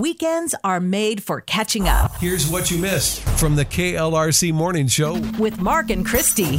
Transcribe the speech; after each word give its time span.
Weekends 0.00 0.56
are 0.64 0.80
made 0.80 1.22
for 1.22 1.40
catching 1.40 1.86
up 1.88 2.16
Here's 2.16 2.50
what 2.50 2.68
you 2.68 2.78
missed 2.78 3.20
from 3.38 3.54
the 3.54 3.64
KLRC 3.64 4.52
Morning 4.52 4.88
Show. 4.88 5.20
with 5.38 5.60
Mark 5.60 5.90
and 5.90 6.04
Christy. 6.04 6.58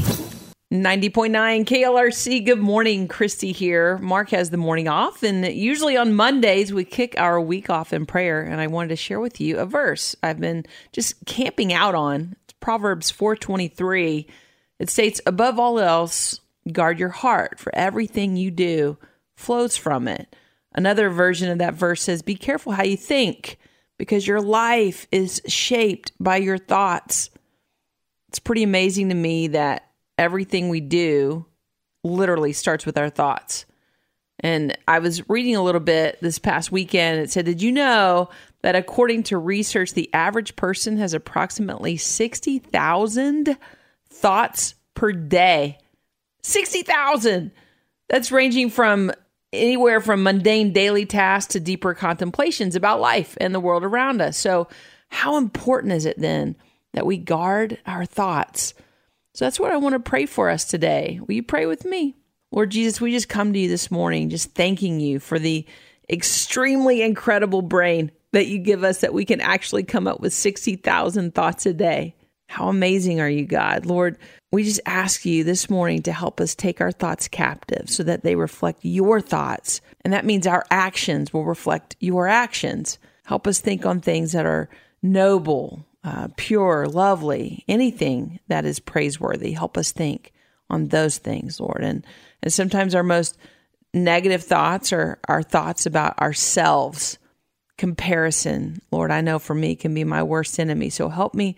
90.9 0.74 1.66
KLRC. 1.66 2.46
Good 2.46 2.60
morning, 2.60 3.10
Christy 3.10 3.52
here. 3.52 3.98
Mark 3.98 4.30
has 4.30 4.52
the 4.52 4.58
morning 4.58 4.88
off, 4.88 5.22
and 5.22 5.46
usually 5.46 5.98
on 5.98 6.14
Mondays 6.14 6.74
we 6.74 6.86
kick 6.86 7.16
our 7.18 7.40
week 7.42 7.70
off 7.70 7.92
in 7.92 8.06
prayer. 8.06 8.42
And 8.42 8.62
I 8.62 8.68
wanted 8.68 8.90
to 8.90 8.96
share 8.96 9.20
with 9.20 9.42
you 9.42 9.58
a 9.58 9.66
verse 9.66 10.16
I've 10.24 10.40
been 10.40 10.66
just 10.94 11.26
camping 11.26 11.74
out 11.74 11.94
on. 11.94 12.36
It's 12.46 12.54
Proverbs 12.62 13.12
4:23. 13.12 14.28
It 14.80 14.90
states, 14.90 15.20
"Above 15.26 15.60
all 15.60 15.80
else, 15.80 16.40
guard 16.72 17.00
your 17.00 17.10
heart, 17.10 17.60
for 17.60 17.74
everything 17.76 18.38
you 18.38 18.50
do 18.50 18.98
flows 19.36 19.76
from 19.76 20.08
it." 20.08 20.36
Another 20.76 21.10
version 21.10 21.50
of 21.50 21.58
that 21.58 21.74
verse 21.74 22.04
says, 22.04 22.22
"Be 22.22 22.36
careful 22.36 22.74
how 22.74 22.84
you 22.84 22.98
think, 22.98 23.58
because 23.98 24.28
your 24.28 24.42
life 24.42 25.08
is 25.12 25.42
shaped 25.48 26.12
by 26.20 26.38
your 26.38 26.60
thoughts." 26.60 27.32
It's 28.28 28.40
pretty 28.40 28.64
amazing 28.64 29.10
to 29.10 29.16
me 29.16 29.48
that 29.48 29.90
everything 30.18 30.70
we 30.70 30.82
do 30.82 31.46
literally 32.04 32.54
starts 32.54 32.86
with 32.86 32.98
our 32.98 33.10
thoughts. 33.10 33.66
And 34.42 34.78
I 34.88 35.00
was 35.00 35.28
reading 35.30 35.56
a 35.56 35.64
little 35.64 35.82
bit 35.82 36.20
this 36.22 36.40
past 36.40 36.72
weekend. 36.72 37.22
It 37.22 37.32
said, 37.32 37.46
Did 37.46 37.62
you 37.62 37.72
know 37.72 38.30
that 38.62 38.76
according 38.76 39.24
to 39.24 39.38
research, 39.38 39.94
the 39.94 40.14
average 40.14 40.56
person 40.56 40.98
has 40.98 41.14
approximately 41.14 41.98
60,000 41.98 43.58
thoughts 44.10 44.76
per 44.94 45.12
day? 45.14 45.80
60,000! 46.44 47.52
That's 48.08 48.32
ranging 48.32 48.70
from 48.70 49.12
anywhere 49.56 50.02
from 50.02 50.24
mundane 50.24 50.74
daily 50.74 51.06
tasks 51.06 51.54
to 51.54 51.60
deeper 51.60 51.94
contemplations 51.94 52.76
about 52.76 53.02
life 53.02 53.38
and 53.40 53.54
the 53.54 53.60
world 53.60 53.84
around 53.84 54.22
us. 54.22 54.38
So, 54.38 54.68
how 55.10 55.38
important 55.38 55.94
is 55.94 56.06
it 56.06 56.20
then 56.20 56.56
that 56.94 57.06
we 57.06 57.18
guard 57.18 57.78
our 57.86 58.06
thoughts? 58.06 58.74
So 59.34 59.46
that's 59.46 59.60
what 59.60 59.74
I 59.74 59.78
want 59.78 59.94
to 59.94 60.00
pray 60.00 60.26
for 60.26 60.50
us 60.50 60.64
today. 60.64 61.20
Will 61.22 61.36
you 61.36 61.44
pray 61.44 61.66
with 61.66 61.84
me? 61.84 62.16
Lord 62.52 62.72
Jesus, 62.72 63.02
we 63.02 63.12
just 63.12 63.28
come 63.28 63.52
to 63.52 63.60
you 63.60 63.68
this 63.68 63.92
morning 63.92 64.30
just 64.30 64.56
thanking 64.56 65.02
you 65.02 65.20
for 65.20 65.38
the 65.38 65.66
extremely 66.10 67.02
incredible 67.02 67.62
brain 67.62 68.12
that 68.32 68.48
you 68.48 68.60
give 68.60 68.86
us 68.86 69.02
that 69.02 69.14
we 69.14 69.26
can 69.26 69.42
actually 69.42 69.84
come 69.84 70.08
up 70.08 70.22
with 70.22 70.32
60,000 70.32 71.36
thoughts 71.36 71.66
a 71.66 71.74
day. 71.74 72.16
How 72.48 72.70
amazing 72.70 73.20
are 73.20 73.30
you, 73.30 73.46
God? 73.46 73.86
Lord, 73.86 74.18
we 74.56 74.64
just 74.64 74.80
ask 74.86 75.26
you 75.26 75.44
this 75.44 75.70
morning 75.70 76.02
to 76.04 76.14
help 76.14 76.40
us 76.40 76.56
take 76.56 76.80
our 76.80 76.92
thoughts 76.92 77.28
captive 77.28 77.90
so 77.90 78.04
that 78.04 78.24
they 78.24 78.36
reflect 78.36 78.80
your 78.84 79.20
thoughts. 79.20 79.82
And 80.02 80.14
that 80.14 80.24
means 80.24 80.48
our 80.48 80.66
actions 80.72 81.34
will 81.34 81.44
reflect 81.44 81.98
your 82.00 82.30
actions. 82.30 82.98
Help 83.26 83.48
us 83.48 83.60
think 83.60 83.86
on 83.86 84.00
things 84.00 84.32
that 84.32 84.46
are 84.46 84.70
noble, 85.04 85.86
uh, 86.06 86.30
pure, 86.38 86.88
lovely, 86.88 87.66
anything 87.68 88.40
that 88.48 88.64
is 88.64 88.80
praiseworthy. 88.80 89.52
Help 89.52 89.78
us 89.78 89.92
think 89.92 90.32
on 90.70 90.88
those 90.88 91.18
things, 91.18 91.60
Lord. 91.60 91.84
And 91.84 92.06
and 92.42 92.54
sometimes 92.54 92.96
our 92.96 93.04
most 93.04 93.38
negative 93.94 94.44
thoughts 94.44 94.94
are 94.94 95.20
our 95.28 95.44
thoughts 95.44 95.86
about 95.86 96.18
ourselves. 96.20 97.18
Comparison, 97.78 98.80
Lord, 98.90 99.12
I 99.12 99.20
know 99.20 99.38
for 99.38 99.54
me 99.54 99.76
can 99.76 99.94
be 99.94 100.06
my 100.06 100.24
worst 100.24 100.62
enemy. 100.62 100.90
So 100.90 101.10
help 101.10 101.34
me 101.34 101.58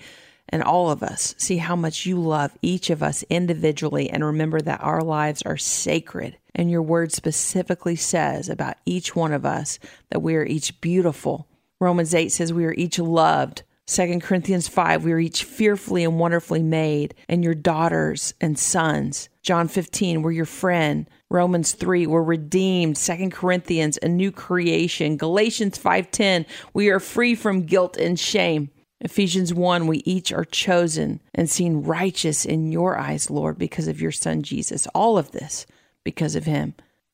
and 0.50 0.64
all 0.64 0.90
of 0.90 1.04
us 1.04 1.36
see 1.38 1.58
how 1.58 1.76
much 1.76 2.06
you 2.06 2.20
love 2.20 2.58
each 2.62 2.90
of 2.90 3.04
us 3.04 3.24
individually 3.30 4.10
and 4.10 4.24
remember 4.24 4.62
that 4.62 4.82
our 4.82 5.02
lives 5.02 5.42
are 5.44 5.58
sacred. 5.58 6.38
And 6.56 6.72
your 6.72 6.82
word 6.82 7.12
specifically 7.12 7.96
says 7.96 8.50
about 8.50 8.78
each 8.86 9.16
one 9.16 9.34
of 9.34 9.46
us 9.46 9.80
that 10.10 10.22
we 10.22 10.36
are 10.36 10.46
each 10.46 10.80
beautiful. 10.82 11.48
Romans 11.80 12.16
8 12.16 12.32
says 12.32 12.52
we 12.52 12.66
are 12.66 12.74
each 12.74 12.98
loved. 12.98 13.64
2 13.88 14.20
Corinthians 14.20 14.68
5, 14.68 15.06
we 15.06 15.14
are 15.14 15.20
each 15.20 15.46
fearfully 15.46 16.04
and 16.04 16.20
wonderfully 16.20 16.62
made, 16.62 17.16
and 17.30 17.42
your 17.42 17.56
daughters 17.56 18.34
and 18.42 18.60
sons. 18.60 19.30
John 19.44 19.70
15, 19.70 20.24
we're 20.24 20.32
your 20.32 20.46
friend. 20.46 21.10
Romans 21.30 21.72
3, 21.72 22.06
we're 22.06 22.22
redeemed. 22.22 22.98
2 22.98 23.30
Corinthians, 23.30 23.98
a 24.02 24.10
new 24.10 24.30
creation. 24.30 25.16
Galatians 25.16 25.78
5:10, 25.78 26.46
we 26.74 26.90
are 26.90 27.00
free 27.00 27.34
from 27.34 27.64
guilt 27.64 27.96
and 27.96 28.20
shame. 28.20 28.72
Ephesians 29.00 29.54
1, 29.54 29.86
we 29.86 29.98
each 30.06 30.32
are 30.32 30.46
chosen 30.46 31.22
and 31.34 31.50
seen 31.50 31.84
righteous 31.84 32.46
in 32.46 32.72
your 32.72 32.98
eyes, 32.98 33.30
Lord, 33.30 33.58
because 33.58 33.88
of 33.88 34.02
your 34.02 34.12
son 34.12 34.42
Jesus. 34.42 34.88
All 34.88 35.18
of 35.18 35.32
this 35.32 35.68
because 36.04 36.36
of 36.36 36.46
him. 36.46 36.74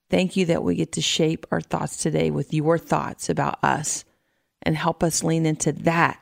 Thank 0.10 0.38
you 0.38 0.46
that 0.46 0.64
we 0.64 0.76
get 0.76 0.94
to 0.94 1.02
shape 1.02 1.46
our 1.52 1.60
thoughts 1.60 1.98
today 1.98 2.32
with 2.32 2.54
your 2.54 2.78
thoughts 2.78 3.30
about 3.30 3.62
us 3.64 4.06
and 4.62 4.78
help 4.78 5.04
us 5.04 5.24
lean 5.24 5.46
into 5.46 5.72
that 5.72 6.20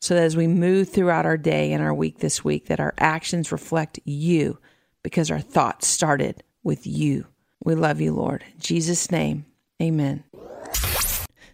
so 0.00 0.14
that 0.14 0.24
as 0.24 0.36
we 0.36 0.46
move 0.46 0.90
throughout 0.90 1.26
our 1.26 1.36
day 1.36 1.72
and 1.72 1.82
our 1.82 1.94
week 1.94 2.18
this 2.18 2.44
week 2.44 2.66
that 2.66 2.80
our 2.80 2.94
actions 2.98 3.50
reflect 3.50 3.98
you 4.04 4.58
because 5.02 5.30
our 5.30 5.40
thoughts 5.40 5.86
started 5.86 6.42
with 6.62 6.86
you. 6.86 7.26
We 7.64 7.74
love 7.74 8.00
you, 8.00 8.12
Lord. 8.12 8.44
In 8.54 8.60
Jesus' 8.60 9.10
name, 9.10 9.46
amen. 9.82 10.24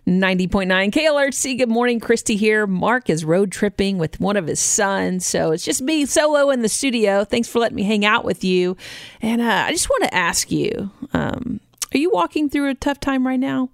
90.9 0.06 0.90
KLRC. 0.90 1.56
Good 1.56 1.68
morning, 1.70 1.98
Christy 1.98 2.36
here. 2.36 2.66
Mark 2.66 3.08
is 3.08 3.24
road 3.24 3.50
tripping 3.50 3.96
with 3.96 4.20
one 4.20 4.36
of 4.36 4.46
his 4.46 4.60
sons. 4.60 5.24
So 5.24 5.52
it's 5.52 5.64
just 5.64 5.80
me 5.80 6.04
solo 6.04 6.50
in 6.50 6.60
the 6.60 6.68
studio. 6.68 7.24
Thanks 7.24 7.48
for 7.48 7.58
letting 7.58 7.76
me 7.76 7.84
hang 7.84 8.04
out 8.04 8.24
with 8.24 8.44
you. 8.44 8.76
And 9.22 9.40
uh, 9.40 9.64
I 9.66 9.72
just 9.72 9.88
want 9.88 10.04
to 10.04 10.14
ask 10.14 10.50
you 10.50 10.90
um, 11.14 11.60
are 11.94 11.98
you 11.98 12.10
walking 12.10 12.50
through 12.50 12.68
a 12.68 12.74
tough 12.74 13.00
time 13.00 13.26
right 13.26 13.40
now 13.40 13.70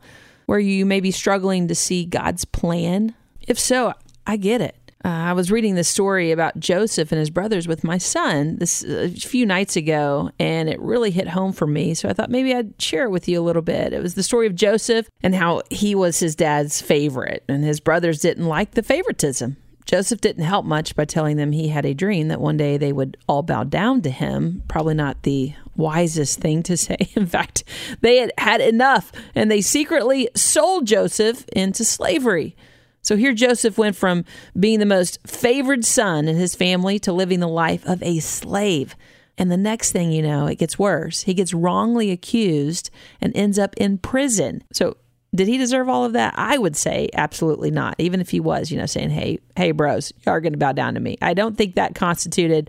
where 0.47 0.61
you 0.61 0.87
may 0.87 1.01
be 1.01 1.11
struggling 1.11 1.67
to 1.67 1.75
see 1.75 2.05
God's 2.05 2.45
plan? 2.45 3.15
If 3.41 3.59
so, 3.59 3.95
I 4.27 4.37
get 4.37 4.61
it. 4.61 4.77
Uh, 5.05 5.09
I 5.09 5.33
was 5.33 5.51
reading 5.51 5.77
the 5.77 5.85
story 5.85 6.31
about 6.31 6.61
Joseph 6.61 7.11
and 7.11 7.19
his 7.19 7.31
brothers 7.31 7.67
with 7.67 7.85
my 7.85 7.97
son 7.97 8.57
this 8.57 8.85
a 8.85 9.09
few 9.11 9.47
nights 9.47 9.77
ago, 9.77 10.31
and 10.39 10.69
it 10.69 10.79
really 10.81 11.11
hit 11.11 11.29
home 11.29 11.53
for 11.53 11.67
me. 11.67 11.95
So 11.95 12.09
I 12.09 12.13
thought 12.13 12.31
maybe 12.31 12.55
I'd 12.55 12.81
share 12.81 13.05
it 13.05 13.11
with 13.11 13.27
you 13.27 13.41
a 13.41 13.43
little 13.43 13.63
bit. 13.63 13.95
It 13.95 14.03
was 14.03 14.15
the 14.15 14.23
story 14.23 14.47
of 14.47 14.55
Joseph 14.55 15.09
and 15.23 15.35
how 15.35 15.63
he 15.71 15.95
was 15.95 16.21
his 16.21 16.37
dad's 16.37 16.83
favorite, 16.83 17.45
and 17.49 17.65
his 17.65 17.81
brothers 17.81 18.21
didn't 18.21 18.47
like 18.47 18.73
the 18.73 18.83
favoritism. 18.83 19.57
Joseph 19.87 20.21
didn't 20.21 20.45
help 20.45 20.65
much 20.65 20.95
by 20.95 21.05
telling 21.05 21.37
them 21.37 21.51
he 21.51 21.69
had 21.69 21.85
a 21.85 21.95
dream 21.95 22.29
that 22.29 22.41
one 22.41 22.57
day 22.57 22.77
they 22.77 22.93
would 22.93 23.17
all 23.27 23.43
bow 23.43 23.65
down 23.65 24.03
to 24.03 24.11
him. 24.11 24.63
Probably 24.69 24.95
not 24.95 25.23
the 25.23 25.55
wisest 25.75 26.39
thing 26.41 26.63
to 26.65 26.77
say. 26.77 26.97
In 27.17 27.27
fact, 27.27 27.65
they 28.01 28.19
had 28.19 28.33
had 28.39 28.61
enough 28.61 29.11
and 29.35 29.51
they 29.51 29.61
secretly 29.61 30.29
sold 30.37 30.87
Joseph 30.87 31.45
into 31.49 31.85
slavery. 31.85 32.55
So 33.03 33.17
here 33.17 33.33
Joseph 33.33 33.79
went 33.79 33.97
from 33.97 34.25
being 34.59 34.79
the 34.79 34.87
most 34.87 35.19
favored 35.27 35.85
son 35.85 36.29
in 36.29 36.37
his 36.37 36.55
family 36.55 36.99
to 37.01 37.13
living 37.13 37.41
the 37.41 37.49
life 37.49 37.85
of 37.87 38.03
a 38.03 38.21
slave. 38.21 38.97
And 39.39 39.51
the 39.51 39.57
next 39.57 39.93
thing 39.93 40.13
you 40.13 40.23
know, 40.23 40.47
it 40.47 40.59
gets 40.59 40.79
worse. 40.79 41.23
He 41.23 41.35
gets 41.35 41.55
wrongly 41.55 42.11
accused 42.11 42.91
and 43.21 43.35
ends 43.35 43.59
up 43.59 43.75
in 43.77 43.99
prison. 43.99 44.63
So 44.73 44.97
did 45.35 45.49
he 45.49 45.59
deserve 45.59 45.89
all 45.89 46.05
of 46.05 46.13
that? 46.15 46.35
I 46.37 46.59
would 46.59 46.77
say 46.77 47.09
absolutely 47.15 47.71
not. 47.71 47.95
Even 47.99 48.21
if 48.21 48.31
he 48.31 48.41
was, 48.41 48.71
you 48.71 48.79
know, 48.79 48.87
saying, 48.87 49.11
"Hey, 49.11 49.39
hey, 49.57 49.71
bros, 49.71 50.13
you 50.27 50.33
are 50.33 50.41
going 50.41 50.53
to 50.53 50.59
bow 50.59 50.73
down 50.73 50.95
to 50.95 51.01
me." 51.01 51.17
I 51.23 51.35
don't 51.35 51.57
think 51.57 51.77
that 51.77 51.95
constituted 51.95 52.69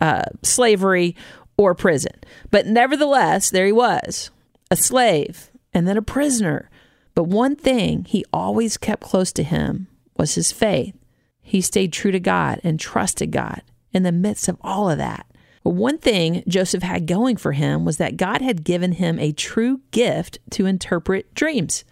uh, 0.00 0.24
slavery 0.42 1.16
or 1.56 1.74
prison. 1.74 2.12
But 2.50 2.66
nevertheless, 2.66 3.50
there 3.50 3.66
he 3.66 3.72
was, 3.72 4.30
a 4.70 4.76
slave 4.76 5.50
and 5.72 5.86
then 5.86 5.96
a 5.96 6.02
prisoner. 6.02 6.69
But 7.14 7.24
one 7.24 7.56
thing 7.56 8.04
he 8.04 8.24
always 8.32 8.76
kept 8.76 9.02
close 9.02 9.32
to 9.32 9.42
him 9.42 9.88
was 10.16 10.34
his 10.34 10.52
faith. 10.52 10.94
He 11.42 11.60
stayed 11.60 11.92
true 11.92 12.12
to 12.12 12.20
God 12.20 12.60
and 12.62 12.78
trusted 12.78 13.30
God 13.32 13.62
in 13.92 14.02
the 14.02 14.12
midst 14.12 14.48
of 14.48 14.56
all 14.60 14.88
of 14.88 14.98
that. 14.98 15.26
But 15.64 15.70
one 15.70 15.98
thing 15.98 16.42
Joseph 16.48 16.82
had 16.82 17.06
going 17.06 17.36
for 17.36 17.52
him 17.52 17.84
was 17.84 17.98
that 17.98 18.16
God 18.16 18.40
had 18.40 18.64
given 18.64 18.92
him 18.92 19.18
a 19.18 19.32
true 19.32 19.80
gift 19.90 20.38
to 20.50 20.66
interpret 20.66 21.34
dreams. 21.34 21.84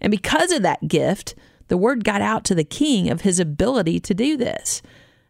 And 0.00 0.10
because 0.10 0.50
of 0.50 0.62
that 0.62 0.88
gift, 0.88 1.34
the 1.68 1.76
word 1.76 2.04
got 2.04 2.20
out 2.20 2.44
to 2.44 2.54
the 2.54 2.64
king 2.64 3.10
of 3.10 3.20
his 3.20 3.38
ability 3.38 4.00
to 4.00 4.14
do 4.14 4.36
this. 4.36 4.82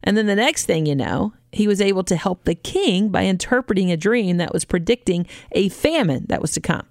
And 0.02 0.16
then 0.16 0.26
the 0.26 0.34
next 0.34 0.66
thing 0.66 0.86
you 0.86 0.96
know, 0.96 1.34
he 1.52 1.68
was 1.68 1.80
able 1.80 2.02
to 2.04 2.16
help 2.16 2.44
the 2.44 2.54
king 2.54 3.10
by 3.10 3.24
interpreting 3.24 3.92
a 3.92 3.96
dream 3.96 4.38
that 4.38 4.52
was 4.52 4.64
predicting 4.64 5.26
a 5.52 5.68
famine 5.68 6.26
that 6.28 6.40
was 6.40 6.52
to 6.52 6.60
come. 6.60 6.86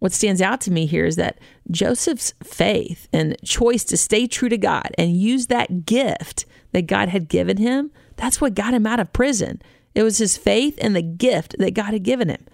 What 0.00 0.12
stands 0.12 0.40
out 0.40 0.60
to 0.62 0.72
me 0.72 0.86
here 0.86 1.04
is 1.04 1.16
that 1.16 1.38
Joseph's 1.70 2.34
faith 2.42 3.06
and 3.12 3.36
choice 3.44 3.84
to 3.84 3.96
stay 3.96 4.26
true 4.26 4.48
to 4.48 4.58
God 4.58 4.88
and 4.98 5.16
use 5.16 5.46
that 5.46 5.86
gift 5.86 6.46
that 6.72 6.86
God 6.86 7.10
had 7.10 7.28
given 7.28 7.58
him, 7.58 7.90
that's 8.16 8.40
what 8.40 8.54
got 8.54 8.74
him 8.74 8.86
out 8.86 9.00
of 9.00 9.12
prison. 9.12 9.62
It 9.94 10.02
was 10.02 10.18
his 10.18 10.36
faith 10.36 10.78
and 10.80 10.96
the 10.96 11.02
gift 11.02 11.54
that 11.58 11.74
God 11.74 11.92
had 11.92 12.02
given 12.02 12.28
him. 12.28 12.46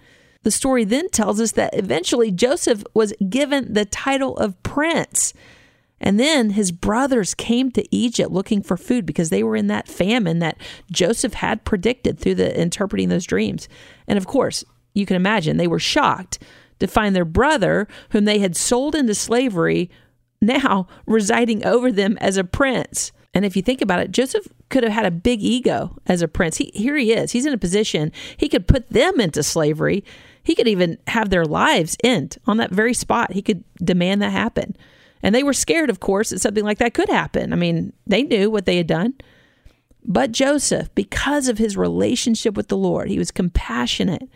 The 0.43 0.51
story 0.51 0.83
then 0.83 1.09
tells 1.09 1.39
us 1.39 1.53
that 1.53 1.73
eventually 1.73 2.31
Joseph 2.31 2.83
was 2.93 3.13
given 3.29 3.73
the 3.73 3.85
title 3.85 4.37
of 4.37 4.61
prince. 4.63 5.33
And 5.99 6.19
then 6.19 6.51
his 6.51 6.71
brothers 6.71 7.33
came 7.33 7.71
to 7.71 7.95
Egypt 7.95 8.31
looking 8.31 8.61
for 8.61 8.77
food 8.77 9.05
because 9.05 9.29
they 9.29 9.43
were 9.43 9.55
in 9.55 9.67
that 9.67 9.87
famine 9.87 10.39
that 10.39 10.57
Joseph 10.91 11.33
had 11.33 11.65
predicted 11.65 12.19
through 12.19 12.35
the 12.35 12.59
interpreting 12.59 13.09
those 13.09 13.25
dreams. 13.25 13.67
And 14.07 14.17
of 14.17 14.27
course, 14.27 14.63
you 14.93 15.05
can 15.05 15.15
imagine 15.15 15.57
they 15.57 15.67
were 15.67 15.79
shocked 15.79 16.39
to 16.79 16.87
find 16.87 17.15
their 17.15 17.25
brother, 17.25 17.87
whom 18.09 18.25
they 18.25 18.39
had 18.39 18.55
sold 18.55 18.95
into 18.95 19.15
slavery, 19.15 19.89
now 20.41 20.87
residing 21.05 21.65
over 21.65 21.91
them 21.91 22.17
as 22.19 22.37
a 22.37 22.43
prince. 22.43 23.11
And 23.33 23.45
if 23.45 23.55
you 23.55 23.61
think 23.61 23.81
about 23.81 23.99
it, 23.99 24.11
Joseph 24.11 24.47
could 24.69 24.83
have 24.83 24.93
had 24.93 25.05
a 25.05 25.11
big 25.11 25.41
ego 25.43 25.95
as 26.07 26.21
a 26.21 26.27
prince. 26.27 26.57
He, 26.57 26.71
here 26.73 26.95
he 26.97 27.13
is. 27.13 27.31
He's 27.31 27.45
in 27.45 27.53
a 27.53 27.57
position 27.57 28.11
he 28.35 28.49
could 28.49 28.67
put 28.67 28.89
them 28.89 29.19
into 29.19 29.43
slavery. 29.43 30.03
He 30.43 30.55
could 30.55 30.67
even 30.67 30.97
have 31.07 31.29
their 31.29 31.45
lives 31.45 31.97
end 32.03 32.37
on 32.47 32.57
that 32.57 32.71
very 32.71 32.93
spot. 32.93 33.33
He 33.33 33.41
could 33.41 33.63
demand 33.75 34.21
that 34.21 34.31
happen. 34.31 34.75
And 35.21 35.35
they 35.35 35.43
were 35.43 35.53
scared, 35.53 35.89
of 35.89 35.99
course, 35.99 36.29
that 36.29 36.39
something 36.39 36.63
like 36.63 36.77
that 36.77 36.93
could 36.93 37.09
happen. 37.09 37.53
I 37.53 37.55
mean, 37.55 37.93
they 38.05 38.23
knew 38.23 38.49
what 38.49 38.65
they 38.65 38.77
had 38.77 38.87
done. 38.87 39.15
But 40.03 40.31
Joseph, 40.31 40.93
because 40.95 41.47
of 41.49 41.57
his 41.57 41.75
relationship 41.75 42.55
with 42.55 42.69
the 42.69 42.77
Lord, 42.77 43.09
he 43.09 43.19
was 43.19 43.29
compassionate 43.29 44.29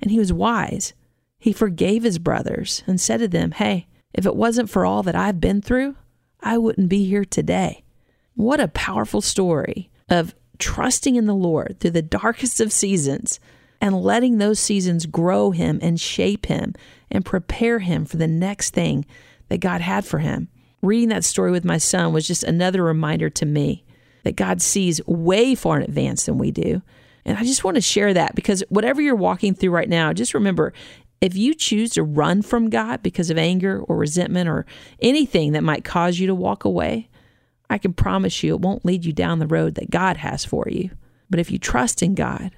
and 0.00 0.10
he 0.10 0.18
was 0.18 0.32
wise. 0.32 0.94
He 1.38 1.52
forgave 1.52 2.02
his 2.02 2.18
brothers 2.18 2.82
and 2.86 3.00
said 3.00 3.18
to 3.18 3.28
them, 3.28 3.52
Hey, 3.52 3.86
if 4.12 4.26
it 4.26 4.36
wasn't 4.36 4.70
for 4.70 4.84
all 4.84 5.02
that 5.04 5.14
I've 5.14 5.40
been 5.40 5.62
through, 5.62 5.96
I 6.40 6.58
wouldn't 6.58 6.88
be 6.88 7.04
here 7.04 7.24
today. 7.24 7.84
What 8.34 8.60
a 8.60 8.68
powerful 8.68 9.20
story 9.20 9.90
of 10.08 10.34
trusting 10.58 11.16
in 11.16 11.26
the 11.26 11.34
Lord 11.34 11.76
through 11.78 11.92
the 11.92 12.02
darkest 12.02 12.60
of 12.60 12.72
seasons 12.72 13.38
and 13.80 14.02
letting 14.02 14.38
those 14.38 14.58
seasons 14.58 15.06
grow 15.06 15.50
him 15.50 15.78
and 15.82 16.00
shape 16.00 16.46
him 16.46 16.74
and 17.10 17.24
prepare 17.24 17.78
him 17.78 18.04
for 18.04 18.16
the 18.16 18.26
next 18.26 18.74
thing 18.74 19.06
that 19.48 19.60
God 19.60 19.80
had 19.80 20.04
for 20.04 20.18
him. 20.18 20.48
Reading 20.82 21.08
that 21.08 21.24
story 21.24 21.50
with 21.50 21.64
my 21.64 21.78
son 21.78 22.12
was 22.12 22.26
just 22.26 22.44
another 22.44 22.82
reminder 22.82 23.30
to 23.30 23.46
me 23.46 23.84
that 24.24 24.36
God 24.36 24.60
sees 24.60 25.04
way 25.06 25.54
far 25.54 25.76
in 25.76 25.82
advance 25.82 26.26
than 26.26 26.38
we 26.38 26.50
do. 26.50 26.82
And 27.24 27.36
I 27.36 27.42
just 27.42 27.64
want 27.64 27.76
to 27.76 27.80
share 27.80 28.14
that 28.14 28.34
because 28.34 28.62
whatever 28.68 29.00
you're 29.00 29.14
walking 29.14 29.54
through 29.54 29.70
right 29.70 29.88
now, 29.88 30.12
just 30.12 30.34
remember 30.34 30.72
if 31.20 31.36
you 31.36 31.54
choose 31.54 31.90
to 31.90 32.02
run 32.02 32.42
from 32.42 32.70
God 32.70 33.02
because 33.02 33.30
of 33.30 33.38
anger 33.38 33.80
or 33.80 33.96
resentment 33.96 34.48
or 34.48 34.66
anything 35.00 35.52
that 35.52 35.64
might 35.64 35.84
cause 35.84 36.18
you 36.18 36.26
to 36.26 36.34
walk 36.34 36.64
away, 36.64 37.08
I 37.68 37.78
can 37.78 37.92
promise 37.92 38.42
you 38.42 38.54
it 38.54 38.60
won't 38.60 38.84
lead 38.84 39.04
you 39.04 39.12
down 39.12 39.38
the 39.38 39.46
road 39.46 39.74
that 39.74 39.90
God 39.90 40.18
has 40.18 40.44
for 40.44 40.66
you. 40.70 40.90
But 41.28 41.40
if 41.40 41.50
you 41.50 41.58
trust 41.58 42.02
in 42.02 42.14
God 42.14 42.52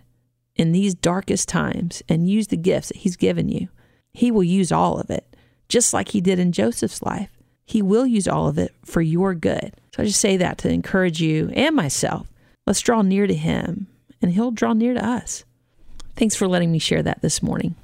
in 0.54 0.72
these 0.72 0.94
darkest 0.94 1.48
times 1.48 2.02
and 2.08 2.28
use 2.28 2.48
the 2.48 2.56
gifts 2.56 2.88
that 2.88 2.98
He's 2.98 3.16
given 3.16 3.48
you, 3.48 3.68
He 4.12 4.30
will 4.30 4.44
use 4.44 4.70
all 4.70 5.00
of 5.00 5.10
it, 5.10 5.36
just 5.68 5.92
like 5.92 6.08
He 6.08 6.20
did 6.20 6.38
in 6.38 6.52
Joseph's 6.52 7.02
life. 7.02 7.30
He 7.64 7.82
will 7.82 8.06
use 8.06 8.28
all 8.28 8.48
of 8.48 8.58
it 8.58 8.74
for 8.84 9.00
your 9.00 9.34
good. 9.34 9.74
So 9.94 10.02
I 10.02 10.06
just 10.06 10.20
say 10.20 10.36
that 10.36 10.58
to 10.58 10.70
encourage 10.70 11.20
you 11.20 11.50
and 11.54 11.74
myself. 11.74 12.30
Let's 12.66 12.80
draw 12.80 13.02
near 13.02 13.26
to 13.26 13.34
Him, 13.34 13.88
and 14.20 14.32
He'll 14.32 14.50
draw 14.50 14.72
near 14.74 14.94
to 14.94 15.04
us. 15.04 15.44
Thanks 16.14 16.36
for 16.36 16.46
letting 16.46 16.70
me 16.70 16.78
share 16.78 17.02
that 17.02 17.22
this 17.22 17.42
morning. 17.42 17.74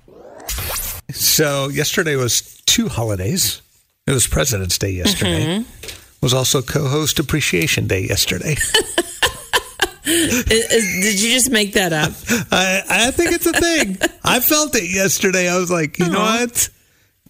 So 1.12 1.68
yesterday 1.68 2.16
was 2.16 2.60
two 2.66 2.88
holidays. 2.88 3.62
It 4.06 4.12
was 4.12 4.26
President's 4.26 4.78
Day 4.78 4.90
yesterday. 4.90 5.44
Mm-hmm. 5.44 5.84
It 5.84 6.22
was 6.22 6.34
also 6.34 6.62
co-host 6.62 7.18
Appreciation 7.18 7.86
Day 7.86 8.00
yesterday. 8.06 8.56
Did 10.04 11.20
you 11.20 11.32
just 11.32 11.50
make 11.50 11.72
that 11.74 11.92
up? 11.92 12.12
I, 12.52 12.82
I 12.88 13.10
think 13.10 13.32
it's 13.32 13.46
a 13.46 13.52
thing. 13.52 13.98
I 14.22 14.38
felt 14.40 14.74
it 14.76 14.88
yesterday. 14.92 15.48
I 15.48 15.58
was 15.58 15.70
like, 15.70 15.98
you 15.98 16.08
know 16.08 16.18
Uh-huh. 16.20 16.46
what? 16.46 16.68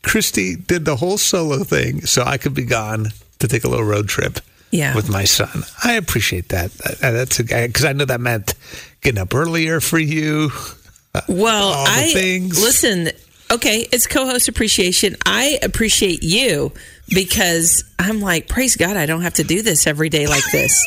Christy 0.03 0.55
did 0.57 0.85
the 0.85 0.97
whole 0.97 1.19
solo 1.19 1.65
thing 1.65 2.03
so 2.07 2.23
I 2.23 2.37
could 2.39 2.55
be 2.55 2.65
gone 2.65 3.09
to 3.41 3.49
take 3.49 3.65
a 3.65 3.69
little 3.69 3.85
road 3.85 4.09
trip 4.09 4.39
Yeah. 4.71 4.95
with 4.95 5.09
my 5.11 5.25
son. 5.25 5.65
I 5.83 5.95
appreciate 5.95 6.51
that. 6.51 6.71
That- 6.73 7.01
That's 7.01 7.39
because 7.39 7.85
I 7.85 7.93
know 7.93 8.05
that 8.05 8.21
meant 8.21 8.55
getting 9.01 9.21
up 9.21 9.35
earlier 9.35 9.81
for 9.81 9.99
you. 9.99 10.51
Well, 11.29 11.73
I 11.87 12.11
things. 12.13 12.61
listen. 12.63 13.11
Okay, 13.51 13.87
it's 13.93 14.07
co-host 14.09 14.49
appreciation. 14.49 15.17
I 15.25 15.59
appreciate 15.63 16.25
you 16.25 16.73
because 17.09 17.85
I'm 17.99 18.21
like, 18.21 18.49
praise 18.49 18.75
God, 18.77 18.97
I 18.97 19.07
don't 19.07 19.23
have 19.23 19.35
to 19.35 19.45
do 19.45 19.63
this 19.63 19.87
every 19.87 20.09
day 20.09 20.27
like 20.27 20.43
this. 20.51 20.85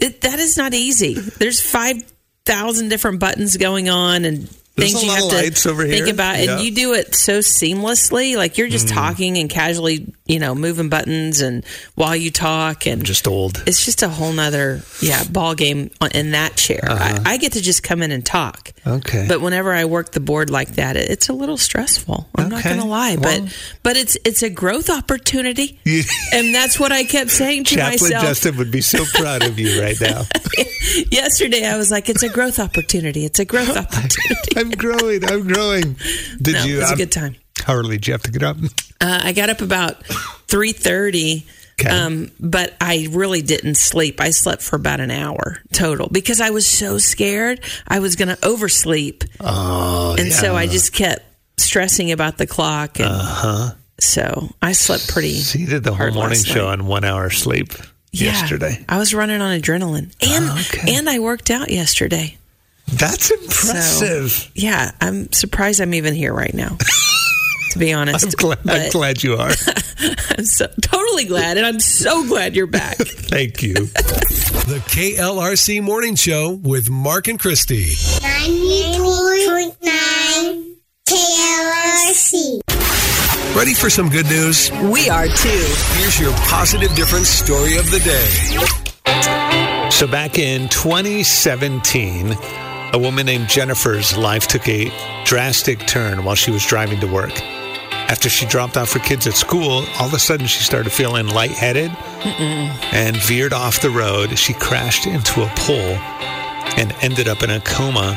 it, 0.00 0.20
that 0.20 0.38
is 0.38 0.56
not 0.56 0.72
easy. 0.72 1.14
There's 1.14 1.60
five 1.60 1.96
thousand 2.44 2.90
different 2.90 3.18
buttons 3.18 3.56
going 3.56 3.88
on 3.88 4.24
and 4.24 4.48
There's 4.76 4.92
things 4.92 5.02
you 5.02 5.10
have 5.10 5.28
to 5.30 5.34
lights 5.34 5.66
over 5.66 5.82
think 5.82 6.04
here. 6.04 6.14
about, 6.14 6.38
Yeah. 6.38 6.58
and 6.58 6.64
you 6.64 6.70
do 6.72 6.94
it 6.94 7.16
so 7.16 7.40
seamlessly. 7.40 8.36
Like 8.36 8.56
you're 8.56 8.68
just 8.68 8.86
mm-hmm. 8.86 8.96
talking 8.96 9.38
and 9.38 9.50
casually, 9.50 10.14
you 10.26 10.38
know, 10.38 10.54
moving 10.54 10.88
buttons 10.88 11.40
and 11.40 11.64
while 11.94 12.16
you 12.16 12.30
talk 12.30 12.86
and 12.86 13.04
Just 13.04 13.26
old. 13.28 13.62
it's 13.66 13.84
just 13.84 14.02
a 14.02 14.08
whole 14.08 14.32
nother 14.32 14.82
yeah 15.00 15.22
ball 15.24 15.54
game 15.54 15.90
in 16.12 16.32
that 16.32 16.56
chair. 16.56 16.80
I, 16.88 17.20
I 17.24 17.36
get 17.36 17.52
to 17.52 17.62
just 17.62 17.82
come 17.82 18.02
in 18.02 18.10
and 18.10 18.24
talk. 18.26 18.72
Uh-huh. 18.84 18.96
Okay. 18.96 19.26
But 19.28 19.40
whenever 19.40 19.72
I 19.72 19.84
work 19.84 20.12
the 20.12 20.20
board 20.20 20.50
like 20.50 20.74
that, 20.76 20.96
it, 20.96 21.10
it's 21.10 21.28
a 21.28 21.32
little 21.32 21.56
stressful. 21.56 22.28
I'm 22.36 22.48
not 22.48 22.64
going 22.64 22.78
to 22.78 22.84
lie, 22.84 23.16
Well- 23.16 23.40
but 23.42 23.56
but 23.82 23.96
it's 23.96 24.16
it's 24.24 24.42
a 24.42 24.50
growth 24.50 24.90
opportunity, 24.90 25.78
You- 25.84 26.02
and 26.32 26.54
that's 26.54 26.78
what 26.80 26.92
I 26.92 27.04
kept 27.04 27.30
saying 27.30 27.64
to 27.64 27.76
Chaplain 27.76 28.10
myself. 28.10 28.24
Justin 28.24 28.56
would 28.58 28.70
be 28.70 28.80
so 28.80 29.04
proud 29.14 29.44
of 29.44 29.58
you 29.58 29.80
right 29.80 29.96
now. 30.00 30.22
Yesterday, 31.10 31.66
I 31.66 31.76
was 31.76 31.90
like, 31.90 32.08
"It's 32.08 32.22
a 32.22 32.28
growth 32.28 32.58
opportunity. 32.58 33.24
It's 33.24 33.38
a 33.38 33.44
growth 33.44 33.76
opportunity." 33.76 34.56
I'm 34.56 34.70
growing. 34.70 35.24
I'm 35.24 35.46
growing. 35.46 35.96
Did 36.40 36.54
No, 36.54 36.64
you? 36.64 36.76
it 36.76 36.80
was 36.80 36.88
a 36.90 36.92
um, 36.92 36.98
good 36.98 37.12
time. 37.12 37.36
How 37.64 37.74
early 37.74 37.96
did 37.96 38.06
you 38.06 38.12
have 38.12 38.22
to 38.24 38.30
get 38.30 38.42
up? 38.42 38.56
Uh, 39.00 39.20
I 39.24 39.32
got 39.32 39.50
up 39.50 39.60
about 39.60 40.04
three 40.48 40.72
thirty. 40.72 41.46
Okay. 41.78 41.90
Um, 41.90 42.30
but 42.40 42.74
I 42.80 43.06
really 43.10 43.42
didn't 43.42 43.74
sleep. 43.74 44.18
I 44.18 44.30
slept 44.30 44.62
for 44.62 44.76
about 44.76 45.00
an 45.00 45.10
hour 45.10 45.58
total 45.72 46.08
because 46.10 46.40
I 46.40 46.48
was 46.48 46.66
so 46.66 46.96
scared 46.96 47.60
I 47.86 47.98
was 47.98 48.16
going 48.16 48.34
to 48.34 48.46
oversleep. 48.46 49.24
Oh, 49.40 50.16
and 50.18 50.32
so 50.32 50.56
I 50.56 50.66
just 50.66 50.94
kept 50.94 51.22
stressing 51.58 52.12
about 52.12 52.38
the 52.38 52.46
clock. 52.46 52.98
Uh-huh. 52.98 53.72
So 54.00 54.48
I 54.62 54.72
slept 54.72 55.08
pretty. 55.08 55.34
So 55.34 55.58
you 55.58 55.66
did 55.66 55.84
the 55.84 55.92
whole 55.94 56.12
morning 56.12 56.42
show 56.42 56.68
on 56.68 56.86
one 56.86 57.04
hour 57.04 57.28
sleep 57.28 57.74
Yeah. 58.10 58.32
yesterday. 58.32 58.82
I 58.88 58.96
was 58.98 59.12
running 59.12 59.42
on 59.42 59.60
adrenaline, 59.60 60.14
and 60.26 60.46
Oh, 60.48 60.58
okay. 60.72 60.94
and 60.96 61.10
I 61.10 61.18
worked 61.18 61.50
out 61.50 61.70
yesterday. 61.70 62.38
That's 62.88 63.30
impressive. 63.30 64.30
So 64.30 64.48
yeah, 64.54 64.92
I'm 65.02 65.30
surprised 65.32 65.80
I'm 65.82 65.92
even 65.92 66.14
here 66.14 66.32
right 66.32 66.54
now. 66.54 66.78
to 67.76 67.84
be 67.84 67.92
honest, 67.92 68.24
I'm 68.24 68.30
glad, 68.30 68.58
I'm 68.68 68.90
glad 68.90 69.22
you 69.22 69.34
are. 69.34 69.50
I'm 70.36 70.44
so 70.44 70.66
totally 70.80 71.24
glad, 71.24 71.56
and 71.56 71.64
I'm 71.66 71.78
so 71.80 72.26
glad 72.26 72.56
you're 72.56 72.66
back. 72.66 72.96
Thank 72.98 73.62
you. 73.62 73.74
The 73.74 74.82
KLRC 74.88 75.80
Morning 75.82 76.16
Show 76.16 76.50
with 76.50 76.90
Mark 76.90 77.28
and 77.28 77.38
Christy. 77.38 77.84
90.9 77.84 80.76
KLRC. 81.08 82.60
Ready 83.56 83.74
for 83.74 83.88
some 83.90 84.08
good 84.08 84.26
news? 84.26 84.70
We 84.72 85.08
are 85.08 85.28
too. 85.28 85.64
Here's 85.94 86.18
your 86.18 86.32
positive 86.48 86.92
difference 86.94 87.28
story 87.28 87.76
of 87.76 87.88
the 87.90 88.00
day. 88.00 88.26
So 89.90 90.06
back 90.06 90.38
in 90.38 90.68
2017, 90.68 92.36
a 92.92 92.98
woman 92.98 93.26
named 93.26 93.48
Jennifer's 93.48 94.16
life 94.16 94.46
took 94.46 94.68
a 94.68 94.92
drastic 95.24 95.86
turn 95.86 96.24
while 96.24 96.34
she 96.34 96.50
was 96.50 96.64
driving 96.64 97.00
to 97.00 97.06
work. 97.06 97.32
After 98.08 98.28
she 98.28 98.46
dropped 98.46 98.76
off 98.76 98.92
her 98.92 99.00
kids 99.00 99.26
at 99.26 99.34
school, 99.34 99.84
all 99.98 100.06
of 100.06 100.14
a 100.14 100.18
sudden 100.18 100.46
she 100.46 100.62
started 100.62 100.90
feeling 100.92 101.26
lightheaded 101.26 101.90
and 102.24 103.16
veered 103.16 103.52
off 103.52 103.80
the 103.80 103.90
road. 103.90 104.38
She 104.38 104.54
crashed 104.54 105.06
into 105.06 105.42
a 105.42 105.48
pole 105.56 105.96
and 106.76 106.94
ended 107.02 107.26
up 107.28 107.42
in 107.42 107.50
a 107.50 107.60
coma 107.60 108.16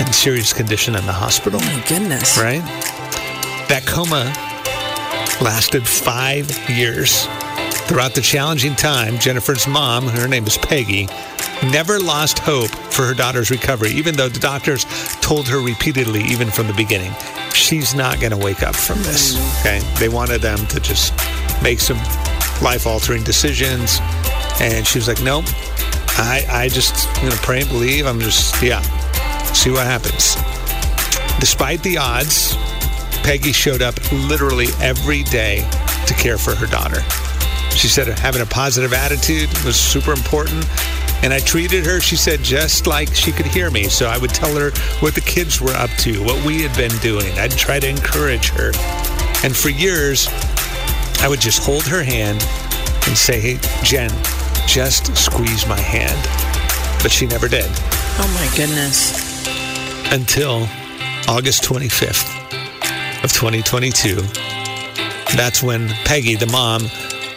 and 0.00 0.14
serious 0.14 0.52
condition 0.52 0.94
in 0.94 1.04
the 1.06 1.12
hospital. 1.12 1.60
My 1.60 1.84
goodness, 1.88 2.38
Right? 2.38 2.62
That 3.68 3.84
coma 3.86 4.32
lasted 5.44 5.86
five 5.86 6.50
years. 6.70 7.26
Throughout 7.88 8.14
the 8.14 8.20
challenging 8.20 8.76
time, 8.76 9.18
Jennifer's 9.18 9.66
mom, 9.66 10.06
her 10.08 10.28
name 10.28 10.46
is 10.46 10.58
Peggy, 10.58 11.08
never 11.72 11.98
lost 11.98 12.38
hope 12.38 12.68
for 12.68 13.06
her 13.06 13.14
daughter's 13.14 13.50
recovery, 13.50 13.90
even 13.92 14.14
though 14.14 14.28
the 14.28 14.38
doctors 14.38 14.84
told 15.22 15.48
her 15.48 15.58
repeatedly, 15.58 16.20
even 16.24 16.50
from 16.50 16.66
the 16.66 16.74
beginning, 16.74 17.12
she's 17.54 17.94
not 17.94 18.20
going 18.20 18.30
to 18.30 18.36
wake 18.36 18.62
up 18.62 18.76
from 18.76 18.98
this. 18.98 19.36
Okay. 19.60 19.80
They 19.98 20.10
wanted 20.10 20.42
them 20.42 20.58
to 20.66 20.80
just 20.80 21.14
make 21.62 21.80
some 21.80 21.96
life 22.62 22.86
altering 22.86 23.24
decisions. 23.24 24.00
And 24.60 24.86
she 24.86 24.98
was 24.98 25.08
like, 25.08 25.22
nope, 25.22 25.46
I, 26.18 26.44
I 26.50 26.68
just, 26.68 27.08
I'm 27.16 27.22
going 27.22 27.32
to 27.32 27.38
pray 27.38 27.60
and 27.62 27.70
believe. 27.70 28.06
I'm 28.06 28.20
just, 28.20 28.62
yeah, 28.62 28.82
see 29.54 29.70
what 29.70 29.86
happens. 29.86 30.36
Despite 31.40 31.82
the 31.82 31.96
odds, 31.96 32.54
Peggy 33.22 33.52
showed 33.52 33.80
up 33.80 33.94
literally 34.12 34.66
every 34.80 35.22
day 35.22 35.66
to 36.06 36.14
care 36.14 36.36
for 36.36 36.54
her 36.54 36.66
daughter. 36.66 37.00
She 37.74 37.88
said 37.88 38.06
having 38.18 38.42
a 38.42 38.46
positive 38.46 38.92
attitude 38.92 39.48
was 39.64 39.76
super 39.78 40.12
important. 40.12 40.66
And 41.22 41.32
I 41.32 41.40
treated 41.40 41.84
her, 41.84 42.00
she 42.00 42.16
said, 42.16 42.42
just 42.42 42.86
like 42.86 43.12
she 43.14 43.32
could 43.32 43.46
hear 43.46 43.70
me. 43.70 43.84
So 43.88 44.06
I 44.06 44.18
would 44.18 44.30
tell 44.30 44.54
her 44.54 44.70
what 45.00 45.14
the 45.14 45.20
kids 45.20 45.60
were 45.60 45.74
up 45.74 45.90
to, 45.98 46.22
what 46.22 46.44
we 46.44 46.62
had 46.62 46.76
been 46.76 46.96
doing. 46.98 47.32
I'd 47.38 47.50
try 47.50 47.80
to 47.80 47.88
encourage 47.88 48.50
her. 48.50 48.70
And 49.42 49.56
for 49.56 49.68
years, 49.68 50.28
I 51.20 51.26
would 51.28 51.40
just 51.40 51.64
hold 51.64 51.84
her 51.86 52.02
hand 52.02 52.40
and 53.06 53.16
say, 53.16 53.40
hey, 53.40 53.58
Jen, 53.82 54.10
just 54.66 55.16
squeeze 55.16 55.66
my 55.66 55.80
hand. 55.80 56.18
But 57.02 57.10
she 57.10 57.26
never 57.26 57.48
did 57.48 57.68
oh 58.18 58.28
my 58.34 58.56
goodness, 58.56 59.46
until 60.12 60.66
August 61.28 61.62
25th 61.62 62.34
of 63.22 63.32
2022. 63.32 64.16
That's 65.36 65.62
when 65.62 65.88
Peggy, 66.04 66.34
the 66.34 66.46
mom, 66.46 66.82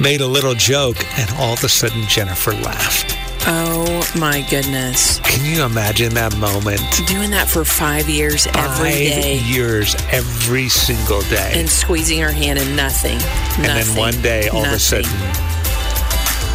made 0.02 0.22
a 0.22 0.28
little 0.28 0.54
joke, 0.56 0.98
and 1.20 1.30
all 1.38 1.54
of 1.54 1.64
a 1.64 1.70
sudden 1.70 2.04
Jennifer 2.08 2.54
laughed. 2.54 3.16
Oh 3.48 3.86
my 4.20 4.46
goodness. 4.50 5.20
Can 5.22 5.44
you 5.46 5.64
imagine 5.64 6.14
that 6.14 6.36
moment? 6.38 6.82
Doing 7.08 7.32
that 7.32 7.48
for 7.50 7.64
five 7.66 8.08
years 8.10 8.46
every 8.48 8.58
Five 8.92 9.24
day 9.24 9.40
years, 9.40 9.96
every 10.12 10.70
single 10.70 11.22
day. 11.24 11.52
and 11.56 11.68
squeezing 11.70 12.20
her 12.20 12.32
hand 12.32 12.60
and 12.60 12.76
nothing. 12.76 13.18
And 13.58 13.66
then 13.66 13.96
one 13.98 14.20
day, 14.22 14.48
all 14.50 14.64
of 14.66 14.72
a 14.74 14.80
sudden, 14.80 15.10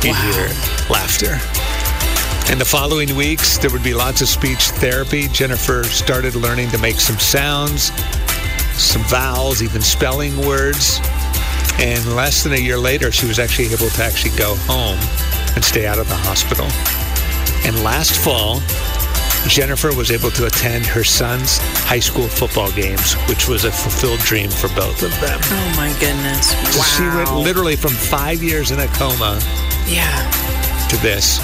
you 0.02 0.10
Wow. 0.12 0.32
hear 0.32 0.48
laughter. 0.90 1.40
In 2.52 2.58
the 2.58 2.64
following 2.64 3.16
weeks, 3.16 3.58
there 3.58 3.70
would 3.70 3.82
be 3.82 3.94
lots 3.94 4.22
of 4.22 4.28
speech 4.28 4.70
therapy. 4.78 5.26
Jennifer 5.28 5.82
started 5.84 6.36
learning 6.36 6.70
to 6.70 6.78
make 6.78 7.00
some 7.00 7.18
sounds, 7.18 7.90
some 8.76 9.02
vowels, 9.04 9.60
even 9.62 9.82
spelling 9.82 10.36
words. 10.46 11.00
And 11.78 12.14
less 12.16 12.42
than 12.42 12.52
a 12.54 12.58
year 12.58 12.78
later, 12.78 13.12
she 13.12 13.26
was 13.26 13.38
actually 13.38 13.66
able 13.72 13.88
to 13.90 14.02
actually 14.02 14.36
go 14.36 14.56
home 14.66 14.98
and 15.54 15.64
stay 15.64 15.86
out 15.86 15.98
of 15.98 16.08
the 16.08 16.16
hospital. 16.16 16.66
And 17.66 17.82
last 17.84 18.16
fall, 18.22 18.60
Jennifer 19.48 19.94
was 19.94 20.10
able 20.10 20.30
to 20.32 20.46
attend 20.46 20.86
her 20.86 21.04
son's 21.04 21.58
high 21.84 22.00
school 22.00 22.28
football 22.28 22.70
games, 22.72 23.14
which 23.28 23.46
was 23.46 23.64
a 23.64 23.70
fulfilled 23.70 24.20
dream 24.20 24.50
for 24.50 24.68
both 24.74 25.02
of 25.02 25.10
them. 25.20 25.38
Oh 25.42 25.74
my 25.76 25.94
goodness. 26.00 26.52
Wow. 26.76 26.82
She 26.82 27.02
went 27.04 27.34
literally 27.44 27.76
from 27.76 27.92
five 27.92 28.42
years 28.42 28.70
in 28.70 28.80
a 28.80 28.88
coma 28.88 29.38
Yeah. 29.86 30.88
to 30.88 30.96
this. 30.98 31.38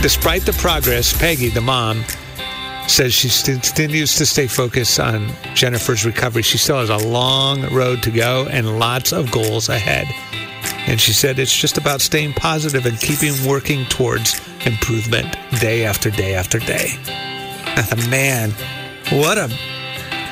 Despite 0.00 0.42
the 0.46 0.52
progress, 0.54 1.12
Peggy, 1.16 1.48
the 1.48 1.60
mom, 1.60 2.04
says 2.88 3.14
she 3.14 3.28
st- 3.28 3.62
continues 3.62 4.14
to 4.16 4.26
stay 4.26 4.46
focused 4.46 4.98
on 5.00 5.30
Jennifer's 5.54 6.04
recovery. 6.04 6.42
She 6.42 6.58
still 6.58 6.78
has 6.78 6.90
a 6.90 6.98
long 6.98 7.62
road 7.74 8.02
to 8.02 8.10
go 8.10 8.46
and 8.50 8.78
lots 8.78 9.12
of 9.12 9.30
goals 9.30 9.68
ahead. 9.68 10.06
And 10.86 11.00
she 11.00 11.12
said 11.12 11.38
it's 11.38 11.54
just 11.56 11.78
about 11.78 12.00
staying 12.00 12.32
positive 12.34 12.86
and 12.86 12.98
keeping 12.98 13.32
working 13.48 13.84
towards 13.86 14.40
improvement 14.66 15.36
day 15.60 15.84
after 15.84 16.10
day 16.10 16.34
after 16.34 16.58
day. 16.58 16.90
Man, 18.10 18.50
what 19.10 19.38
a, 19.38 19.48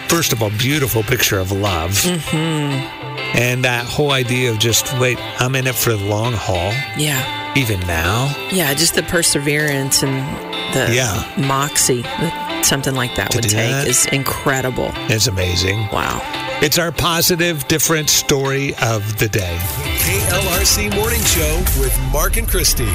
first 0.08 0.32
of 0.32 0.42
all, 0.42 0.50
beautiful 0.50 1.02
picture 1.02 1.38
of 1.38 1.52
love. 1.52 1.92
Mm-hmm. 1.92 2.98
And 3.38 3.64
that 3.64 3.86
whole 3.86 4.10
idea 4.10 4.50
of 4.50 4.58
just, 4.58 4.92
wait, 4.98 5.18
I'm 5.40 5.54
in 5.54 5.66
it 5.66 5.74
for 5.74 5.90
the 5.90 6.04
long 6.04 6.32
haul, 6.32 6.72
Yeah. 6.98 7.54
even 7.56 7.78
now. 7.80 8.34
Yeah. 8.50 8.74
Just 8.74 8.94
the 8.96 9.02
perseverance 9.04 10.02
and 10.02 10.18
the 10.72 10.92
Yeah. 10.94 11.24
moxie 11.36 12.02
that 12.02 12.64
something 12.64 12.94
like 12.94 13.14
that 13.16 13.30
To 13.32 13.38
would 13.38 13.44
take 13.44 13.70
that. 13.70 13.86
is 13.88 14.06
incredible. 14.06 14.90
It's 15.08 15.26
amazing. 15.26 15.88
Wow. 15.92 16.20
It's 16.62 16.78
our 16.78 16.92
positive, 16.92 17.66
different 17.68 18.10
story 18.10 18.74
of 18.82 19.18
the 19.18 19.28
day. 19.28 19.58
KLRC 19.98 20.90
Morning 20.94 21.22
Show 21.24 21.58
with 21.80 21.98
Mark 22.12 22.36
and 22.36 22.46
Christy. 22.48 22.88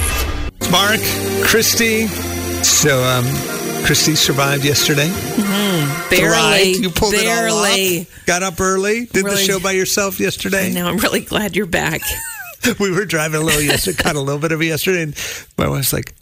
Mark, 0.70 1.00
Christy. 1.42 2.06
So, 2.62 3.02
um, 3.04 3.24
Christy 3.84 4.14
survived 4.16 4.64
yesterday. 4.64 5.08
Barely. 6.10 6.28
Right? 6.28 6.76
You 6.78 6.90
pulled 6.90 7.14
it 7.14 7.26
all 7.26 7.34
barely. 7.36 8.00
off. 8.02 8.26
Got 8.26 8.42
up 8.42 8.60
early. 8.60 9.06
Did 9.06 9.24
the 9.26 9.36
show 9.36 9.60
by 9.60 9.72
yourself 9.72 10.18
yesterday. 10.18 10.72
Now 10.72 10.88
I'm 10.88 10.96
really 10.98 11.20
glad 11.20 11.54
you're 11.56 11.66
back. 11.66 12.00
we 12.80 12.90
were 12.90 13.04
driving 13.04 13.40
a 13.40 13.44
little 13.44 13.60
yesterday, 13.62 14.02
caught 14.02 14.16
a 14.16 14.20
little 14.20 14.40
bit 14.40 14.50
of 14.52 14.60
it 14.60 14.66
yesterday, 14.66 15.02
and 15.02 15.14
my 15.56 15.68
wife's 15.68 15.92
like, 15.92 16.14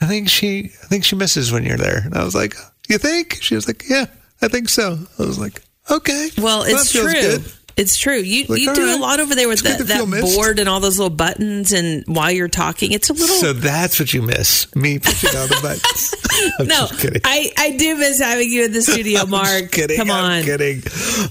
"I 0.00 0.06
think 0.06 0.28
she, 0.28 0.70
I 0.82 0.86
think 0.86 1.04
she 1.04 1.16
misses 1.16 1.50
when 1.52 1.64
you're 1.64 1.76
there." 1.78 1.98
And 2.04 2.14
I 2.14 2.24
was 2.24 2.34
like, 2.34 2.54
"You 2.88 2.98
think?" 2.98 3.38
She 3.40 3.54
was 3.54 3.66
like, 3.66 3.84
"Yeah, 3.88 4.06
I 4.42 4.48
think 4.48 4.68
so." 4.68 4.98
I 5.18 5.22
was 5.22 5.38
like, 5.38 5.62
"Okay." 5.90 6.30
Well, 6.38 6.62
it's 6.64 6.92
feels 6.92 7.04
true. 7.12 7.20
good." 7.20 7.52
It's 7.76 7.98
true. 7.98 8.16
You 8.16 8.46
Like, 8.48 8.58
you 8.62 8.72
do 8.74 8.86
right. 8.86 8.98
a 8.98 9.02
lot 9.02 9.20
over 9.20 9.34
there 9.34 9.48
with 9.48 9.60
It's 9.62 9.76
that, 9.76 9.86
that 9.88 10.22
board 10.34 10.58
and 10.58 10.66
all 10.66 10.80
those 10.80 10.98
little 10.98 11.14
buttons, 11.14 11.72
and 11.74 12.04
while 12.06 12.30
you're 12.30 12.48
talking, 12.48 12.92
it's 12.92 13.10
a 13.10 13.12
little. 13.12 13.36
So 13.36 13.52
that's 13.52 14.00
what 14.00 14.14
you 14.14 14.22
miss 14.22 14.74
me 14.74 14.98
pushing 14.98 15.36
all 15.38 15.46
the 15.46 15.58
buttons. 15.60 16.14
No. 16.60 16.86
I 17.24 17.50
I 17.56 17.76
do 17.78 17.96
miss 17.96 18.18
having 18.20 18.50
you 18.50 18.64
in 18.66 18.72
the 18.72 18.82
studio, 18.82 19.20
I'm 19.22 19.30
Mark. 19.30 19.46
just 19.48 19.72
kidding. 19.72 19.96
Come 19.96 20.10
on. 20.10 20.30
I'm 20.32 20.44
kidding. 20.44 20.82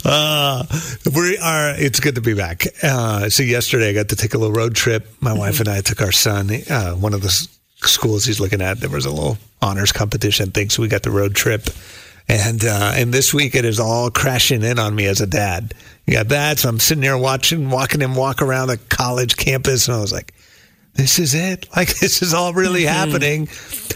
Uh, 0.03 0.63
we 1.15 1.37
are. 1.37 1.75
It's 1.77 1.99
good 1.99 2.15
to 2.15 2.21
be 2.21 2.33
back. 2.33 2.63
Uh, 2.83 3.29
so 3.29 3.43
yesterday 3.43 3.89
I 3.89 3.93
got 3.93 4.09
to 4.09 4.15
take 4.15 4.33
a 4.33 4.37
little 4.37 4.53
road 4.53 4.75
trip. 4.75 5.07
My 5.19 5.31
Mm-hmm. 5.31 5.39
wife 5.39 5.59
and 5.59 5.69
I 5.69 5.81
took 5.81 6.01
our 6.01 6.11
son. 6.11 6.49
Uh, 6.69 6.93
one 6.93 7.13
of 7.13 7.21
the 7.21 7.47
schools 7.87 8.25
he's 8.25 8.39
looking 8.39 8.61
at. 8.61 8.79
There 8.79 8.89
was 8.89 9.05
a 9.05 9.11
little 9.11 9.37
honors 9.61 9.91
competition 9.91 10.51
thing, 10.51 10.69
so 10.69 10.81
we 10.81 10.87
got 10.87 11.03
the 11.03 11.11
road 11.11 11.35
trip. 11.35 11.67
And 12.27 12.65
uh, 12.65 12.93
and 12.95 13.13
this 13.13 13.33
week 13.33 13.53
it 13.53 13.65
is 13.65 13.79
all 13.79 14.09
crashing 14.09 14.63
in 14.63 14.79
on 14.79 14.95
me 14.95 15.05
as 15.05 15.21
a 15.21 15.27
dad. 15.27 15.73
You 16.07 16.13
got 16.13 16.29
that, 16.29 16.59
so 16.59 16.69
I'm 16.69 16.79
sitting 16.79 17.01
there 17.01 17.17
watching, 17.17 17.69
walking 17.69 18.01
him 18.01 18.15
walk 18.15 18.41
around 18.41 18.67
the 18.67 18.77
college 18.77 19.37
campus, 19.37 19.87
and 19.87 19.97
I 19.97 20.01
was 20.01 20.11
like, 20.11 20.33
this 20.95 21.19
is 21.19 21.33
it. 21.35 21.67
Like 21.75 21.99
this 21.99 22.21
is 22.21 22.33
all 22.33 22.53
really 22.53 22.83
happening. 22.83 23.49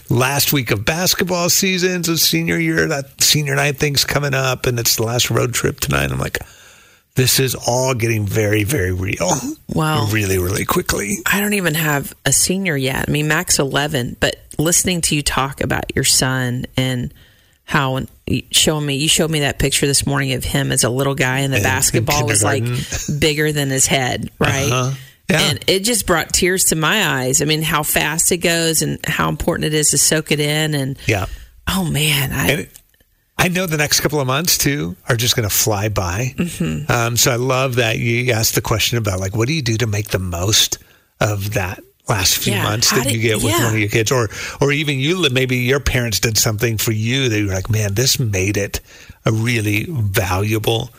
Last 0.10 0.52
week 0.52 0.72
of 0.72 0.86
basketball 0.86 1.50
season, 1.50 2.04
so 2.04 2.16
senior 2.16 2.60
year, 2.60 2.88
that 2.88 3.22
senior 3.22 3.56
night 3.56 3.78
thing's 3.78 4.04
coming 4.04 4.34
up, 4.34 4.66
and 4.66 4.78
it's 4.78 4.98
the 4.98 5.04
last 5.04 5.32
road 5.32 5.54
trip 5.54 5.80
tonight. 5.80 6.12
I'm 6.12 6.20
like, 6.20 6.40
this 7.16 7.40
is 7.40 7.56
all 7.56 7.94
getting 7.94 8.26
very, 8.26 8.64
very 8.64 8.92
real. 8.92 9.32
Wow. 9.68 10.08
Really, 10.12 10.38
really 10.38 10.66
quickly. 10.66 11.18
I 11.26 11.42
don't 11.42 11.54
even 11.54 11.76
have 11.76 12.14
a 12.26 12.32
senior 12.32 12.78
yet. 12.78 13.08
I 13.08 13.12
mean, 13.12 13.28
Mac's 13.28 13.60
11, 13.60 14.18
but 14.20 14.38
listening 14.58 15.02
to 15.02 15.16
you 15.16 15.22
talk 15.22 15.62
about 15.62 15.96
your 15.96 16.06
son 16.06 16.66
and 16.78 17.14
how 17.66 18.00
you 18.26 18.44
showing 18.52 18.86
me, 18.86 18.96
you 18.96 19.08
showed 19.08 19.30
me 19.30 19.42
that 19.42 19.60
picture 19.60 19.86
this 19.86 20.06
morning 20.08 20.34
of 20.34 20.44
him 20.44 20.72
as 20.72 20.84
a 20.84 20.90
little 20.90 21.14
guy 21.16 21.40
and 21.40 21.54
the 21.54 21.62
basketball 21.62 22.26
was 22.26 22.44
like 22.44 22.64
bigger 23.20 23.52
than 23.52 23.70
his 23.70 23.86
head, 23.86 24.32
right? 24.40 24.72
Uh-huh. 24.72 24.96
Yeah. 25.30 25.40
And 25.42 25.64
it 25.68 25.82
just 25.82 26.08
brought 26.08 26.34
tears 26.34 26.66
to 26.66 26.76
my 26.76 27.06
eyes. 27.22 27.42
I 27.44 27.46
mean, 27.46 27.62
how 27.62 27.84
fast 27.84 28.32
it 28.32 28.38
goes 28.38 28.82
and 28.82 28.98
how 29.06 29.30
important 29.30 29.66
it 29.66 29.74
is 29.76 29.92
to 29.92 29.98
soak 30.00 30.32
it 30.32 30.40
in. 30.40 30.74
And 30.74 30.98
Yeah. 31.06 31.28
oh 31.68 31.86
man, 31.86 32.32
I, 32.32 32.52
And 32.52 32.68
I 33.40 33.48
know 33.48 33.66
the 33.66 33.78
next 33.78 34.02
couple 34.02 34.20
of 34.20 34.28
months 34.28 34.58
too 34.58 34.96
are 35.08 35.16
just 35.16 35.36
going 35.36 35.48
to 35.48 35.54
fly 35.56 35.88
by. 35.90 36.34
Mm-hmm. 36.38 36.92
Um, 36.92 37.16
so 37.18 37.32
I 37.32 37.36
love 37.38 37.76
that 37.76 37.98
you 37.98 38.32
asked 38.34 38.56
the 38.56 38.62
question 38.62 38.98
about 38.98 39.20
like, 39.20 39.36
what 39.36 39.48
do 39.48 39.54
you 39.54 39.62
do 39.62 39.78
to 39.78 39.88
make 39.88 40.10
the 40.10 40.20
most 40.20 40.78
of 41.22 41.54
that 41.54 41.82
last 42.10 42.38
few 42.38 42.54
Yeah, 42.54 42.64
months 42.64 42.90
how 42.90 42.98
that 42.98 43.06
did- 43.06 43.14
you 43.14 43.22
get 43.22 43.36
with 43.38 43.46
yeah. 43.54 43.66
one 43.66 43.74
of 43.76 43.80
your 43.80 43.90
kids, 43.90 44.12
or 44.12 44.30
or 44.60 44.72
even 44.72 45.00
you 45.00 45.28
maybe 45.32 45.58
your 45.58 45.80
parents 45.80 46.20
did 46.20 46.38
something 46.38 46.78
for 46.78 46.92
you 46.92 47.30
that 47.30 47.40
you're 47.40 47.54
like, 47.54 47.70
man, 47.70 47.94
this 47.94 48.20
made 48.20 48.58
it 48.58 48.82
a 49.26 49.32
really 49.32 49.86
valuable 49.90 50.90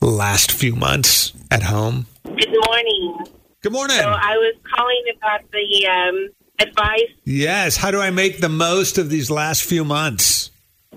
last 0.00 0.50
few 0.52 0.74
months 0.76 1.32
at 1.50 1.62
home. 1.64 2.06
Good 2.24 2.54
morning. 2.66 3.18
Good 3.62 3.72
morning. 3.72 3.96
So 3.98 4.08
I 4.08 4.36
was 4.36 4.54
calling 4.74 5.02
about 5.16 5.40
the 5.50 5.86
um, 5.86 6.28
advice. 6.66 7.10
yes. 7.24 7.76
How 7.76 7.90
do 7.90 8.00
I 8.00 8.10
make 8.10 8.40
the 8.40 8.48
most 8.48 8.96
of 8.96 9.10
these 9.10 9.30
last 9.30 9.62
few 9.64 9.84
months? 9.84 10.50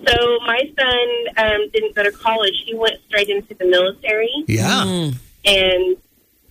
So 0.06 0.40
my 0.46 0.60
son 0.78 1.46
um, 1.46 1.70
didn't 1.74 1.96
go 1.96 2.04
to 2.04 2.12
college; 2.12 2.64
he 2.66 2.74
went 2.76 2.98
straight 3.08 3.30
into 3.30 3.54
the 3.54 3.66
military. 3.66 4.32
Yeah. 4.48 5.12
And 5.46 5.98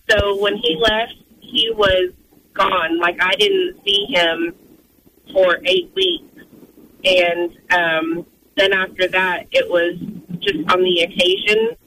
so 0.09 0.37
when 0.39 0.57
he 0.57 0.75
left, 0.75 1.15
he 1.39 1.71
was 1.75 2.11
gone. 2.53 2.99
Like 2.99 3.17
I 3.21 3.35
didn't 3.35 3.83
see 3.83 4.05
him 4.09 4.55
for 5.31 5.59
eight 5.65 5.91
weeks, 5.95 6.43
and 7.03 7.51
um, 7.71 8.25
then 8.57 8.73
after 8.73 9.07
that, 9.07 9.47
it 9.51 9.69
was 9.69 9.97
just 10.39 10.69
on 10.71 10.83
the 10.83 11.01
occasion. 11.01 11.77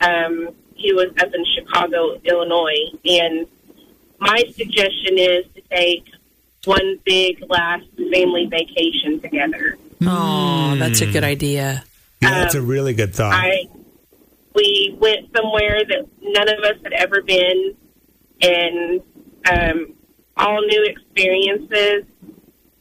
Um, 0.00 0.54
he 0.74 0.92
was 0.92 1.08
up 1.20 1.34
in 1.34 1.44
Chicago, 1.56 2.20
Illinois, 2.24 2.92
and 3.04 3.46
my 4.20 4.44
suggestion 4.56 5.18
is 5.18 5.44
to 5.54 5.60
take 5.70 6.04
one 6.64 6.98
big 7.04 7.42
last 7.48 7.86
family 7.96 8.46
vacation 8.46 9.20
together. 9.20 9.76
Oh, 10.02 10.76
that's 10.78 11.00
a 11.00 11.06
Hmm. 11.06 11.12
good 11.12 11.24
idea. 11.24 11.84
Yeah, 12.20 12.30
that's 12.30 12.54
a 12.54 12.62
really 12.62 12.94
good 12.94 13.14
thought. 13.14 13.32
I 13.34 13.66
we 14.54 14.96
went 14.98 15.26
somewhere 15.36 15.80
that 15.88 16.04
none 16.20 16.48
of 16.48 16.58
us 16.64 16.76
had 16.82 16.92
ever 16.92 17.22
been, 17.22 17.76
and 18.42 19.00
um, 19.50 19.94
all 20.36 20.60
new 20.62 20.84
experiences, 20.84 22.04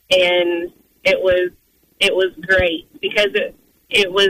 and 0.10 0.72
it 1.04 1.20
was 1.22 1.52
it 2.00 2.14
was 2.16 2.34
great 2.48 2.88
because 3.02 3.30
it 3.36 3.56
it 3.90 4.12
was 4.12 4.30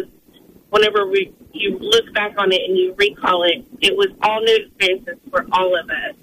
whenever 0.69 1.07
we 1.07 1.33
you 1.53 1.77
look 1.79 2.13
back 2.13 2.33
on 2.37 2.51
it 2.51 2.61
and 2.67 2.77
you 2.77 2.93
recall 2.97 3.43
it, 3.43 3.65
it 3.81 3.95
was 3.95 4.07
all 4.21 4.41
new 4.41 4.55
experiences 4.65 5.15
for 5.29 5.45
all 5.53 5.73
of 5.79 5.89
us. 5.89 6.15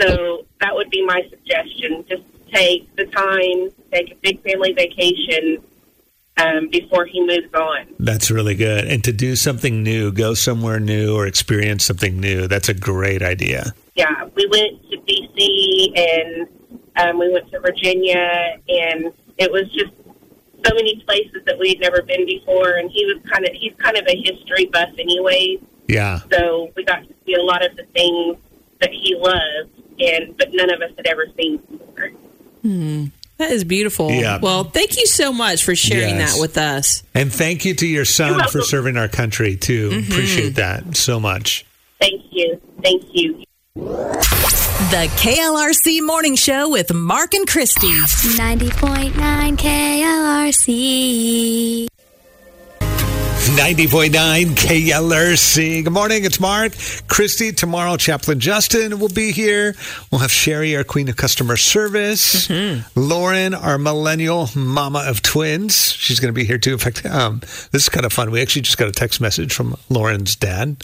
So 0.00 0.46
that 0.60 0.74
would 0.74 0.90
be 0.90 1.04
my 1.06 1.22
suggestion: 1.30 2.04
just 2.08 2.22
take 2.52 2.94
the 2.96 3.06
time, 3.06 3.70
take 3.92 4.12
a 4.12 4.16
big 4.16 4.42
family 4.42 4.72
vacation 4.72 5.62
um, 6.36 6.68
before 6.68 7.04
he 7.04 7.20
moves 7.24 7.52
on. 7.54 7.86
That's 7.98 8.30
really 8.30 8.54
good. 8.54 8.86
And 8.86 9.02
to 9.04 9.12
do 9.12 9.36
something 9.36 9.82
new, 9.82 10.12
go 10.12 10.34
somewhere 10.34 10.80
new 10.80 11.14
or 11.14 11.26
experience 11.26 11.84
something 11.84 12.18
new, 12.18 12.46
that's 12.48 12.68
a 12.68 12.74
great 12.74 13.22
idea. 13.22 13.74
yeah, 13.94 14.28
we 14.34 14.46
went 14.46 14.82
to 14.90 14.96
DC 14.98 15.98
and 15.98 16.48
um, 16.96 17.18
we 17.18 17.32
went 17.32 17.50
to 17.50 17.60
Virginia, 17.60 18.58
and 18.68 19.12
it 19.38 19.50
was 19.50 19.70
just 19.72 19.92
so 20.66 20.74
many 20.74 21.02
places 21.06 21.42
that 21.46 21.58
we 21.58 21.70
had 21.70 21.80
never 21.80 22.02
been 22.02 22.26
before. 22.26 22.72
And 22.72 22.90
he 22.90 23.04
was 23.06 23.22
kind 23.30 23.44
of 23.44 23.54
he's 23.54 23.74
kind 23.78 23.96
of 23.96 24.06
a 24.06 24.16
history 24.16 24.66
buff, 24.66 24.90
anyways. 24.98 25.60
Yeah. 25.88 26.20
So 26.32 26.70
we 26.76 26.84
got 26.84 27.02
to 27.06 27.14
see 27.26 27.34
a 27.34 27.42
lot 27.42 27.64
of 27.64 27.76
the 27.76 27.84
things 27.94 28.36
that 28.80 28.90
he 28.90 29.14
loved, 29.16 30.00
and 30.00 30.36
but 30.36 30.48
none 30.52 30.72
of 30.72 30.80
us 30.82 30.90
had 30.96 31.06
ever 31.06 31.26
seen 31.38 31.58
before. 31.58 32.10
That 32.62 33.50
is 33.52 33.64
beautiful. 33.64 34.10
Yeah. 34.10 34.38
Well, 34.40 34.64
thank 34.64 34.98
you 34.98 35.06
so 35.06 35.32
much 35.32 35.64
for 35.64 35.74
sharing 35.74 36.16
Yes. 36.16 36.34
that 36.34 36.40
with 36.40 36.58
us. 36.58 37.02
And 37.14 37.32
thank 37.32 37.64
you 37.64 37.74
to 37.74 37.86
your 37.86 38.04
son 38.04 38.46
for 38.48 38.60
serving 38.60 38.96
our 38.98 39.08
country 39.08 39.56
too. 39.56 39.88
Mm-hmm. 39.90 40.12
Appreciate 40.12 40.56
that 40.56 40.94
so 40.96 41.18
much. 41.18 41.64
Thank 42.00 42.22
you, 42.30 42.60
thank 42.82 43.02
you. 43.12 43.42
The 43.74 45.08
KLRC 45.16 46.00
Morning 46.04 46.34
Show 46.36 46.68
with 46.70 46.92
Mark 46.92 47.32
and 47.34 47.46
Christy. 47.46 47.86
90.9 47.88 49.56
KLRC. 50.60 51.86
90.9 53.56 54.54
KLRC. 54.54 55.84
Good 55.84 55.92
morning. 55.92 56.24
It's 56.24 56.38
Mark. 56.38 56.72
Christy, 57.08 57.52
tomorrow, 57.52 57.96
Chaplain 57.96 58.38
Justin 58.38 58.98
will 59.00 59.08
be 59.08 59.32
here. 59.32 59.74
We'll 60.10 60.20
have 60.20 60.30
Sherry, 60.30 60.76
our 60.76 60.84
Queen 60.84 61.08
of 61.08 61.16
Customer 61.16 61.56
Service. 61.56 62.48
Lauren, 62.94 63.54
our 63.54 63.76
Millennial 63.76 64.48
Mama 64.54 65.04
of 65.06 65.20
Twins. 65.22 65.92
She's 65.92 66.20
going 66.20 66.32
to 66.32 66.38
be 66.38 66.44
here 66.44 66.58
too. 66.58 66.72
In 66.72 66.78
fact, 66.78 67.04
um, 67.04 67.40
this 67.72 67.82
is 67.82 67.88
kind 67.88 68.06
of 68.06 68.12
fun. 68.12 68.30
We 68.30 68.40
actually 68.40 68.62
just 68.62 68.78
got 68.78 68.88
a 68.88 68.92
text 68.92 69.20
message 69.20 69.52
from 69.52 69.76
Lauren's 69.88 70.36
dad. 70.36 70.76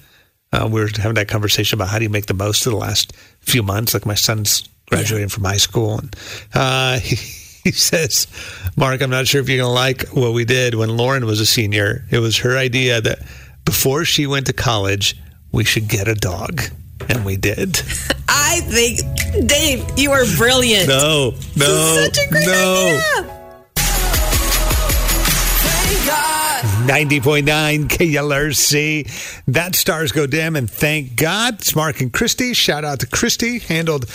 Uh, 0.52 0.68
we 0.70 0.80
were 0.80 0.88
having 0.96 1.14
that 1.14 1.28
conversation 1.28 1.78
about 1.78 1.88
how 1.88 1.98
do 1.98 2.04
you 2.04 2.10
make 2.10 2.26
the 2.26 2.34
most 2.34 2.66
of 2.66 2.72
the 2.72 2.78
last 2.78 3.12
few 3.40 3.62
months. 3.62 3.94
Like 3.94 4.06
my 4.06 4.14
son's 4.14 4.68
graduating 4.88 5.28
from 5.28 5.44
high 5.44 5.56
school, 5.56 5.98
and 5.98 6.16
uh, 6.54 6.98
he, 6.98 7.16
he 7.66 7.72
says, 7.72 8.28
"Mark, 8.76 9.02
I'm 9.02 9.10
not 9.10 9.26
sure 9.26 9.40
if 9.40 9.48
you're 9.48 9.58
going 9.58 9.68
to 9.68 9.74
like 9.74 10.06
what 10.14 10.32
we 10.32 10.44
did 10.44 10.76
when 10.76 10.96
Lauren 10.96 11.26
was 11.26 11.40
a 11.40 11.46
senior. 11.46 12.04
It 12.12 12.20
was 12.20 12.38
her 12.38 12.56
idea 12.56 13.00
that 13.00 13.18
before 13.64 14.04
she 14.04 14.24
went 14.28 14.46
to 14.46 14.52
college, 14.52 15.16
we 15.50 15.64
should 15.64 15.88
get 15.88 16.06
a 16.06 16.14
dog." 16.14 16.62
And 17.08 17.24
we 17.24 17.36
did. 17.36 17.76
I 18.28 18.60
think, 18.62 19.00
Dave, 19.48 19.84
you 19.98 20.12
are 20.12 20.24
brilliant. 20.36 20.88
No, 20.88 21.34
no, 21.56 22.06
Such 22.06 22.18
a 22.18 22.28
great 22.30 22.46
no. 22.46 23.00
idea. 23.22 23.32
90.9 26.86 27.88
KLRC. 27.88 29.42
That 29.48 29.74
stars 29.74 30.12
go 30.12 30.26
dim, 30.28 30.54
and 30.54 30.70
thank 30.70 31.16
God. 31.16 31.54
It's 31.54 31.74
Mark 31.74 32.00
and 32.00 32.12
Christy. 32.12 32.54
Shout 32.54 32.84
out 32.84 33.00
to 33.00 33.08
Christy. 33.08 33.58
Handled 33.58 34.08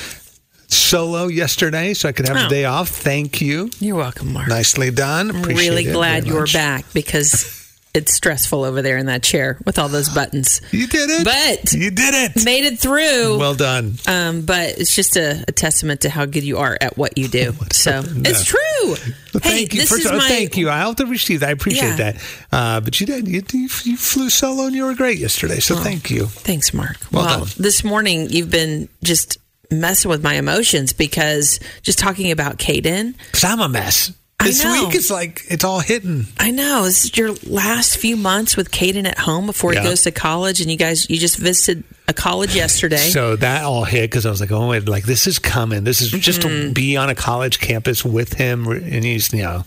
solo 0.74 1.28
yesterday, 1.28 1.94
so 1.94 2.10
I 2.10 2.12
could 2.12 2.28
have 2.28 2.38
Oh. 2.38 2.44
the 2.44 2.50
day 2.50 2.66
off. 2.66 2.90
Thank 2.90 3.42
you. 3.42 3.70
You're 3.80 3.96
welcome, 3.98 4.34
Mark. 4.34 4.48
Nicely 4.48 4.92
done. 4.92 5.30
I'm 5.32 5.42
really 5.44 5.84
glad 5.84 6.26
you're 6.26 6.42
much. 6.42 6.54
back 6.54 6.86
because 6.94 7.58
it's 7.94 8.16
stressful 8.16 8.64
over 8.64 8.82
there 8.82 8.96
in 8.96 9.08
that 9.08 9.22
chair 9.22 9.58
with 9.66 9.78
all 9.78 9.90
those 9.90 10.08
buttons. 10.08 10.62
You 10.72 10.88
did 10.88 11.10
it. 11.10 11.26
But- 11.26 11.74
you 11.74 11.92
did 11.92 12.14
it. 12.16 12.46
Made 12.46 12.64
it 12.64 12.80
through. 12.80 13.38
Well 13.38 13.54
done. 13.54 13.98
um, 14.08 14.44
but 14.44 14.78
it's 14.80 14.96
just 14.96 15.18
a, 15.18 15.44
a 15.46 15.52
testament 15.52 16.00
to 16.02 16.10
how 16.10 16.26
good 16.26 16.46
you 16.46 16.58
are 16.60 16.78
at 16.80 16.98
what 16.98 17.18
you 17.18 17.28
do. 17.28 17.54
So 17.74 18.02
it's 18.06 18.46
true. 18.46 18.60
Well, 18.84 18.96
hey, 19.44 19.66
thank 19.66 19.74
you. 19.74 19.80
this 19.82 19.90
First 19.90 20.02
is 20.02 20.06
of 20.06 20.12
all, 20.14 20.18
my 20.20 20.28
thank 20.28 20.56
you. 20.56 20.70
I 20.70 20.82
hope 20.82 20.98
to 20.98 21.06
receive 21.08 21.40
that. 21.40 21.50
I 21.50 21.52
appreciate 21.52 21.98
Yeah. 21.98 22.12
that. 22.12 22.18
Uh, 22.52 22.80
but 22.80 23.00
you 23.00 23.08
did. 23.08 23.28
You, 23.28 23.42
you, 23.52 23.68
you 23.84 23.98
flew 23.98 24.30
solo 24.30 24.68
and 24.68 24.76
you 24.76 24.86
were 24.86 24.94
great 24.94 25.18
yesterday. 25.18 25.60
So 25.60 25.76
thank 25.76 26.12
you. 26.12 26.28
Thanks, 26.28 26.74
Mark. 26.74 26.98
Well 27.12 27.26
Well, 27.26 27.40
done. 27.40 27.48
this 27.58 27.84
morning 27.84 28.30
you've 28.30 28.52
been 28.52 28.88
just 29.04 29.38
messing 29.72 30.10
with 30.10 30.24
my 30.24 30.36
emotions 30.36 30.94
because 30.94 31.60
just 31.82 32.00
talking 32.00 32.32
about 32.32 32.58
Caden. 32.58 33.16
Because 33.18 33.44
I'm 33.44 33.60
a 33.62 33.70
mess. 33.70 34.12
This 34.44 34.66
week 34.66 34.96
it's 34.96 35.12
like 35.12 35.44
it's 35.50 35.64
all 35.64 35.82
hitting. 35.82 36.26
I 36.40 36.50
know 36.50 36.86
this 36.86 37.06
is 37.06 37.16
your 37.16 37.34
last 37.46 37.98
few 37.98 38.18
months 38.18 38.58
with 38.58 38.72
Caden 38.72 39.06
at 39.06 39.20
home 39.20 39.46
before 39.46 39.72
Yeah. 39.72 39.82
he 39.84 39.90
goes 39.90 40.02
to 40.02 40.12
college, 40.12 40.62
and 40.62 40.72
you 40.72 40.78
guys 40.78 41.08
you 41.12 41.18
just 41.20 41.38
visited 41.38 41.84
a 42.08 42.14
college 42.14 42.56
yesterday. 42.56 42.98
So 43.12 43.36
that 43.36 43.64
all 43.64 43.84
hit 43.84 44.10
because 44.10 44.26
I 44.26 44.32
was 44.32 44.42
like, 44.42 44.52
oh 44.52 44.68
wait, 44.70 44.88
like 44.90 45.04
this 45.06 45.28
is 45.28 45.38
coming. 45.38 45.84
This 45.84 46.02
is 46.02 46.10
just 46.10 46.42
Mm-hmm. 46.42 46.70
to 46.70 46.74
be 46.74 46.98
on 46.98 47.10
a 47.10 47.14
college 47.16 47.60
campus 47.60 48.04
with 48.04 48.34
him, 48.34 48.66
and 48.68 49.04
he's 49.06 49.32
you 49.32 49.44
know 49.44 49.64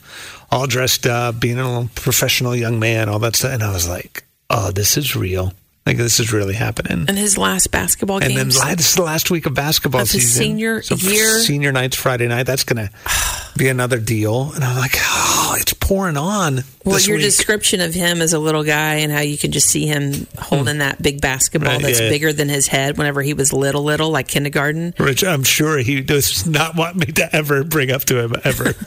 all 0.51 0.67
dressed 0.67 1.07
up, 1.07 1.38
being 1.38 1.61
a 1.61 1.88
professional 1.95 2.57
young 2.57 2.81
man, 2.81 3.09
all 3.09 3.21
that 3.21 3.37
stuff. 3.37 3.53
And 3.53 3.62
I 3.62 3.73
was 3.73 3.88
like, 3.88 4.25
oh, 4.51 4.73
this 4.73 4.97
is 4.97 5.14
real. 5.14 5.53
Like 5.87 5.99
this 5.99 6.18
is 6.18 6.33
really 6.33 6.55
happening. 6.55 7.05
and 7.09 7.18
his 7.18 7.37
last 7.37 7.70
basketball 7.70 8.18
game. 8.18 8.31
And 8.31 8.38
then 8.38 8.77
this 8.77 8.88
is 8.88 8.94
the 8.94 9.03
last 9.03 9.31
week 9.31 9.44
of 9.44 9.53
basketball 9.53 10.01
Of 10.01 10.09
season. 10.09 10.31
senior 10.42 10.81
so 10.83 10.94
year. 10.94 11.40
Senior 11.40 11.73
night's 11.73 11.94
Friday 11.97 12.27
night. 12.27 12.44
That's 12.44 12.64
going 12.64 12.88
to 12.88 12.90
be 13.59 13.68
another 13.68 13.99
deal. 14.01 14.51
And 14.55 14.64
I'm 14.64 14.79
like, 14.79 14.94
oh, 14.97 15.57
it's 15.61 15.75
pouring 15.75 16.16
on. 16.16 16.61
well, 16.87 16.99
your 17.01 17.16
week. 17.18 17.27
description 17.27 17.83
of 17.83 17.92
him 17.92 18.23
as 18.23 18.33
a 18.33 18.38
little 18.38 18.64
guy 18.64 18.94
and 18.94 19.12
how 19.12 19.20
you 19.20 19.37
can 19.37 19.53
just 19.53 19.68
see 19.68 19.87
him 19.87 20.27
holding 20.38 20.79
that 20.79 21.03
big 21.03 21.20
basketball 21.20 21.68
Hmm. 21.73 21.77
Right, 21.77 21.83
that's 21.83 22.01
yeah. 22.01 22.09
bigger 22.09 22.33
than 22.33 22.49
his 22.49 22.66
head 22.66 22.97
whenever 22.97 23.20
he 23.20 23.35
was 23.35 23.53
little, 23.53 23.85
little, 23.85 24.09
like 24.11 24.27
kindergarten. 24.27 24.94
Which 24.97 25.23
I'm 25.23 25.44
sure 25.44 25.77
he 25.79 26.01
does 26.01 26.47
not 26.47 26.77
want 26.77 26.97
me 26.97 27.07
to 27.12 27.37
ever 27.37 27.62
bring 27.62 27.90
up 27.90 28.05
to 28.05 28.20
him 28.25 28.35
ever. 28.42 28.73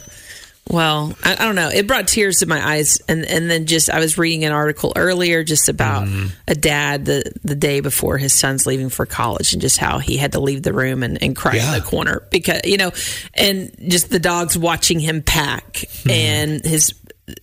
Well, 0.69 1.15
I, 1.23 1.33
I 1.33 1.45
don't 1.45 1.55
know. 1.55 1.69
It 1.69 1.87
brought 1.87 2.07
tears 2.07 2.37
to 2.39 2.45
my 2.45 2.65
eyes, 2.75 2.99
and 3.07 3.23
and 3.25 3.49
then 3.49 3.65
just 3.65 3.89
I 3.89 3.99
was 3.99 4.17
reading 4.17 4.43
an 4.43 4.51
article 4.51 4.91
earlier 4.95 5.43
just 5.43 5.69
about 5.69 6.07
Mm-hmm. 6.07 6.27
a 6.47 6.55
dad 6.55 7.05
the 7.05 7.31
the 7.43 7.55
day 7.55 7.79
before 7.79 8.17
his 8.17 8.33
son's 8.33 8.65
leaving 8.65 8.89
for 8.89 9.05
college, 9.05 9.53
and 9.53 9.61
just 9.61 9.77
how 9.77 9.99
he 9.99 10.17
had 10.17 10.33
to 10.33 10.39
leave 10.39 10.63
the 10.63 10.73
room 10.73 11.03
and, 11.03 11.21
and 11.23 11.35
cry 11.35 11.55
Yeah. 11.55 11.73
in 11.73 11.79
the 11.79 11.85
corner 11.85 12.23
because 12.31 12.61
you 12.65 12.77
know, 12.77 12.91
and 13.33 13.71
just 13.87 14.09
the 14.09 14.19
dogs 14.19 14.57
watching 14.57 14.99
him 14.99 15.21
pack, 15.21 15.73
Mm-hmm. 15.73 16.09
and 16.09 16.65
his 16.65 16.93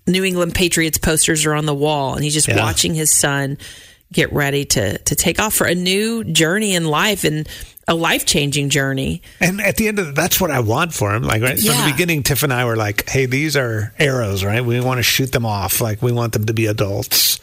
New 0.06 0.24
England 0.24 0.54
Patriots 0.54 0.98
posters 0.98 1.44
are 1.46 1.54
on 1.54 1.66
the 1.66 1.74
wall, 1.74 2.14
and 2.14 2.24
he's 2.24 2.34
just 2.34 2.48
Yeah. 2.48 2.56
watching 2.62 2.94
his 2.94 3.10
son 3.12 3.58
get 4.12 4.32
ready 4.32 4.64
to 4.66 4.98
to 4.98 5.14
take 5.16 5.40
off 5.40 5.54
for 5.54 5.66
a 5.66 5.74
new 5.74 6.22
journey 6.24 6.74
in 6.74 6.84
life 6.84 7.24
and 7.24 7.48
a 7.86 7.94
life 7.94 8.24
changing 8.26 8.70
journey. 8.70 9.22
And 9.40 9.60
at 9.60 9.76
the 9.76 9.88
end 9.88 9.98
of 9.98 10.06
the, 10.06 10.12
that's 10.12 10.40
what 10.40 10.50
I 10.50 10.60
want 10.60 10.94
for 10.94 11.14
him. 11.14 11.22
Like 11.22 11.42
right 11.42 11.58
from 11.58 11.68
the 11.68 11.90
beginning, 11.92 12.22
Tiff 12.22 12.42
and 12.42 12.52
I 12.52 12.64
were 12.64 12.76
like, 12.76 13.08
"Hey, 13.08 13.26
these 13.26 13.56
are 13.56 13.92
arrows, 13.98 14.44
right? 14.44 14.64
We 14.64 14.80
want 14.80 14.98
to 14.98 15.02
shoot 15.02 15.32
them 15.32 15.46
off. 15.46 15.80
Like 15.80 16.02
we 16.02 16.12
want 16.12 16.32
them 16.32 16.46
to 16.46 16.54
be 16.54 16.66
adults." 16.66 17.38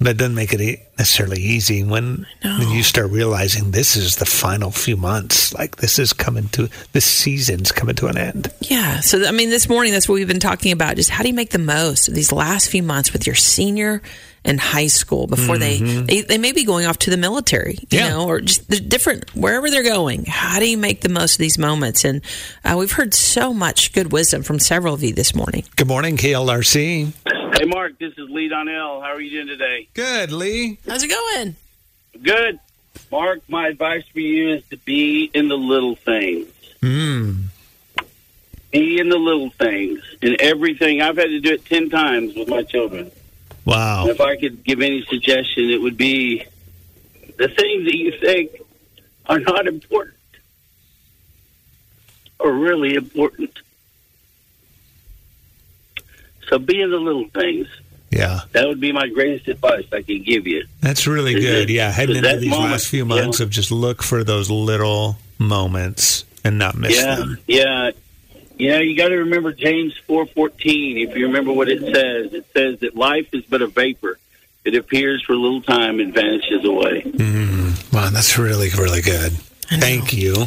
But 0.00 0.10
it 0.10 0.16
doesn't 0.18 0.36
make 0.36 0.52
it 0.52 0.92
necessarily 0.96 1.40
easy 1.40 1.82
when 1.82 2.24
when 2.42 2.70
you 2.70 2.84
start 2.84 3.10
realizing 3.10 3.72
this 3.72 3.96
is 3.96 4.16
the 4.16 4.26
final 4.26 4.70
few 4.70 4.96
months. 4.96 5.52
Like 5.52 5.76
this 5.76 5.98
is 5.98 6.12
coming 6.12 6.48
to 6.50 6.68
this 6.92 7.04
season's 7.04 7.72
coming 7.72 7.96
to 7.96 8.06
an 8.06 8.16
end. 8.16 8.52
Yeah. 8.60 9.00
So, 9.00 9.26
I 9.26 9.32
mean, 9.32 9.50
this 9.50 9.68
morning, 9.68 9.92
that's 9.92 10.08
what 10.08 10.14
we've 10.14 10.28
been 10.28 10.38
talking 10.38 10.70
about. 10.70 10.94
Just 10.94 11.10
how 11.10 11.24
do 11.24 11.28
you 11.28 11.34
make 11.34 11.50
the 11.50 11.58
most 11.58 12.06
of 12.06 12.14
these 12.14 12.30
last 12.30 12.70
few 12.70 12.82
months 12.82 13.12
with 13.12 13.26
your 13.26 13.34
senior 13.34 14.00
and 14.48 14.58
high 14.58 14.86
school 14.86 15.26
before 15.26 15.58
they, 15.58 15.78
they, 15.78 16.22
they 16.22 16.38
may 16.38 16.52
be 16.52 16.64
going 16.64 16.86
off 16.86 16.98
to 17.00 17.10
the 17.10 17.16
military, 17.16 17.74
you 17.90 17.98
Yeah. 17.98 18.08
know, 18.08 18.26
or 18.26 18.40
just 18.40 18.68
the 18.68 18.80
different, 18.80 19.32
wherever 19.36 19.70
they're 19.70 19.82
going. 19.84 20.24
How 20.24 20.58
do 20.58 20.68
you 20.68 20.78
make 20.78 21.02
the 21.02 21.08
most 21.10 21.34
of 21.34 21.38
these 21.38 21.58
moments? 21.58 22.04
And 22.04 22.22
uh, 22.64 22.76
we've 22.78 22.90
heard 22.92 23.12
so 23.14 23.52
much 23.52 23.92
good 23.92 24.10
wisdom 24.10 24.42
from 24.42 24.58
several 24.58 24.94
of 24.94 25.02
you 25.04 25.12
this 25.12 25.34
morning. 25.34 25.64
Good 25.76 25.86
morning, 25.86 26.16
KLRC. 26.16 27.12
Hey, 27.58 27.64
Mark, 27.66 27.98
this 27.98 28.14
is 28.16 28.28
Lee 28.30 28.48
Donnell. 28.48 29.00
How 29.02 29.08
are 29.08 29.20
you 29.20 29.30
doing 29.30 29.46
today? 29.48 29.86
Good, 29.94 30.32
Lee. 30.32 30.78
How's 30.88 31.02
it 31.02 31.08
going? 31.10 31.54
Good. 32.22 32.58
Mark, 33.12 33.40
my 33.48 33.68
advice 33.68 34.04
for 34.12 34.20
you 34.20 34.54
is 34.54 34.64
to 34.70 34.76
be 34.78 35.30
in 35.34 35.48
the 35.48 35.58
little 35.58 35.94
things. 35.94 36.48
Mm. 36.82 37.44
Be 38.70 38.98
in 38.98 39.08
the 39.08 39.16
little 39.18 39.50
things. 39.50 40.00
In 40.22 40.36
everything. 40.40 41.00
I've 41.00 41.16
had 41.16 41.28
to 41.28 41.40
do 41.40 41.52
it 41.52 41.64
10 41.64 41.90
times 41.90 42.34
with 42.34 42.48
my 42.48 42.62
children. 42.62 43.10
Wow. 43.68 44.02
And 44.02 44.10
if 44.10 44.20
I 44.20 44.36
could 44.36 44.64
give 44.64 44.80
any 44.80 45.04
suggestion, 45.04 45.68
it 45.70 45.80
would 45.82 45.98
be 45.98 46.44
the 47.36 47.48
things 47.48 47.84
that 47.84 47.94
you 47.96 48.12
think 48.18 48.50
are 49.26 49.38
not 49.40 49.66
important 49.66 50.14
are 52.40 52.50
really 52.50 52.94
important. 52.94 53.50
So 56.48 56.58
be 56.58 56.80
in 56.80 56.90
the 56.90 56.96
little 56.96 57.28
things. 57.28 57.66
Yeah, 58.10 58.40
That 58.52 58.66
would 58.68 58.80
be 58.80 58.90
my 58.90 59.06
greatest 59.08 59.48
advice 59.48 59.84
I 59.92 60.00
could 60.00 60.24
give 60.24 60.46
you. 60.46 60.64
that's 60.80 61.06
really 61.06 61.34
Is 61.34 61.44
good. 61.44 61.68
it- 61.68 61.74
Yeah, 61.74 61.90
heading 61.92 62.16
into 62.16 62.36
these 62.38 62.48
moment- 62.48 62.70
last 62.72 62.88
few 62.88 63.04
months 63.04 63.38
yeah. 63.40 63.44
of 63.44 63.50
just 63.50 63.70
look 63.70 64.02
for 64.02 64.24
those 64.24 64.48
little 64.48 65.18
moments 65.38 66.24
and 66.42 66.56
not 66.58 66.74
miss 66.74 66.96
yeah, 66.96 67.16
them. 67.16 67.38
Yeah. 67.46 67.90
You 68.58 68.70
know, 68.70 68.78
you 68.80 68.96
got 68.96 69.08
to 69.08 69.16
remember 69.18 69.52
James 69.52 69.94
4:14. 70.08 71.08
If 71.08 71.16
you 71.16 71.26
remember 71.26 71.52
what 71.52 71.68
it 71.68 71.80
says, 71.80 72.32
it 72.34 72.46
says 72.52 72.80
that 72.80 72.96
life 72.96 73.28
is 73.32 73.44
but 73.44 73.62
a 73.62 73.66
vapor. 73.68 74.18
It 74.64 74.74
appears 74.74 75.22
for 75.22 75.32
a 75.32 75.36
little 75.36 75.62
time 75.62 76.00
and 76.00 76.12
vanishes 76.12 76.64
away. 76.64 77.02
Wow, 77.92 78.10
that's 78.10 78.36
really, 78.36 78.68
really 78.70 79.00
good. 79.00 79.32
Thank 79.68 80.12
you. 80.12 80.46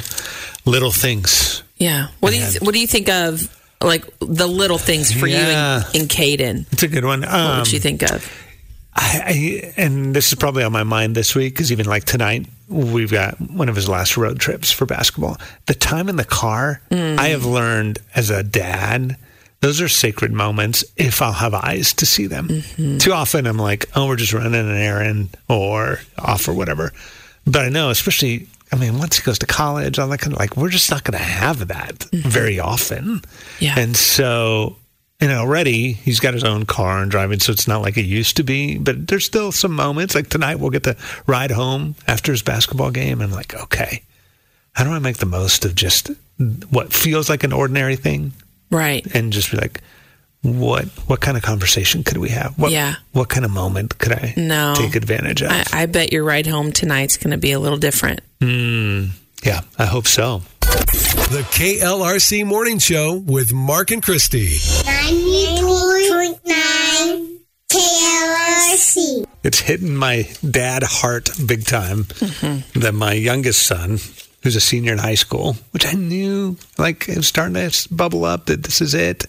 Little 0.65 0.91
things. 0.91 1.63
Yeah. 1.77 2.07
What 2.19 2.31
do 2.31 2.37
you, 2.37 2.45
what 2.61 2.73
do 2.73 2.79
you 2.79 2.85
think 2.87 3.09
of 3.09 3.49
like 3.81 4.05
the 4.19 4.47
little 4.47 4.77
things 4.77 5.11
for 5.11 5.25
Yeah. 5.27 5.83
you 5.93 6.01
in, 6.01 6.01
in 6.01 6.07
Caden? 6.07 6.71
It's 6.73 6.83
a 6.83 6.87
good 6.87 7.05
one. 7.05 7.21
What 7.21 7.31
Um, 7.33 7.57
would 7.59 7.71
you 7.71 7.79
think 7.79 8.03
of? 8.03 8.29
I, 8.93 9.21
I, 9.25 9.73
and 9.77 10.13
this 10.13 10.27
is 10.27 10.35
probably 10.35 10.63
on 10.63 10.71
my 10.71 10.83
mind 10.83 11.15
this 11.15 11.33
week 11.33 11.53
because 11.53 11.71
even 11.71 11.85
like 11.87 12.03
tonight, 12.03 12.45
we've 12.71 13.11
got 13.11 13.39
one 13.39 13.69
of 13.69 13.75
his 13.75 13.89
last 13.89 14.17
road 14.17 14.39
trips 14.39 14.71
for 14.71 14.85
basketball. 14.85 15.37
The 15.65 15.73
time 15.73 16.09
in 16.09 16.15
the 16.15 16.25
car, 16.25 16.81
I 16.91 17.29
have 17.29 17.45
learned 17.45 17.99
as 18.15 18.29
a 18.29 18.43
dad, 18.43 19.17
those 19.59 19.81
are 19.81 19.87
sacred 19.87 20.31
moments 20.31 20.83
if 20.97 21.21
I'll 21.21 21.33
have 21.33 21.53
eyes 21.53 21.93
to 21.95 22.05
see 22.05 22.27
them. 22.27 22.47
Mm-hmm. 22.47 22.97
Too 22.97 23.11
often 23.13 23.45
I'm 23.45 23.57
like, 23.57 23.85
oh, 23.95 24.07
we're 24.07 24.15
just 24.15 24.33
running 24.33 24.55
an 24.55 24.75
errand 24.75 25.37
or 25.47 25.99
off 26.17 26.47
or 26.47 26.53
whatever. 26.53 26.91
But 27.45 27.65
I 27.65 27.69
know, 27.69 27.89
especially 27.89 28.47
I 28.71 28.77
mean, 28.77 28.97
once 28.97 29.17
he 29.17 29.23
goes 29.23 29.39
to 29.39 29.45
college, 29.45 29.99
all 29.99 30.07
that 30.07 30.19
kind 30.19 30.33
of 30.33 30.39
like, 30.39 30.55
we're 30.55 30.69
just 30.69 30.89
not 30.89 31.03
going 31.03 31.17
to 31.17 31.23
have 31.23 31.67
that 31.67 31.95
mm-hmm. 31.99 32.29
very 32.29 32.59
often. 32.59 33.21
Yeah. 33.59 33.77
And 33.77 33.97
so, 33.97 34.77
and 35.21 35.31
already 35.31 35.93
he's 35.93 36.19
got 36.19 36.33
his 36.33 36.43
own 36.43 36.65
car 36.65 37.01
and 37.01 37.09
driving, 37.11 37.39
so 37.39 37.51
it's 37.53 37.67
not 37.67 37.81
like 37.81 37.95
it 37.97 38.05
used 38.05 38.35
to 38.37 38.43
be. 38.43 38.77
But 38.77 39.07
there's 39.07 39.23
still 39.25 39.51
some 39.51 39.71
moments 39.73 40.15
like 40.15 40.27
tonight 40.29 40.55
we'll 40.59 40.71
get 40.71 40.83
to 40.83 40.97
ride 41.27 41.51
home 41.51 41.95
after 42.07 42.31
his 42.31 42.41
basketball 42.41 42.91
game. 42.91 43.21
And 43.21 43.31
like, 43.31 43.53
okay, 43.55 44.01
how 44.73 44.83
do 44.83 44.89
I 44.91 44.99
make 44.99 45.17
the 45.17 45.25
most 45.25 45.63
of 45.63 45.75
just 45.75 46.09
what 46.69 46.91
feels 46.91 47.29
like 47.29 47.43
an 47.43 47.53
ordinary 47.53 47.95
thing 47.95 48.33
Right. 48.71 49.05
and 49.15 49.31
just 49.31 49.51
be 49.51 49.57
like, 49.57 49.79
what 50.41 50.85
what 51.05 51.21
kind 51.21 51.37
of 51.37 51.43
conversation 51.43 52.03
could 52.03 52.17
we 52.17 52.29
have? 52.29 52.57
What, 52.57 52.71
Yeah. 52.71 52.95
What 53.11 53.29
kind 53.29 53.45
of 53.45 53.51
moment 53.51 53.99
could 53.99 54.13
I 54.13 54.33
No. 54.35 54.73
take 54.75 54.95
advantage 54.95 55.43
of? 55.43 55.51
I, 55.51 55.65
I 55.71 55.85
bet 55.85 56.11
your 56.11 56.23
ride 56.23 56.47
home 56.47 56.71
tonight's 56.71 57.17
going 57.17 57.29
to 57.31 57.37
be 57.37 57.51
a 57.51 57.59
little 57.59 57.77
different. 57.77 58.21
Hmm. 58.41 59.05
yeah, 59.43 59.61
I 59.77 59.85
hope 59.85 60.07
so. 60.07 60.41
The 60.71 61.45
KLRC 61.51 62.45
Morning 62.45 62.79
Show 62.79 63.15
with 63.15 63.51
Mark 63.51 63.91
and 63.91 64.01
Christy. 64.01 64.47
90.9 64.47 67.39
KLRC. 67.69 69.25
It's 69.43 69.59
hitting 69.59 69.95
my 69.95 70.29
dad 70.49 70.83
heart 70.83 71.29
big 71.45 71.65
time 71.65 72.05
mm-hmm. 72.05 72.79
that 72.79 72.93
my 72.93 73.11
youngest 73.11 73.65
son, 73.65 73.99
who's 74.43 74.55
a 74.55 74.61
senior 74.61 74.93
in 74.93 74.99
high 74.99 75.15
school, 75.15 75.57
which 75.71 75.85
I 75.85 75.91
knew 75.91 76.55
like 76.77 77.09
it 77.09 77.17
was 77.17 77.27
starting 77.27 77.55
to 77.55 77.93
bubble 77.93 78.23
up 78.23 78.45
that 78.45 78.63
this 78.63 78.79
is 78.79 78.93
it. 78.93 79.25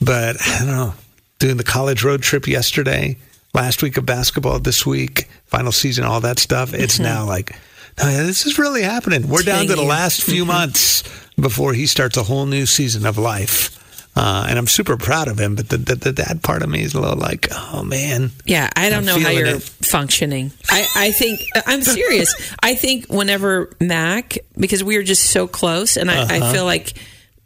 But 0.00 0.38
I 0.44 0.58
don't 0.58 0.66
know, 0.66 0.94
doing 1.38 1.56
the 1.56 1.62
college 1.62 2.02
road 2.02 2.22
trip 2.22 2.48
yesterday, 2.48 3.16
last 3.52 3.80
week 3.80 3.96
of 3.96 4.06
basketball, 4.06 4.58
this 4.58 4.84
week, 4.84 5.28
final 5.46 5.70
season, 5.70 6.04
all 6.04 6.20
that 6.22 6.40
stuff. 6.40 6.74
It's 6.74 6.94
mm-hmm. 6.94 7.04
now 7.04 7.26
like, 7.26 7.54
no, 8.02 8.08
yeah, 8.08 8.22
this 8.22 8.46
is 8.46 8.58
really 8.58 8.82
happening. 8.82 9.28
We're 9.28 9.42
down 9.42 9.66
to 9.66 9.74
the 9.76 9.82
last 9.82 10.22
few 10.22 10.44
months 10.44 11.02
before 11.38 11.72
he 11.74 11.86
starts 11.86 12.16
a 12.16 12.22
whole 12.22 12.46
new 12.46 12.66
season 12.66 13.06
of 13.06 13.18
life. 13.18 13.70
Uh, 14.16 14.46
and 14.48 14.56
I'm 14.60 14.68
super 14.68 14.96
proud 14.96 15.26
of 15.26 15.40
him, 15.40 15.56
but 15.56 15.68
the, 15.68 15.76
the, 15.76 15.94
the 15.96 16.12
dad 16.12 16.40
part 16.44 16.62
of 16.62 16.68
me 16.68 16.82
is 16.82 16.94
a 16.94 17.00
little 17.00 17.16
like, 17.16 17.48
oh 17.50 17.82
man, 17.82 18.30
Yeah, 18.44 18.70
I 18.76 18.88
don't 18.88 19.00
I'm 19.00 19.04
know 19.06 19.18
how 19.18 19.30
you're 19.30 19.46
it. 19.56 19.62
functioning. 19.62 20.52
I, 20.70 20.86
I 20.94 21.10
think 21.10 21.40
I'm 21.66 21.82
serious. 21.98 22.32
I 22.62 22.76
think 22.76 23.06
whenever 23.06 23.70
Mac, 23.80 24.38
because 24.56 24.84
we 24.84 24.96
are 24.98 25.02
just 25.02 25.30
so 25.32 25.48
close, 25.48 25.96
and 25.96 26.10
I, 26.12 26.18
Uh-huh. 26.22 26.46
I 26.48 26.52
feel 26.52 26.64
like 26.64 26.92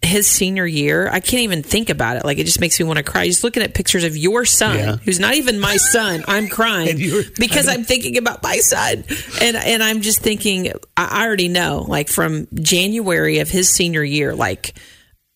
his 0.03 0.27
senior 0.29 0.67
year, 0.67 1.09
I 1.11 1.21
can't 1.21 1.43
even 1.43 1.63
think 1.63 1.91
about 1.91 2.17
it. 2.17 2.25
Like 2.25 2.39
it 2.39 2.45
just 2.45 2.61
makes 2.61 2.79
me 2.79 2.87
want 2.87 2.99
to 2.99 3.03
cry. 3.03 3.27
Just 3.27 3.43
looking 3.45 3.63
at 3.63 3.75
pictures 3.75 4.05
of 4.05 4.17
your 4.17 4.45
son, 4.45 4.77
Yeah. 4.79 4.97
who's 4.97 5.19
not 5.19 5.35
even 5.35 5.59
my 5.59 5.77
son, 5.77 6.25
I'm 6.29 6.49
crying 6.59 6.89
And 6.91 6.99
you 7.01 7.15
were- 7.17 7.23
because. 7.39 7.67
I'm 7.69 7.85
thinking 7.85 8.17
about 8.17 8.43
my 8.43 8.57
son, 8.59 9.05
and 9.43 9.57
and 9.57 9.83
I'm 9.83 10.01
just 10.01 10.21
thinking. 10.21 10.73
I 10.97 11.25
already 11.27 11.49
know, 11.49 11.85
like 11.89 12.09
from 12.09 12.47
January 12.55 13.41
of 13.41 13.49
his 13.51 13.69
senior 13.69 14.03
year, 14.05 14.35
like. 14.35 14.75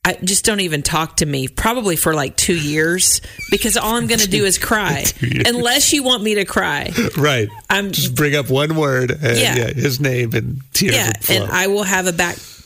I 0.04 0.14
just 0.14 0.44
don't 0.44 0.58
even 0.58 0.82
talk 0.82 1.18
to 1.18 1.26
me 1.26 1.46
probably 1.46 1.94
for 1.94 2.12
like 2.12 2.36
two 2.36 2.56
years 2.56 3.20
because 3.52 3.76
all 3.76 3.94
I'm 3.94 4.08
going 4.08 4.18
to 4.18 4.28
do 4.28 4.44
is 4.44 4.58
cry 4.70 5.04
unless 5.46 5.92
you 5.92 6.02
want 6.02 6.24
me 6.24 6.34
to 6.34 6.44
cry. 6.44 6.90
Right. 7.16 7.48
I'm- 7.70 7.92
just 7.92 8.16
bring 8.16 8.34
up 8.34 8.50
one 8.50 8.74
word 8.74 9.12
and 9.12 9.38
Yeah. 9.38 9.54
yeah, 9.58 9.72
his 9.72 10.00
name 10.00 10.32
and 10.34 10.60
tears 10.72 10.96
Yeah, 10.96 11.12
and 11.30 11.44
I 11.52 11.68
will 11.68 11.84
have 11.84 12.08
a 12.08 12.12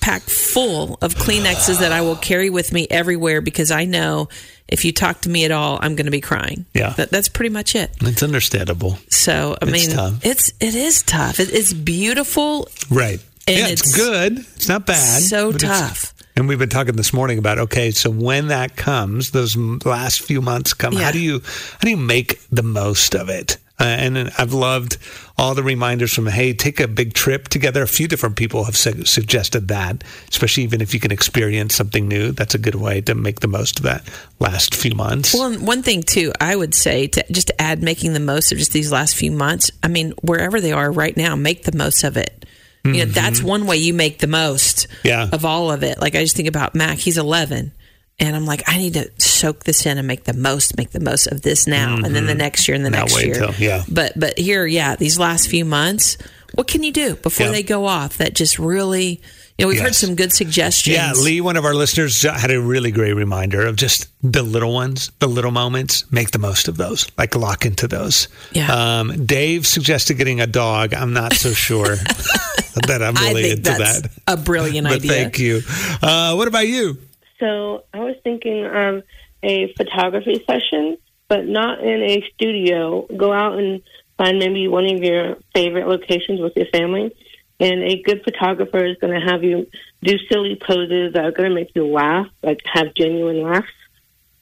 backpack 0.06 0.22
full 0.22 0.98
of 1.02 1.14
Kleenexes 1.14 1.80
that 1.80 1.92
I 1.92 2.00
will 2.00 2.16
carry 2.16 2.50
with 2.50 2.72
me 2.72 2.86
everywhere 2.90 3.40
because 3.40 3.70
I 3.70 3.84
know 3.84 4.28
if 4.68 4.84
you 4.84 4.92
talk 4.92 5.22
to 5.22 5.28
me 5.28 5.44
at 5.44 5.50
all, 5.50 5.78
I'm 5.80 5.94
going 5.96 6.06
to 6.06 6.10
be 6.12 6.20
crying. 6.20 6.66
Yeah. 6.74 6.90
that, 6.90 7.10
that's 7.10 7.28
pretty 7.28 7.50
much 7.50 7.74
it. 7.74 7.90
it's 8.00 8.22
understandable. 8.22 8.98
So 9.10 9.56
I 9.60 9.66
It's 9.66 9.72
mean, 9.88 9.96
tough. 9.96 10.24
it's 10.24 10.52
it 10.60 10.74
is 10.74 11.02
tough. 11.02 11.40
It, 11.40 11.52
it's 11.52 11.72
beautiful. 11.72 12.68
Right. 12.90 13.20
And 13.48 13.58
yeah, 13.58 13.68
it's, 13.68 13.82
it's 13.82 13.96
good. 13.96 14.38
It's 14.38 14.68
not 14.68 14.86
bad. 14.86 15.22
so 15.22 15.52
tough. 15.52 16.12
And 16.36 16.48
we've 16.48 16.58
been 16.58 16.68
talking 16.68 16.96
this 16.96 17.12
morning 17.12 17.38
about 17.38 17.58
okay, 17.58 17.92
so 17.92 18.10
when 18.10 18.48
that 18.48 18.76
comes, 18.76 19.30
those 19.30 19.56
last 19.56 20.20
few 20.20 20.42
months 20.42 20.74
come. 20.74 20.92
Yeah. 20.92 21.04
How 21.04 21.10
do 21.12 21.18
you 21.20 21.40
how 21.72 21.78
do 21.82 21.90
you 21.90 21.96
make 21.96 22.40
the 22.50 22.62
most 22.62 23.14
of 23.14 23.28
it? 23.28 23.56
Uh, 23.78 23.84
and 23.84 24.18
I've 24.38 24.54
loved 24.54 24.96
all 25.36 25.54
the 25.54 25.62
reminders 25.62 26.12
from 26.14 26.26
hey, 26.26 26.54
take 26.54 26.80
a 26.80 26.88
big 26.88 27.12
trip 27.12 27.48
together. 27.48 27.82
A 27.82 27.86
few 27.88 28.08
different 28.08 28.36
people 28.36 28.64
have 28.64 28.76
su- 28.76 29.04
suggested 29.04 29.68
that, 29.68 30.02
especially 30.30 30.62
even 30.62 30.80
if 30.80 30.94
you 30.94 31.00
can 31.00 31.12
experience 31.12 31.74
something 31.74 32.08
new. 32.08 32.32
That's 32.32 32.54
a 32.54 32.58
good 32.58 32.76
way 32.76 33.02
to 33.02 33.14
make 33.14 33.40
the 33.40 33.48
most 33.48 33.78
of 33.78 33.82
that 33.84 34.08
last 34.40 34.74
few 34.74 34.94
months. 34.94 35.34
Well, 35.34 35.52
and 35.52 35.66
one 35.66 35.82
thing 35.82 36.02
too, 36.02 36.32
I 36.40 36.56
would 36.56 36.74
say 36.74 37.06
to 37.08 37.24
just 37.30 37.48
to 37.48 37.60
add 37.60 37.82
making 37.82 38.14
the 38.14 38.20
most 38.20 38.50
of 38.50 38.56
just 38.56 38.72
these 38.72 38.90
last 38.90 39.14
few 39.14 39.30
months. 39.30 39.70
I 39.82 39.88
mean, 39.88 40.12
wherever 40.22 40.58
they 40.60 40.72
are 40.72 40.90
right 40.90 41.14
now, 41.16 41.36
make 41.36 41.64
the 41.64 41.76
most 41.76 42.02
of 42.02 42.16
it. 42.16 42.44
You 42.84 42.98
know, 43.04 43.04
that's 43.06 43.42
one 43.42 43.66
way 43.66 43.78
you 43.78 43.92
make 43.92 44.20
the 44.20 44.28
most 44.28 44.86
Mm-hmm. 44.88 45.08
Yeah. 45.08 45.28
of 45.32 45.44
all 45.44 45.72
of 45.72 45.82
it. 45.82 46.00
Like 46.00 46.14
I 46.14 46.22
just 46.22 46.36
think 46.36 46.48
about 46.48 46.74
Mac, 46.76 46.98
he's 46.98 47.18
11. 47.18 47.72
And 48.18 48.34
I'm 48.34 48.46
like, 48.46 48.62
I 48.66 48.78
need 48.78 48.94
to 48.94 49.10
soak 49.18 49.64
this 49.64 49.84
in 49.84 49.98
and 49.98 50.06
make 50.08 50.24
the 50.24 50.32
most, 50.32 50.76
make 50.78 50.90
the 50.90 51.00
most 51.00 51.26
of 51.26 51.42
this 51.42 51.66
now, 51.66 51.96
and 51.96 52.14
then 52.14 52.24
the 52.26 52.34
next 52.34 52.66
year 52.66 52.74
and 52.74 52.84
the 52.84 52.88
Not 52.90 53.00
next 53.10 53.14
Mm-hmm. 53.16 53.26
year. 53.26 53.34
till- 53.34 53.54
yeah. 53.58 53.84
But 53.90 54.12
but 54.18 54.38
here, 54.38 54.64
yeah, 54.66 54.96
these 54.96 55.18
last 55.18 55.48
few 55.48 55.64
months, 55.66 56.16
what 56.54 56.66
can 56.66 56.82
you 56.82 56.92
do 56.92 57.16
before 57.16 57.48
they 57.50 57.62
go 57.62 57.84
off? 57.84 58.16
That 58.16 58.34
just 58.34 58.58
really, 58.58 59.20
you 59.58 59.64
know, 59.64 59.68
we've 59.68 59.80
heard 59.82 59.94
some 59.94 60.14
good 60.14 60.32
suggestions. 60.32 60.96
Yeah, 60.96 61.12
Lee, 61.12 61.42
one 61.42 61.56
of 61.58 61.66
our 61.66 61.74
listeners, 61.74 62.22
had 62.22 62.50
a 62.50 62.58
really 62.58 62.90
great 62.90 63.12
reminder 63.12 63.66
of 63.66 63.76
just 63.76 64.06
the 64.22 64.42
little 64.42 64.72
ones, 64.72 65.10
the 65.18 65.26
little 65.26 65.50
moments. 65.50 66.10
Make 66.10 66.30
the 66.30 66.38
most 66.38 66.68
of 66.68 66.78
those. 66.78 67.06
Like 67.18 67.34
lock 67.36 67.66
into 67.66 67.86
those. 67.86 68.28
Yeah. 68.52 68.72
Um, 69.00 69.26
Dave 69.26 69.66
suggested 69.66 70.14
getting 70.14 70.40
a 70.40 70.46
dog. 70.46 70.94
I'm 70.94 71.12
not 71.12 71.34
so 71.34 71.52
sure 71.52 71.96
that 72.86 73.02
I'm 73.02 73.16
I 73.18 73.28
really 73.28 73.42
think 73.42 73.58
into 73.58 73.70
that's 73.72 74.00
that. 74.02 74.10
a 74.26 74.36
brilliant 74.38 74.86
But 74.86 74.96
idea. 74.96 75.10
thank 75.12 75.38
you. 75.38 75.60
Uh, 76.02 76.34
what 76.34 76.48
about 76.48 76.66
you? 76.66 76.96
So 77.38 77.84
I 77.92 77.98
was 78.00 78.16
thinking 78.24 78.64
of 78.64 79.02
a 79.42 79.72
photography 79.74 80.42
session, 80.46 80.98
but 81.28 81.46
not 81.46 81.80
in 81.80 82.02
a 82.02 82.24
studio. 82.34 83.06
Go 83.16 83.32
out 83.32 83.58
and 83.58 83.82
find 84.16 84.38
maybe 84.38 84.68
one 84.68 84.86
of 84.86 85.02
your 85.02 85.36
favorite 85.54 85.86
locations 85.88 86.40
with 86.40 86.54
your 86.56 86.66
family. 86.66 87.14
And 87.58 87.82
a 87.82 88.02
good 88.02 88.22
photographer 88.22 88.84
is 88.84 88.96
going 89.00 89.18
to 89.18 89.26
have 89.26 89.42
you 89.42 89.66
do 90.02 90.18
silly 90.30 90.60
poses 90.60 91.14
that 91.14 91.24
are 91.24 91.32
going 91.32 91.48
to 91.48 91.54
make 91.54 91.70
you 91.74 91.86
laugh, 91.86 92.26
like 92.42 92.60
have 92.72 92.94
genuine 92.94 93.42
laughs. 93.42 93.66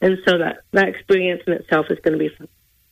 And 0.01 0.17
so 0.27 0.37
that, 0.37 0.57
that 0.73 0.89
experience 0.89 1.41
in 1.47 1.53
itself 1.53 1.87
is 1.89 1.99
going 1.99 2.17
to 2.17 2.19
be 2.19 2.29
fun. 2.29 2.47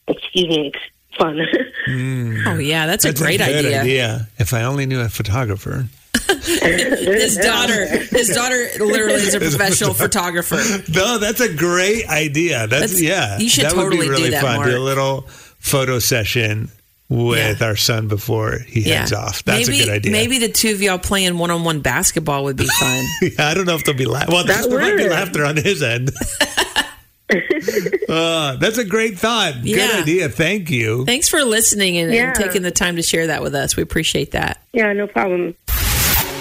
Excuse 0.07 0.47
me, 0.47 0.67
ex- 0.73 1.17
fun. 1.17 1.39
Mm. 1.85 2.47
Oh 2.47 2.59
yeah, 2.59 2.85
that's, 2.85 3.03
That's 3.03 3.19
a 3.19 3.23
great 3.23 3.39
good 3.39 3.65
idea. 3.65 4.29
If 4.39 4.53
I 4.53 4.63
only 4.63 4.85
knew 4.85 5.01
a 5.01 5.09
photographer. 5.09 5.87
His 6.27 7.37
daughter, 7.37 7.87
his 7.87 8.29
daughter, 8.29 8.67
literally 8.79 9.15
is 9.15 9.33
a 9.33 9.39
professional 9.41 9.93
photographer. 9.93 10.59
No, 10.93 11.17
that's 11.17 11.39
a 11.41 11.53
great 11.53 12.07
idea. 12.09 12.67
That's, 12.67 12.93
That's- 12.93 13.01
yeah. 13.01 13.37
you 13.39 13.49
should 13.49 13.65
that 13.65 13.73
would 13.75 13.83
totally 13.83 14.01
be 14.01 14.05
do 14.05 14.11
really 14.11 14.29
that, 14.31 14.41
fun. 14.41 14.67
Do 14.67 14.77
a 14.77 14.79
little 14.79 15.21
photo 15.59 15.99
session 15.99 16.69
with 17.09 17.61
Yeah. 17.61 17.67
our 17.67 17.75
son 17.75 18.07
before 18.07 18.59
he 18.67 18.81
heads 18.83 19.13
off. 19.13 19.43
That's 19.43 19.67
maybe, 19.67 19.81
a 19.81 19.85
good 19.85 19.93
idea. 19.93 20.11
Maybe 20.11 20.37
the 20.39 20.49
two 20.49 20.71
of 20.71 20.81
y'all 20.81 20.97
playing 20.97 21.37
one-on-one 21.37 21.81
basketball 21.81 22.43
would 22.45 22.57
be 22.57 22.67
fun. 22.67 23.05
Yeah, 23.21 23.47
I 23.49 23.53
don't 23.53 23.65
know 23.65 23.75
if 23.75 23.83
there'll 23.83 23.97
be 23.97 24.05
la- 24.05 24.25
well. 24.27 24.45
That 24.45 24.69
there 24.69 24.79
might 24.79 24.97
be 24.97 25.07
laughter 25.09 25.45
on 25.45 25.55
his 25.57 25.81
end. 25.83 26.11
uh, 28.09 28.55
that's 28.57 28.77
a 28.77 28.85
great 28.85 29.17
thought. 29.17 29.53
Good 29.55 29.65
Yeah. 29.65 29.99
idea. 30.01 30.29
Thank 30.29 30.69
you. 30.69 31.05
Thanks 31.05 31.29
for 31.29 31.43
listening 31.43 31.97
and, 31.97 32.13
and 32.13 32.35
taking 32.35 32.61
the 32.61 32.71
time 32.71 32.95
to 32.97 33.01
share 33.01 33.27
that 33.27 33.41
with 33.41 33.55
us. 33.55 33.75
We 33.75 33.83
appreciate 33.83 34.31
that. 34.31 34.61
yeah, 34.73 34.91
no 34.93 35.07
problem. 35.07 35.55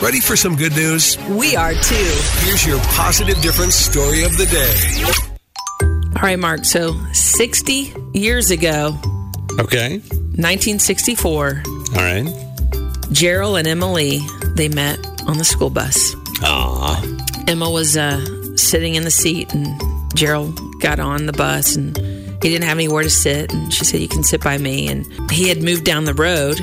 Ready 0.03 0.19
for 0.21 0.35
some 0.37 0.57
good 0.57 0.73
news? 0.75 1.17
We 1.29 1.55
are 1.55 1.73
too. 1.75 2.13
Here's 2.41 2.67
your 2.67 2.81
positive 2.81 3.41
difference 3.41 3.77
story 3.77 4.25
of 4.25 4.37
the 4.37 4.47
day. 4.47 6.17
All 6.17 6.23
right, 6.23 6.39
Mark. 6.39 6.65
So 6.65 6.95
60 7.13 7.95
years 8.13 8.51
ago, 8.51 8.99
Okay. 9.61 9.99
1964, 9.99 11.63
All 11.67 11.93
right. 11.95 12.27
Gerald 13.13 13.59
and 13.59 13.69
Emily, 13.69 14.19
they 14.57 14.69
met 14.69 14.99
on 15.29 15.39
the 15.39 15.45
school 15.45 15.71
bus. 15.71 16.17
Aw. 16.43 17.45
Emma 17.47 17.71
was 17.71 17.97
uh, 17.97 18.57
sitting 18.57 18.95
in 18.97 19.05
the 19.05 19.11
seat, 19.11 19.53
and 19.55 19.69
Gerald 20.17 20.59
got 20.81 20.99
on 20.99 21.27
the 21.27 21.33
bus, 21.33 21.77
and 21.77 21.97
he 21.97 22.49
didn't 22.49 22.65
have 22.65 22.79
anywhere 22.79 23.03
to 23.05 23.11
sit. 23.11 23.53
And 23.53 23.73
she 23.73 23.85
said, 23.85 24.01
"You 24.01 24.09
can 24.09 24.25
sit 24.25 24.43
by 24.43 24.57
me." 24.59 24.89
And 24.89 25.07
he 25.31 25.49
had 25.49 25.63
moved 25.63 25.85
down 25.85 26.05
the 26.07 26.15
road 26.15 26.59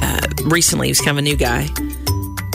uh, 0.00 0.26
recently. 0.44 0.86
He 0.86 0.90
was 0.92 1.00
kind 1.00 1.10
of 1.10 1.18
a 1.18 1.22
new 1.22 1.36
guy, 1.36 1.66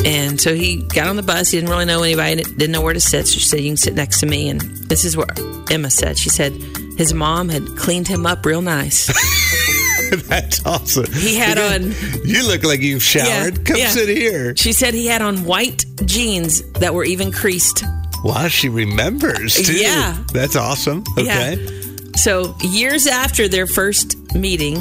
and 0.04 0.40
so 0.40 0.54
he 0.56 0.78
got 0.78 1.08
on 1.08 1.16
the 1.16 1.24
bus. 1.24 1.52
He 1.52 1.58
didn't 1.58 1.70
really 1.70 1.86
know 1.86 2.04
anybody, 2.04 2.44
didn't 2.44 2.72
know 2.72 2.82
where 2.82 2.94
to 2.94 3.00
sit. 3.00 3.28
So 3.28 3.40
she 3.40 3.46
said, 3.46 3.60
"You 3.62 3.70
can 3.72 3.78
sit 3.78 3.94
next 3.94 4.20
to 4.20 4.26
me." 4.26 4.50
And 4.50 4.62
this 4.62 5.06
is 5.06 5.16
what 5.16 5.40
Emma 5.72 5.90
said. 5.90 6.18
She 6.18 6.30
said 6.30 6.54
his 6.98 7.14
mom 7.14 7.50
had 7.50 7.66
cleaned 7.78 8.08
him 8.08 8.26
up 8.26 8.46
real 8.46 8.62
nice. 8.62 9.08
That's 10.28 10.66
awesome. 10.66 11.12
He 11.14 11.36
had 11.36 11.58
on. 11.58 11.94
You 12.24 12.48
look 12.48 12.64
like 12.64 12.80
you've 12.82 13.04
showered. 13.04 13.58
Yeah, 13.58 13.64
Come 13.64 13.78
yeah. 13.78 13.90
sit 13.90 14.10
here. 14.10 14.56
She 14.56 14.72
said 14.72 14.94
he 14.94 15.08
had 15.08 15.22
on 15.22 15.46
white 15.46 15.86
jeans 16.06 16.62
that 16.74 16.94
were 16.94 17.06
even 17.06 17.32
creased. 17.32 17.84
Wow, 18.24 18.48
she 18.48 18.70
remembers 18.70 19.56
too. 19.56 19.76
Yeah. 19.76 20.18
That's 20.34 20.56
awesome. 20.56 21.04
Okay. 21.18 21.56
Yeah. 21.56 22.12
So 22.16 22.56
years 22.62 23.08
after 23.08 23.48
their 23.48 23.68
first 23.68 24.34
meeting, 24.34 24.76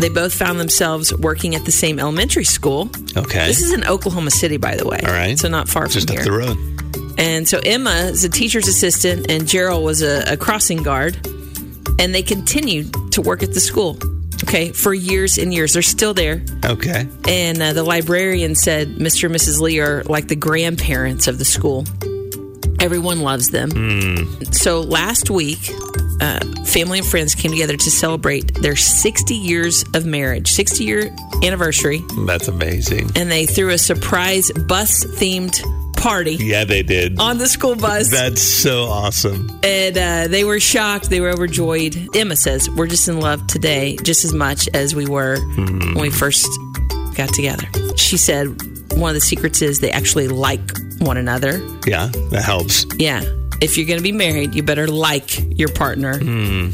They 0.00 0.08
both 0.08 0.34
found 0.34 0.58
themselves 0.58 1.14
working 1.14 1.54
at 1.54 1.64
the 1.64 1.72
same 1.72 1.98
elementary 1.98 2.44
school. 2.44 2.90
Okay. 3.16 3.46
This 3.46 3.60
is 3.60 3.72
in 3.72 3.84
Oklahoma 3.84 4.30
City, 4.30 4.56
by 4.56 4.76
the 4.76 4.86
way. 4.86 5.00
All 5.04 5.12
right. 5.12 5.38
So 5.38 5.48
not 5.48 5.68
far 5.68 5.86
Just 5.86 6.08
from 6.08 6.18
up 6.18 6.24
the 6.24 6.32
road. 6.32 6.56
And 7.18 7.46
so 7.46 7.60
Emma 7.62 8.08
is 8.10 8.24
a 8.24 8.30
teacher's 8.30 8.66
assistant, 8.66 9.30
and 9.30 9.46
Gerald 9.46 9.84
was 9.84 10.00
a, 10.00 10.32
a 10.32 10.36
crossing 10.36 10.82
guard. 10.82 11.16
And 11.98 12.14
they 12.14 12.22
continued 12.22 12.94
to 13.12 13.20
work 13.20 13.42
at 13.42 13.52
the 13.52 13.60
school, 13.60 13.98
okay, 14.44 14.72
for 14.72 14.94
years 14.94 15.36
and 15.36 15.52
years. 15.52 15.74
They're 15.74 15.82
still 15.82 16.14
there. 16.14 16.42
Okay. 16.64 17.06
And 17.28 17.60
uh, 17.60 17.74
the 17.74 17.82
librarian 17.82 18.54
said 18.54 18.96
Mr. 18.96 19.26
and 19.26 19.34
Mrs. 19.34 19.60
Lee 19.60 19.80
are 19.80 20.02
like 20.04 20.28
the 20.28 20.36
grandparents 20.36 21.28
of 21.28 21.38
the 21.38 21.44
school. 21.44 21.84
Everyone 22.80 23.20
loves 23.20 23.48
them. 23.48 23.70
So 24.52 24.80
last 24.80 25.28
week, 25.28 25.70
uh, 26.20 26.40
family 26.64 26.98
and 26.98 27.06
friends 27.06 27.34
came 27.34 27.50
together 27.50 27.76
to 27.76 27.90
celebrate 27.90 28.54
their 28.62 28.76
60 28.76 29.34
years 29.34 29.84
of 29.94 30.06
marriage, 30.06 30.50
60 30.52 30.84
year 30.84 31.14
anniversary, 31.42 32.02
That's 32.26 32.48
amazing. 32.48 33.10
and 33.16 33.30
they 33.30 33.46
threw 33.46 33.70
a 33.70 33.78
surprise 33.78 34.50
bus 34.68 35.04
themed 35.04 35.60
party 35.96 36.36
Yeah, 36.40 36.64
they 36.64 36.82
did. 36.82 37.18
on 37.20 37.38
the 37.38 37.46
school 37.46 37.76
bus. 37.76 38.10
That's 38.10 38.40
so 38.42 38.84
awesome. 38.84 39.50
and 39.62 39.96
uh, 39.98 40.28
they 40.28 40.44
were 40.44 40.60
shocked. 40.60 41.10
They 41.10 41.20
were 41.20 41.28
overjoyed. 41.30 42.08
Emma 42.16 42.36
says, 42.36 42.70
We're 42.70 42.86
just 42.86 43.08
in 43.08 43.20
love 43.20 43.46
today, 43.46 43.96
just 44.02 44.24
as 44.24 44.32
much 44.32 44.68
as 44.74 44.94
we 44.94 45.06
were 45.06 45.38
when 45.56 45.94
we 45.94 46.10
first 46.10 46.46
got 47.16 47.28
together. 47.34 47.66
She 47.96 48.16
said, 48.16 48.46
One 48.92 49.10
of 49.10 49.14
the 49.14 49.20
secrets 49.20 49.60
is 49.62 49.80
they 49.80 49.90
actually 49.90 50.28
like 50.28 50.60
one 51.00 51.16
another. 51.18 51.60
Yeah, 51.86 52.06
that 52.30 52.42
helps. 52.44 52.86
Yeah. 52.98 53.22
If 53.60 53.76
you're 53.76 53.86
going 53.86 53.98
to 53.98 54.02
be 54.02 54.12
married, 54.12 54.54
you 54.54 54.62
better 54.62 54.86
like 54.86 55.58
your 55.58 55.72
partner. 55.72 56.18
Hmm. 56.18 56.70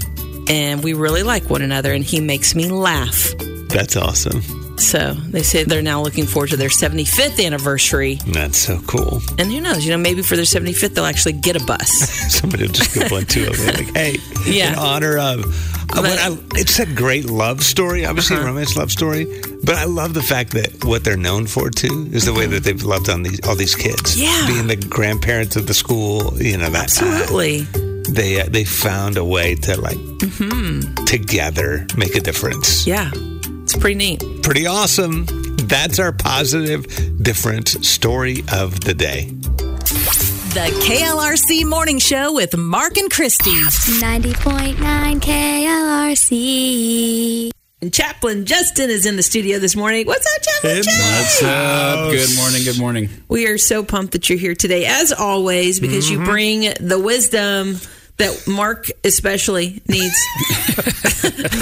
And 0.49 0.85
we 0.85 0.95
really 0.95 1.25
like 1.25 1.51
one 1.51 1.63
another, 1.63 1.93
and 1.93 2.05
he 2.05 2.21
makes 2.21 2.55
me 2.55 2.69
laugh. 2.71 3.33
That's 3.69 3.97
awesome. 3.97 4.66
So 4.79 5.15
they 5.15 5.43
say 5.43 5.65
they're 5.65 5.83
now 5.83 6.03
looking 6.03 6.27
forward 6.27 6.51
to 6.51 6.57
their 6.57 6.69
75th 6.69 7.45
anniversary. 7.45 8.17
That's 8.27 8.59
so 8.59 8.81
cool. 8.87 9.21
And 9.39 9.51
who 9.51 9.61
knows, 9.61 9.85
you 9.85 9.91
know, 9.91 9.99
maybe 9.99 10.23
for 10.23 10.37
their 10.37 10.45
75th, 10.45 10.95
they'll 10.95 11.07
actually 11.07 11.33
get 11.33 11.61
a 11.61 11.65
bus. 11.65 11.89
Somebody 12.35 12.65
will 12.67 12.73
just 12.73 12.95
go 12.95 13.07
one 13.09 13.25
two 13.25 13.47
of 13.49 13.57
them. 13.57 13.75
Like, 13.75 13.95
hey, 13.97 14.17
Yeah. 14.47 14.73
in 14.73 14.79
honor 14.79 15.19
of. 15.19 15.45
Uh, 15.97 16.03
when 16.03 16.19
I, 16.19 16.37
it's 16.57 16.79
a 16.79 16.87
great 16.87 17.27
love 17.27 17.63
story, 17.63 18.05
obviously 18.05 18.37
a 18.37 18.45
romance 18.45 18.77
love 18.77 18.91
story. 18.91 19.25
But 19.65 19.77
I 19.77 19.85
love 19.85 20.15
the 20.15 20.23
fact 20.23 20.51
that 20.53 20.85
what 20.85 21.05
they're 21.05 21.17
known 21.17 21.47
for 21.47 21.71
too 21.71 22.09
is 22.13 22.25
the 22.27 22.35
way 22.35 22.47
that 22.47 22.65
they've 22.65 22.83
loved 22.83 23.09
on 23.09 23.23
these 23.23 23.41
all 23.47 23.55
these 23.55 23.75
kids. 23.75 24.21
Yeah. 24.21 24.47
being 24.47 24.67
the 24.67 24.77
grandparents 24.77 25.57
of 25.57 25.67
the 25.69 25.75
school. 25.75 26.35
You 26.43 26.59
know 26.59 26.69
that 26.71 26.85
Absolutely. 26.85 27.63
they 28.13 28.41
uh, 28.41 28.47
they 28.51 28.65
found 28.65 29.17
a 29.17 29.25
way 29.25 29.55
to 29.55 29.81
like 29.81 29.99
together 31.07 31.87
make 31.97 32.15
a 32.17 32.21
difference. 32.21 32.87
Yeah. 32.87 33.11
It's 33.77 33.83
pretty 33.83 33.97
neat. 33.97 34.25
Pretty 34.43 34.67
awesome. 34.67 35.27
That's 35.69 35.99
our 35.99 36.11
positive 36.11 36.87
difference 37.23 37.87
story 37.87 38.43
of 38.51 38.81
the 38.81 38.95
day. 38.95 39.27
The 40.55 40.73
KLRC 40.83 41.69
Morning 41.69 41.99
Show 41.99 42.33
with 42.33 42.57
Mark 42.57 42.97
and 42.97 43.11
Christy. 43.11 43.51
90.9 43.51 45.21
KLRC. 45.21 46.31
And 47.83 47.93
Chaplain 47.93 48.47
Justin 48.47 48.89
is 48.89 49.05
in 49.05 49.17
the 49.17 49.23
studio 49.23 49.59
this 49.59 49.77
morning. 49.77 50.07
What's 50.07 50.27
up, 50.35 50.43
Chaplain? 50.43 50.77
Justin? 50.77 50.99
What's 50.99 51.43
up? 51.43 52.13
Good 52.13 52.35
morning. 52.39 52.65
Good 52.65 52.79
morning. 52.79 53.11
We 53.29 53.47
are 53.47 53.59
so 53.59 53.85
pumped 53.85 54.13
that 54.13 54.31
you're 54.31 54.39
here 54.39 54.55
today, 54.55 54.87
as 54.87 55.13
always, 55.13 55.81
because 55.81 56.11
you 56.11 56.17
mm-hmm. 56.17 56.31
bring 56.31 56.61
the 56.81 56.99
wisdom 56.99 57.79
that 58.19 58.47
Mark 58.49 58.89
especially 59.05 59.83
needs. 59.89 60.15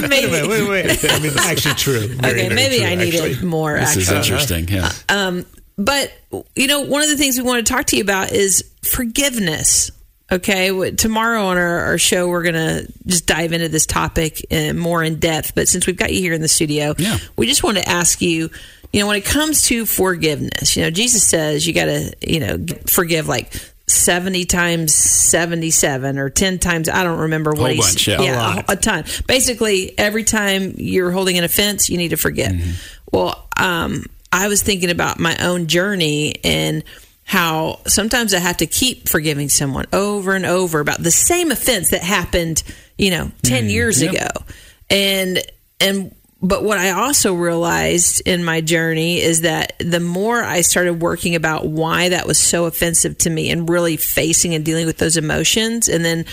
maybe. 0.08 0.30
Wait, 0.32 0.48
wait, 0.48 0.68
wait. 0.68 1.10
I 1.10 1.18
mean, 1.18 1.32
actually 1.38 1.74
true. 1.74 2.06
Very, 2.08 2.32
okay, 2.32 2.42
very 2.48 2.54
maybe 2.54 2.78
true, 2.78 2.86
I 2.86 2.94
need 2.94 3.14
it 3.14 3.42
more. 3.42 3.78
This 3.78 3.96
is 3.96 4.10
interesting. 4.10 4.68
Yeah. 4.68 4.90
Um, 5.08 5.46
But 5.76 6.12
you 6.54 6.66
know, 6.68 6.82
one 6.82 7.02
of 7.02 7.08
the 7.08 7.16
things 7.16 7.36
we 7.36 7.42
want 7.42 7.66
to 7.66 7.72
talk 7.72 7.86
to 7.86 7.96
you 7.96 8.02
about 8.02 8.30
is 8.32 8.64
forgiveness. 8.82 9.90
Okay, 10.32 10.90
tomorrow 10.92 11.44
on 11.46 11.58
our, 11.58 11.80
our 11.80 11.98
show, 11.98 12.28
we're 12.28 12.42
gonna 12.44 12.82
just 13.06 13.26
dive 13.26 13.52
into 13.52 13.68
this 13.68 13.84
topic 13.84 14.44
uh, 14.50 14.72
more 14.72 15.02
in 15.02 15.18
depth. 15.18 15.54
But 15.54 15.68
since 15.68 15.86
we've 15.86 15.96
got 15.96 16.12
you 16.12 16.20
here 16.20 16.32
in 16.32 16.40
the 16.40 16.48
studio, 16.48 16.94
Yeah. 16.98 17.18
we 17.36 17.46
just 17.46 17.62
want 17.62 17.76
to 17.78 17.88
ask 17.88 18.22
you. 18.22 18.50
You 18.92 19.00
know, 19.00 19.08
when 19.08 19.16
it 19.16 19.24
comes 19.24 19.62
to 19.62 19.86
forgiveness, 19.86 20.76
you 20.76 20.82
know, 20.84 20.90
Jesus 20.90 21.26
says 21.26 21.66
you 21.66 21.72
got 21.74 21.86
to, 21.86 22.14
you 22.20 22.38
know, 22.38 22.64
forgive 22.86 23.26
like 23.26 23.52
70 23.86 24.44
times 24.46 24.94
77 24.94 26.18
or 26.18 26.30
10 26.30 26.58
times 26.58 26.88
I 26.88 27.04
don't 27.04 27.18
remember 27.20 27.50
what 27.50 27.58
Whole 27.58 27.68
he's 27.68 27.86
bunch, 27.86 28.08
yeah. 28.08 28.20
A 28.20 28.24
yeah, 28.24 28.38
lot. 28.38 28.70
a, 28.70 28.72
a 28.72 28.76
ton. 28.76 29.04
Basically, 29.26 29.96
every 29.98 30.24
time 30.24 30.74
you're 30.78 31.10
holding 31.10 31.36
an 31.38 31.44
offense, 31.44 31.90
you 31.90 31.98
need 31.98 32.08
to 32.08 32.16
forgive. 32.16 32.52
Mm-hmm. 32.52 32.70
Well, 33.12 33.48
um, 33.58 34.06
I 34.32 34.48
was 34.48 34.62
thinking 34.62 34.90
about 34.90 35.18
my 35.20 35.36
own 35.40 35.66
journey 35.66 36.36
and 36.44 36.82
how 37.24 37.80
sometimes 37.86 38.34
I 38.34 38.38
have 38.38 38.56
to 38.58 38.66
keep 38.66 39.08
forgiving 39.08 39.48
someone 39.48 39.86
over 39.92 40.34
and 40.34 40.44
over 40.44 40.80
about 40.80 41.02
the 41.02 41.10
same 41.10 41.50
offense 41.50 41.90
that 41.90 42.02
happened, 42.02 42.62
you 42.98 43.10
know, 43.10 43.30
10 43.42 43.68
years 43.70 44.02
Mm-hmm. 44.02 44.14
Yep. 44.14 44.24
ago. 44.30 44.44
And, 44.90 45.38
and, 45.80 46.14
but 46.44 46.62
what 46.62 46.76
I 46.76 46.90
also 46.90 47.32
realized 47.32 48.20
in 48.26 48.44
my 48.44 48.60
journey 48.60 49.18
is 49.22 49.40
that 49.40 49.72
the 49.78 49.98
more 49.98 50.44
I 50.44 50.60
started 50.60 51.00
working 51.00 51.34
about 51.34 51.66
why 51.66 52.10
that 52.10 52.26
was 52.26 52.38
so 52.38 52.66
offensive 52.66 53.16
to 53.18 53.30
me 53.30 53.50
and 53.50 53.66
really 53.68 53.96
facing 53.96 54.54
and 54.54 54.62
dealing 54.62 54.84
with 54.84 54.98
those 54.98 55.16
emotions, 55.16 55.88
and 55.88 56.04
then 56.04 56.26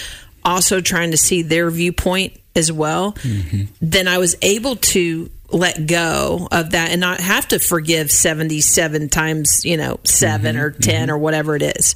also 0.43 0.81
trying 0.81 1.11
to 1.11 1.17
see 1.17 1.43
their 1.43 1.71
viewpoint 1.71 2.37
as 2.57 2.73
well, 2.73 3.13
mm-hmm. 3.13 3.73
then 3.81 4.09
I 4.09 4.17
was 4.17 4.35
able 4.41 4.75
to 4.75 5.29
let 5.49 5.87
go 5.87 6.45
of 6.51 6.71
that 6.71 6.91
and 6.91 6.99
not 6.99 7.21
have 7.21 7.47
to 7.49 7.59
forgive 7.59 8.11
77 8.11 9.07
times, 9.07 9.63
you 9.63 9.77
know, 9.77 10.01
7 10.03 10.55
mm-hmm. 10.55 10.61
or 10.61 10.71
10 10.71 11.03
mm-hmm. 11.03 11.11
or 11.11 11.17
whatever 11.17 11.55
it 11.55 11.61
is. 11.61 11.95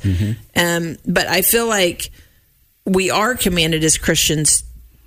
Um, 0.56 0.98
but 1.06 1.28
I 1.28 1.42
feel 1.42 1.68
like 1.68 2.12
we 2.86 3.12
are 3.12 3.36
commanded 3.36 3.84
as 3.84 3.98
Christians 3.98 4.64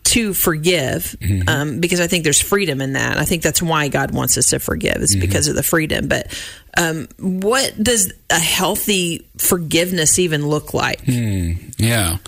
to 0.08 0.32
forgive 0.32 1.16
um, 1.46 1.80
because 1.80 2.00
I 2.00 2.06
think 2.06 2.24
there's 2.24 2.40
freedom 2.40 2.80
in 2.80 2.94
that. 2.94 3.18
I 3.18 3.24
think 3.24 3.42
that's 3.42 3.60
why 3.60 3.88
God 3.88 4.12
wants 4.12 4.38
us 4.38 4.50
to 4.50 4.58
forgive. 4.58 4.96
It's 4.96 5.14
because 5.14 5.48
of 5.48 5.54
the 5.54 5.62
freedom. 5.62 6.08
But 6.08 6.26
um, 6.76 7.08
what 7.18 7.74
does 7.82 8.12
a 8.30 8.38
healthy 8.38 9.26
forgiveness 9.36 10.18
even 10.18 10.46
look 10.46 10.72
like? 10.72 11.00
Yeah. 11.04 12.18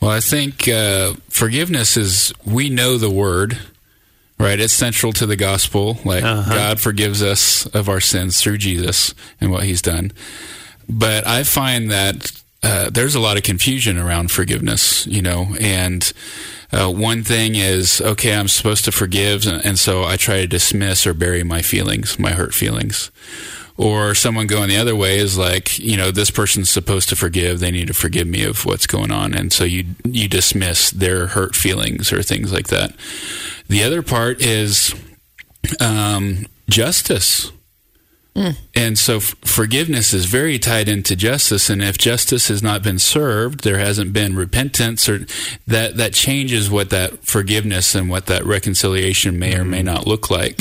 Well, 0.00 0.10
I 0.10 0.20
think 0.20 0.68
uh, 0.68 1.14
forgiveness 1.28 1.96
is, 1.96 2.32
we 2.44 2.68
know 2.68 2.98
the 2.98 3.10
word, 3.10 3.58
right? 4.38 4.60
It's 4.60 4.72
central 4.72 5.12
to 5.14 5.26
the 5.26 5.36
gospel. 5.36 5.98
Like, 6.04 6.22
God 6.22 6.80
forgives 6.80 7.22
us 7.22 7.66
of 7.66 7.88
our 7.88 8.00
sins 8.00 8.40
through 8.40 8.58
Jesus 8.58 9.14
and 9.40 9.50
what 9.50 9.64
he's 9.64 9.82
done. 9.82 10.12
But 10.88 11.26
I 11.26 11.44
find 11.44 11.90
that 11.90 12.39
uh, 12.62 12.90
there's 12.90 13.14
a 13.14 13.20
lot 13.20 13.36
of 13.36 13.42
confusion 13.42 13.98
around 13.98 14.30
forgiveness, 14.30 15.06
you 15.06 15.22
know, 15.22 15.54
and 15.60 16.12
uh, 16.72 16.90
one 16.90 17.22
thing 17.22 17.54
is, 17.54 18.00
okay, 18.00 18.34
I'm 18.34 18.48
supposed 18.48 18.84
to 18.84 18.92
forgive, 18.92 19.46
and, 19.46 19.64
and 19.64 19.78
so 19.78 20.04
I 20.04 20.16
try 20.16 20.40
to 20.40 20.46
dismiss 20.46 21.06
or 21.06 21.14
bury 21.14 21.42
my 21.42 21.62
feelings, 21.62 22.18
my 22.18 22.32
hurt 22.32 22.54
feelings. 22.54 23.10
Or 23.76 24.14
someone 24.14 24.46
going 24.46 24.68
the 24.68 24.76
other 24.76 24.94
way 24.94 25.16
is 25.16 25.38
like, 25.38 25.78
you 25.78 25.96
know, 25.96 26.10
this 26.10 26.30
person's 26.30 26.68
supposed 26.68 27.08
to 27.08 27.16
forgive. 27.16 27.60
They 27.60 27.70
need 27.70 27.86
to 27.86 27.94
forgive 27.94 28.26
me 28.26 28.44
of 28.44 28.66
what's 28.66 28.86
going 28.86 29.10
on, 29.10 29.32
and 29.32 29.50
so 29.54 29.64
you 29.64 29.86
you 30.04 30.28
dismiss 30.28 30.90
their 30.90 31.28
hurt 31.28 31.56
feelings 31.56 32.12
or 32.12 32.22
things 32.22 32.52
like 32.52 32.66
that. 32.66 32.94
The 33.68 33.82
other 33.82 34.02
part 34.02 34.42
is 34.42 34.94
um, 35.80 36.44
justice. 36.68 37.52
And 38.74 38.98
so 38.98 39.16
f- 39.16 39.34
forgiveness 39.42 40.12
is 40.14 40.24
very 40.26 40.58
tied 40.58 40.88
into 40.88 41.14
justice. 41.16 41.68
And 41.68 41.82
if 41.82 41.98
justice 41.98 42.48
has 42.48 42.62
not 42.62 42.82
been 42.82 42.98
served, 42.98 43.64
there 43.64 43.78
hasn't 43.78 44.12
been 44.12 44.36
repentance, 44.36 45.08
or 45.08 45.26
that 45.66 45.96
that 45.96 46.14
changes 46.14 46.70
what 46.70 46.90
that 46.90 47.24
forgiveness 47.24 47.94
and 47.94 48.08
what 48.08 48.26
that 48.26 48.46
reconciliation 48.46 49.38
may 49.38 49.56
or 49.56 49.64
may 49.64 49.82
not 49.82 50.06
look 50.06 50.30
like. 50.30 50.60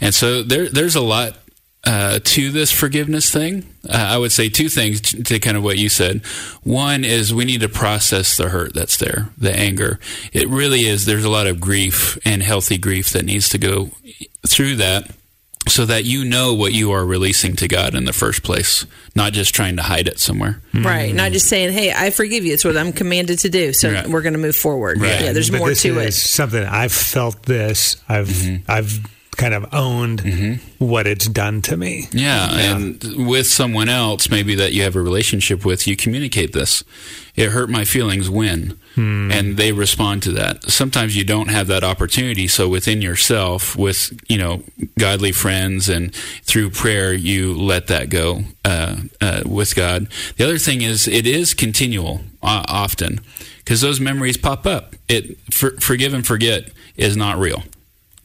And 0.00 0.14
so 0.14 0.42
there 0.42 0.68
there's 0.68 0.96
a 0.96 1.00
lot 1.00 1.38
uh, 1.84 2.18
to 2.24 2.50
this 2.50 2.72
forgiveness 2.72 3.30
thing. 3.30 3.64
Uh, 3.88 3.92
I 3.96 4.18
would 4.18 4.32
say 4.32 4.48
two 4.48 4.68
things 4.68 5.00
t- 5.00 5.22
to 5.22 5.38
kind 5.38 5.56
of 5.56 5.62
what 5.62 5.78
you 5.78 5.88
said. 5.88 6.24
One 6.64 7.04
is 7.04 7.32
we 7.32 7.44
need 7.44 7.60
to 7.60 7.68
process 7.68 8.36
the 8.36 8.48
hurt 8.48 8.74
that's 8.74 8.96
there, 8.96 9.28
the 9.38 9.56
anger. 9.56 10.00
It 10.32 10.48
really 10.48 10.80
is. 10.80 11.06
There's 11.06 11.24
a 11.24 11.30
lot 11.30 11.46
of 11.46 11.60
grief 11.60 12.18
and 12.24 12.42
healthy 12.42 12.76
grief 12.76 13.10
that 13.10 13.24
needs 13.24 13.48
to 13.50 13.58
go 13.58 13.90
through 14.44 14.76
that 14.76 15.12
so 15.68 15.84
that 15.86 16.04
you 16.04 16.24
know 16.24 16.54
what 16.54 16.72
you 16.72 16.92
are 16.92 17.04
releasing 17.04 17.56
to 17.56 17.68
God 17.68 17.94
in 17.94 18.04
the 18.04 18.12
first 18.12 18.42
place, 18.42 18.86
not 19.14 19.32
just 19.32 19.54
trying 19.54 19.76
to 19.76 19.82
hide 19.82 20.06
it 20.08 20.18
somewhere. 20.18 20.60
Right. 20.72 21.14
Not 21.14 21.32
just 21.32 21.48
saying, 21.48 21.72
hey, 21.72 21.92
I 21.92 22.10
forgive 22.10 22.44
you. 22.44 22.52
It's 22.54 22.64
what 22.64 22.76
I'm 22.76 22.92
commanded 22.92 23.40
to 23.40 23.48
do. 23.48 23.72
So 23.72 23.92
Right. 23.92 24.06
we're 24.08 24.22
going 24.22 24.34
to 24.34 24.38
move 24.38 24.56
forward. 24.56 25.00
Right. 25.00 25.20
Yeah, 25.20 25.32
there's 25.32 25.50
But 25.50 25.58
more 25.58 25.68
this 25.70 25.82
to 25.82 25.98
is 26.00 26.16
it. 26.16 26.20
Something 26.20 26.64
I've 26.64 26.92
felt 26.92 27.42
this. 27.42 27.96
I've 28.08 28.28
mm-hmm. 28.28 28.70
I've 28.70 29.00
kind 29.36 29.54
of 29.54 29.66
owned 29.72 30.20
what 30.78 31.06
it's 31.06 31.26
done 31.26 31.62
to 31.62 31.76
me. 31.76 32.08
Yeah, 32.12 32.48
and 32.52 33.02
with 33.28 33.46
someone 33.46 33.88
else, 33.88 34.30
maybe 34.30 34.54
that 34.56 34.72
you 34.72 34.82
have 34.82 34.96
a 34.96 35.00
relationship 35.00 35.64
with, 35.64 35.86
you 35.86 35.96
communicate 35.96 36.52
this. 36.52 36.82
It 37.34 37.50
hurt 37.50 37.68
my 37.68 37.84
feelings 37.84 38.30
when, 38.30 38.78
and 38.96 39.56
they 39.58 39.72
respond 39.72 40.22
to 40.22 40.32
that. 40.32 40.70
Sometimes 40.70 41.14
you 41.16 41.24
don't 41.24 41.48
have 41.48 41.66
that 41.66 41.84
opportunity, 41.84 42.48
so 42.48 42.66
within 42.66 43.02
yourself, 43.02 43.76
with 43.76 44.18
you 44.28 44.38
know 44.38 44.62
godly 44.98 45.32
friends 45.32 45.88
and 45.88 46.14
through 46.42 46.70
prayer, 46.70 47.12
you 47.12 47.54
let 47.54 47.88
that 47.88 48.08
go 48.08 48.40
uh, 48.64 48.96
uh, 49.20 49.42
with 49.44 49.74
God. 49.74 50.08
The 50.38 50.44
other 50.44 50.58
thing 50.58 50.80
is, 50.80 51.06
it 51.06 51.26
is 51.26 51.52
continual 51.52 52.22
uh, 52.42 52.64
often 52.68 53.20
because 53.58 53.82
those 53.82 54.00
memories 54.00 54.38
pop 54.38 54.64
up. 54.64 54.94
It 55.08 55.38
for, 55.52 55.72
forgive 55.72 56.14
and 56.14 56.26
forget 56.26 56.70
is 56.96 57.16
not 57.16 57.36
real. 57.38 57.62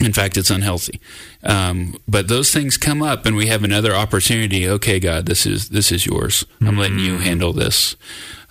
In 0.01 0.13
fact, 0.13 0.35
it's 0.35 0.49
unhealthy. 0.49 0.99
Um, 1.43 1.95
but 2.07 2.27
those 2.27 2.51
things 2.51 2.77
come 2.77 3.03
up, 3.03 3.25
and 3.25 3.35
we 3.35 3.47
have 3.47 3.63
another 3.63 3.95
opportunity. 3.95 4.67
Okay, 4.67 4.99
God, 4.99 5.25
this 5.27 5.45
is 5.45 5.69
this 5.69 5.91
is 5.91 6.05
yours. 6.05 6.45
I'm 6.59 6.77
letting 6.77 6.99
you 6.99 7.17
handle 7.17 7.53
this. 7.53 7.95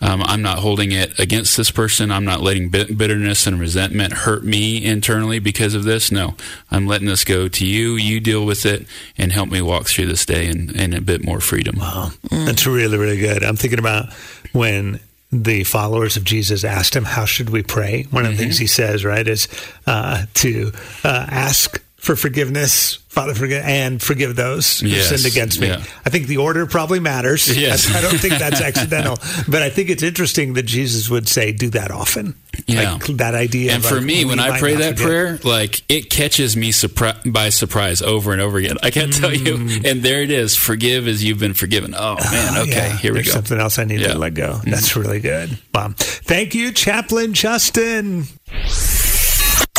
Um, 0.03 0.23
I'm 0.25 0.41
not 0.41 0.61
holding 0.61 0.93
it 0.93 1.19
against 1.19 1.57
this 1.57 1.71
person. 1.71 2.11
I'm 2.11 2.25
not 2.25 2.41
letting 2.41 2.71
bitterness 2.71 3.47
and 3.47 3.61
resentment 3.61 4.13
hurt 4.13 4.45
me 4.45 4.83
internally 4.83 5.41
because 5.41 5.75
of 5.75 5.85
this. 5.85 6.11
No, 6.11 6.37
I'm 6.71 6.87
letting 6.87 7.09
this 7.09 7.25
go 7.25 7.49
to 7.49 7.67
you. 7.67 7.97
You 7.97 8.21
deal 8.21 8.47
with 8.47 8.65
it 8.65 8.87
and 9.19 9.33
help 9.33 9.51
me 9.51 9.61
walk 9.61 9.89
through 9.89 10.07
this 10.07 10.25
day 10.25 10.47
in, 10.47 10.75
in 10.79 10.95
a 10.95 11.03
bit 11.03 11.23
more 11.23 11.41
freedom. 11.41 11.77
Wow. 11.79 12.13
That's 12.31 12.67
really, 12.67 12.97
really 12.97 13.19
good. 13.19 13.43
I'm 13.43 13.57
thinking 13.57 13.79
about 13.79 14.13
when 14.53 15.01
the 15.33 15.65
followers 15.65 16.17
of 16.17 16.25
Jesus 16.25 16.65
asked 16.65 16.95
him, 16.97 17.05
How 17.05 17.25
should 17.25 17.51
we 17.51 17.63
pray? 17.63 18.07
One 18.11 18.27
of 18.27 18.33
the 18.33 18.39
things 18.39 18.59
he 18.59 18.67
says, 18.67 19.05
right, 19.05 19.27
is 19.27 19.49
uh, 19.87 20.25
to 20.35 20.73
uh, 21.05 21.27
ask 21.31 21.83
for 21.97 22.17
forgiveness, 22.17 22.95
Father, 23.09 23.35
forgive, 23.35 23.63
and 23.63 24.03
forgive 24.03 24.35
those 24.35 24.81
who 24.81 24.89
Yes, 24.89 25.11
sinned 25.11 25.31
against 25.31 25.61
me. 25.61 25.67
yeah. 25.69 25.85
I 26.07 26.09
think 26.11 26.29
the 26.29 26.39
order 26.39 26.65
probably 26.67 26.99
matters. 26.99 27.55
Yes. 27.57 27.95
I, 27.95 27.99
I 27.99 28.01
don't 28.01 28.17
think 28.19 28.39
that's 28.39 28.61
accidental, 28.63 29.19
but 29.49 29.61
I 29.63 29.69
think 29.69 29.91
it's 29.91 30.03
interesting 30.03 30.55
that 30.55 30.63
Jesus 30.65 31.11
would 31.11 31.29
say, 31.29 31.53
Do 31.53 31.69
that 31.71 31.91
often. 31.91 32.35
Yeah. 32.67 32.93
Like 32.95 33.05
that 33.19 33.35
idea. 33.35 33.73
And 33.73 33.83
of, 33.85 33.89
for 33.89 33.97
like, 33.97 34.05
me, 34.05 34.25
when 34.25 34.39
I 34.41 34.59
pray 34.59 34.75
that 34.77 34.97
forget. 34.99 35.07
prayer, 35.07 35.39
like 35.45 35.83
it 35.89 36.11
catches 36.11 36.57
me 36.57 36.73
surpri- 36.73 37.33
by 37.33 37.51
surprise 37.51 38.01
over 38.03 38.33
and 38.33 38.41
over 38.41 38.59
again. 38.59 38.77
I 38.83 38.91
can't 38.91 39.13
tell 39.13 39.33
you. 39.35 39.55
And 39.85 40.03
there 40.03 40.23
it 40.23 40.31
is. 40.31 40.57
Forgive 40.57 41.07
as 41.09 41.23
you've 41.25 41.39
been 41.39 41.55
forgiven. 41.55 41.95
Oh 41.97 42.17
man. 42.31 42.57
Okay. 42.63 42.71
Yeah, 42.71 42.97
here 42.97 43.13
we 43.13 43.17
there's 43.19 43.27
go. 43.29 43.33
Something 43.35 43.61
else 43.61 43.79
I 43.79 43.85
need 43.85 44.01
Yeah. 44.01 44.07
Mm-hmm. 44.09 44.15
to 44.15 44.19
let 44.21 44.35
go. 44.35 44.61
That's 44.65 44.97
really 44.97 45.21
good. 45.21 45.57
Wow. 45.75 45.93
Thank 45.97 46.55
you, 46.55 46.73
Chaplain 46.73 47.35
Justin. 47.35 48.23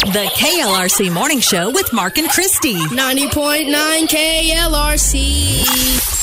The 0.04 0.32
KLRC 0.36 1.12
Morning 1.14 1.40
Show 1.42 1.70
with 1.72 1.94
Mark 1.94 2.18
and 2.18 2.28
Christy. 2.30 2.74
90.9 2.76 3.70
KLRC. 4.08 6.21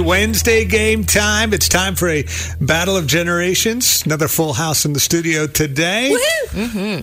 Wednesday 0.00 0.64
game 0.64 1.04
time. 1.04 1.52
It's 1.52 1.68
time 1.68 1.94
for 1.96 2.08
a 2.08 2.24
battle 2.60 2.96
of 2.96 3.06
generations. 3.06 4.02
Another 4.06 4.28
full 4.28 4.52
house 4.52 4.84
in 4.84 4.92
the 4.92 5.00
studio 5.00 5.46
today. 5.46 6.16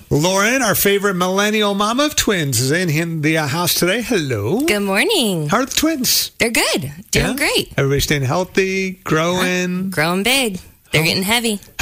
Lauren, 0.09 0.61
our 0.61 0.75
favorite 0.75 1.15
millennial 1.15 1.73
mama 1.75 2.05
of 2.05 2.15
twins, 2.15 2.59
is 2.59 2.71
in, 2.71 2.89
in 2.89 3.21
the 3.21 3.37
uh, 3.37 3.47
house 3.47 3.73
today. 3.73 4.01
Hello. 4.01 4.61
Good 4.61 4.79
morning. 4.81 5.49
How 5.49 5.57
are 5.57 5.65
the 5.65 5.75
twins? 5.75 6.31
They're 6.39 6.49
good. 6.51 6.91
Doing 7.11 7.25
Yeah? 7.27 7.35
great. 7.35 7.73
Everybody 7.77 7.99
staying 7.99 8.21
healthy, 8.23 8.91
growing. 9.03 9.89
Growing 9.89 10.23
big. 10.23 10.59
They're 10.91 11.03
getting 11.03 11.23
heavy. 11.23 11.59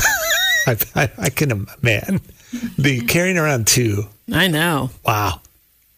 I, 0.67 0.77
I, 0.95 1.11
I 1.17 1.29
can, 1.29 1.51
im- 1.51 1.67
man, 1.81 2.21
the 2.77 3.01
carrying 3.01 3.37
around 3.37 3.67
two. 3.67 4.05
I 4.31 4.47
know. 4.47 4.89
Wow. 5.05 5.41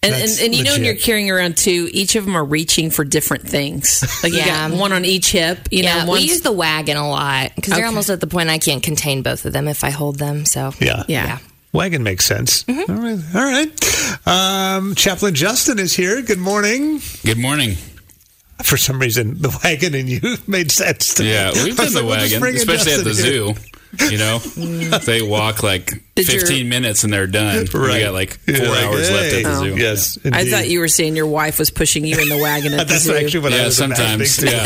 And, 0.05 0.29
and, 0.29 0.39
and 0.41 0.55
you 0.55 0.63
know, 0.63 0.71
when 0.73 0.83
you're 0.85 0.95
carrying 0.95 1.29
around 1.31 1.57
two, 1.57 1.89
each 1.91 2.15
of 2.15 2.25
them 2.25 2.35
are 2.35 2.43
reaching 2.45 2.89
for 2.89 3.03
different 3.03 3.47
things. 3.47 4.03
Like 4.23 4.33
you 4.33 4.39
Yeah. 4.39 4.69
got 4.69 4.77
one 4.79 4.93
on 4.93 5.05
each 5.05 5.31
hip. 5.31 5.67
You 5.71 5.83
yeah, 5.83 6.03
know, 6.05 6.11
we 6.13 6.19
use 6.21 6.41
the 6.41 6.51
wagon 6.51 6.97
a 6.97 7.07
lot 7.09 7.51
because 7.55 7.73
they're 7.73 7.85
almost 7.85 8.09
at 8.09 8.19
the 8.21 8.27
point 8.27 8.49
I 8.49 8.57
can't 8.57 8.83
contain 8.83 9.21
both 9.21 9.45
of 9.45 9.53
them 9.53 9.67
if 9.67 9.83
I 9.83 9.89
hold 9.89 10.17
them. 10.19 10.45
So 10.45 10.71
Yeah. 10.79 11.03
yeah. 11.07 11.39
Wagon 11.73 12.03
makes 12.03 12.23
sense. 12.25 12.63
Mm-hmm. 12.63 12.91
All 12.91 13.01
right. 13.01 13.35
All 13.35 13.43
right. 13.43 14.27
Um, 14.77 14.95
Chaplain 14.95 15.35
Justin 15.35 15.77
is 15.79 15.93
here. 15.93 16.21
Good 16.21 16.39
morning. 16.39 17.01
Good 17.25 17.37
morning. 17.37 17.75
For 18.63 18.77
some 18.77 18.99
reason, 18.99 19.41
the 19.41 19.49
wagon 19.63 19.93
and 19.93 20.07
you 20.09 20.21
made 20.47 20.71
sense 20.71 21.15
to 21.15 21.23
me. 21.23 21.33
Yeah, 21.33 21.51
we've 21.51 21.77
I 21.77 21.83
been 21.85 21.93
the 21.93 22.01
like, 22.01 22.09
we'll 22.09 22.19
just 22.19 22.31
wagon, 22.33 22.39
bring 22.39 22.53
in 22.55 22.61
especially 22.61 22.93
at 22.93 23.03
the 23.03 23.09
Justin 23.11 23.31
here. 23.33 23.55
Zoo. 23.99 24.11
You 24.11 24.17
know, 24.17 24.39
mm. 24.39 25.05
they 25.05 25.21
walk 25.21 25.63
like 25.63 25.91
Did 26.15 26.27
your- 26.31 26.39
15 26.41 26.69
minutes 26.69 27.03
and 27.03 27.11
they're 27.13 27.27
done. 27.27 27.67
We 27.73 27.79
Right. 27.79 28.01
got 28.03 28.13
like 28.13 28.33
four 28.39 28.55
You're 28.55 28.67
like, 28.69 28.85
hours 28.85 29.09
left 29.11 29.31
hey. 29.31 29.43
at 29.43 29.49
the 29.51 29.55
zoo. 29.59 29.73
Oh. 29.73 29.75
Yes. 29.75 30.17
I 30.23 30.27
indeed. 30.39 30.51
thought 30.51 30.69
you 30.69 30.79
were 30.79 30.87
saying 30.87 31.15
your 31.15 31.27
wife 31.27 31.59
was 31.59 31.69
pushing 31.71 32.05
you 32.05 32.17
in 32.19 32.27
the 32.29 32.37
wagon 32.41 32.73
at 32.73 32.77
the 32.87 32.93
That's 32.93 33.03
zoo. 33.03 33.15
actually 33.15 33.39
what 33.41 33.53
I 33.53 33.57
Yeah, 33.57 33.65
was 33.65 33.77
sometimes. 33.77 34.37
too. 34.37 34.45
Yeah, 34.49 34.63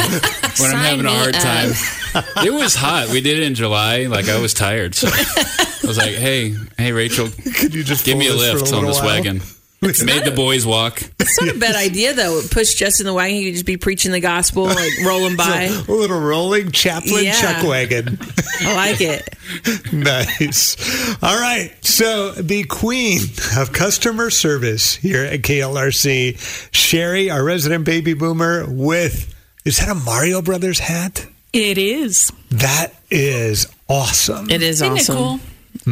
when 0.59 0.71
I'm 0.75 0.77
having 0.83 1.05
a 1.05 1.09
Sign 1.09 1.17
hard 1.17 1.33
me 1.33 1.39
time. 1.39 2.45
It 2.45 2.53
was 2.53 2.75
hot. 2.75 3.09
We 3.09 3.21
did 3.21 3.39
it 3.39 3.43
in 3.43 3.55
July. 3.55 4.05
Like 4.07 4.27
I 4.29 4.39
was 4.39 4.53
tired, 4.53 4.95
so 4.95 5.07
I 5.11 5.87
was 5.87 5.97
like, 5.97 6.15
"Hey, 6.15 6.55
hey, 6.77 6.91
Rachel, 6.91 7.29
Could 7.55 7.73
you 7.75 7.83
just 7.83 8.03
give 8.05 8.17
me 8.17 8.27
a 8.27 8.31
pull 8.31 8.39
this 8.39 8.51
for 8.51 8.57
lift 8.59 8.67
on 8.73 8.79
little 8.79 8.89
this 8.89 8.97
while? 8.99 9.07
wagon." 9.15 9.41
Made 9.81 10.25
the 10.25 10.33
boys 10.35 10.65
walk. 10.65 11.01
It's 11.19 11.39
not 11.41 11.55
a 11.55 11.57
bad 11.57 11.75
idea, 11.77 12.13
though. 12.13 12.41
Push 12.51 12.73
Justin 12.75 13.05
in 13.07 13.11
the 13.11 13.13
wagon. 13.13 13.37
You 13.37 13.45
could 13.45 13.53
just 13.53 13.65
be 13.65 13.77
preaching 13.77 14.11
the 14.11 14.19
gospel, 14.19 14.63
like 14.65 14.91
rolling 15.05 15.35
by. 15.37 15.63
A 15.87 15.91
little 15.91 16.19
rolling 16.19 16.71
chaplain 16.71 17.23
Yeah. 17.23 17.33
chuck 17.39 17.63
wagon. 17.67 18.19
I 18.61 18.75
like 18.75 18.99
it. 18.99 19.93
nice. 19.93 20.75
All 21.23 21.39
right. 21.39 21.71
So 21.81 22.31
the 22.31 22.63
queen 22.65 23.21
of 23.57 23.71
customer 23.71 24.29
service 24.29 24.95
here 24.95 25.23
at 25.23 25.41
KLRC, 25.43 26.37
Sherry, 26.73 27.29
our 27.29 27.43
resident 27.43 27.85
baby 27.85 28.13
boomer, 28.13 28.65
with 28.67 29.33
is 29.65 29.77
that 29.77 29.89
a 29.89 29.95
Mario 29.95 30.41
Brothers 30.41 30.79
hat? 30.79 31.25
It 31.53 31.77
is. 31.77 32.31
That 32.51 32.93
is 33.09 33.65
awesome. 33.87 34.49
It 34.49 34.61
is 34.61 34.81
Isn't 34.81 34.91
awesome. 34.93 35.15
it 35.15 35.17
cool? 35.17 35.39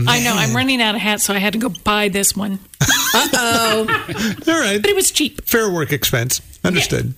I 0.08 0.20
know. 0.24 0.34
I'm 0.36 0.56
running 0.56 0.82
out 0.82 0.96
of 0.96 1.02
hats, 1.02 1.24
so 1.24 1.34
I 1.34 1.38
had 1.38 1.54
to 1.54 1.60
go 1.60 1.70
buy 1.70 2.10
this 2.10 2.36
one. 2.36 2.60
All 3.14 3.86
right. 3.86 4.80
But 4.82 4.90
it 4.90 4.96
was 4.96 5.12
cheap. 5.12 5.46
Fair 5.46 5.70
work 5.72 5.92
expense. 5.92 6.42
Understood. 6.64 7.14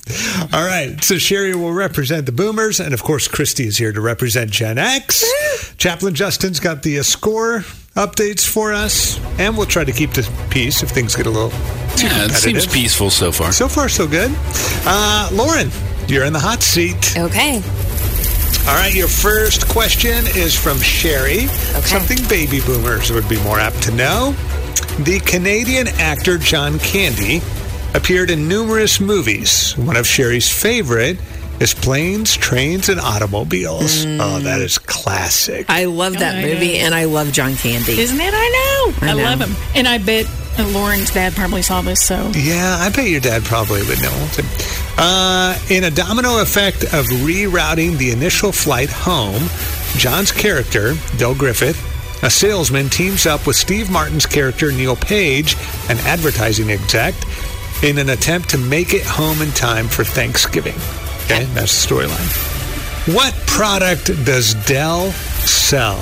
All 0.54 0.66
right. 0.66 1.04
So 1.04 1.18
Sherry 1.18 1.56
will 1.56 1.74
represent 1.74 2.26
the 2.26 2.32
boomers. 2.32 2.80
And 2.80 2.94
of 2.94 3.04
course, 3.04 3.28
Christy 3.28 3.66
is 3.68 3.78
here 3.78 3.92
to 3.92 4.02
represent 4.02 4.52
Gen 4.52 4.78
X. 4.78 5.26
Chaplain 5.78 6.14
Justin's 6.14 6.60
got 6.60 6.84
the 6.84 7.00
uh, 7.00 7.04
score 7.04 7.60
updates 7.96 8.48
for 8.48 8.74
us. 8.74 9.20
And 9.40 9.58
we'll 9.58 9.66
try 9.66 9.84
to 9.84 9.92
keep 9.92 10.12
the 10.12 10.30
peace 10.50 10.84
if 10.84 10.90
things 10.90 11.16
get 11.16 11.26
a 11.26 11.30
little 11.32 11.50
too 11.98 12.06
Yeah, 12.08 12.26
it 12.26 12.32
seems 12.32 12.68
peaceful 12.68 13.10
so 13.10 13.32
far. 13.32 13.52
So 13.52 13.68
far, 13.68 13.90
so 13.90 14.08
good. 14.08 14.32
Uh, 14.86 15.30
Lauren, 15.34 15.70
you're 16.08 16.26
in 16.26 16.34
the 16.34 16.40
hot 16.40 16.62
seat. 16.62 17.18
okay. 17.18 17.62
All 18.70 18.76
right, 18.76 18.94
your 18.94 19.08
first 19.08 19.68
question 19.68 20.28
is 20.36 20.56
from 20.56 20.78
Sherry. 20.80 21.48
Something 21.88 22.20
baby 22.30 22.62
boomers 22.62 23.12
would 23.12 23.28
be 23.28 23.42
more 23.42 23.60
apt 23.60 23.82
to 23.82 23.92
know. 23.92 24.34
The 25.00 25.20
Canadian 25.26 25.88
actor 25.88 26.38
John 26.38 26.78
Candy 26.78 27.42
appeared 27.96 28.30
in 28.30 28.48
numerous 28.48 29.00
movies. 29.00 29.76
One 29.76 29.98
of 29.98 30.06
Sherry's 30.06 30.48
favorite 30.48 31.18
is 31.60 31.74
Planes, 31.74 32.36
Trains, 32.36 32.90
and 32.90 33.00
Automobiles. 33.00 34.06
Oh, 34.06 34.40
that 34.40 34.62
is 34.62 34.78
classic. 34.78 35.66
I 35.70 35.86
love 35.86 36.14
that 36.14 36.36
I 36.38 36.42
movie, 36.42 36.74
know. 36.80 36.86
and 36.86 36.96
I 36.96 37.06
love 37.06 37.32
John 37.32 37.56
Candy. 37.56 38.00
Isn't 38.00 38.20
it? 38.20 38.34
I 38.34 38.92
know. 38.94 39.08
I 39.08 39.12
I, 39.12 39.14
know. 39.16 39.24
love 39.24 39.40
him. 39.42 39.56
And 39.76 39.88
I 39.88 39.98
bet 39.98 40.26
Lauren's 40.74 41.12
dad 41.12 41.34
probably 41.34 41.62
saw 41.62 41.82
this, 41.82 42.00
so. 42.06 42.32
Yeah, 42.36 42.78
I 42.80 42.90
bet 42.90 43.08
your 43.10 43.20
dad 43.22 43.44
probably 43.44 43.82
would 43.84 44.02
know. 44.02 44.28
Uh, 44.98 45.58
in 45.70 45.84
a 45.86 45.92
domino 45.92 46.42
effect 46.42 46.84
of 46.86 47.06
rerouting 47.24 47.98
the 47.98 48.12
initial 48.12 48.52
flight 48.52 48.90
home, 48.90 49.44
John's 49.98 50.32
character, 50.32 50.94
Del 51.18 51.36
Griffith, 51.36 51.86
a 52.24 52.30
salesman, 52.30 52.90
teams 52.90 53.26
up 53.26 53.48
with 53.48 53.56
Steve 53.56 53.90
Martin's 53.90 54.26
character, 54.26 54.72
Neil 54.72 54.96
Page, 54.96 55.56
an 55.90 55.98
advertising 56.00 56.70
exec, 56.72 57.16
in 57.84 57.98
an 57.98 58.10
attempt 58.10 58.50
to 58.50 58.58
make 58.58 58.94
it 58.94 59.06
home 59.06 59.42
in 59.42 59.52
time 59.52 59.88
for 59.88 60.04
Thanksgiving. 60.04 60.76
Okay, 61.32 61.46
that's 61.54 61.86
the 61.88 61.96
storyline. 61.96 63.14
What 63.16 63.34
product 63.48 64.08
does 64.26 64.54
Del 64.66 65.12
sell 65.12 66.02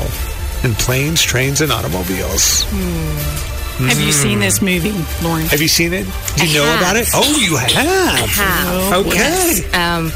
in 0.63 0.73
planes, 0.75 1.21
trains, 1.21 1.61
and 1.61 1.71
automobiles? 1.71 2.63
Have 2.63 3.99
you 3.99 4.11
seen 4.11 4.39
this 4.39 4.61
movie, 4.61 4.91
Lauren? 5.23 5.45
Have 5.47 5.61
you 5.61 5.67
seen 5.67 5.93
it? 5.93 6.05
Do 6.37 6.47
you 6.47 6.61
I 6.61 6.63
know 6.63 6.65
have. 6.65 6.81
about 6.81 6.95
it? 6.97 7.07
Oh, 7.13 7.37
you 7.39 7.55
have. 7.57 8.30
Have. 8.30 8.93
Okay. 9.05 9.15
Yes. 9.15 9.73
Um, 9.75 10.11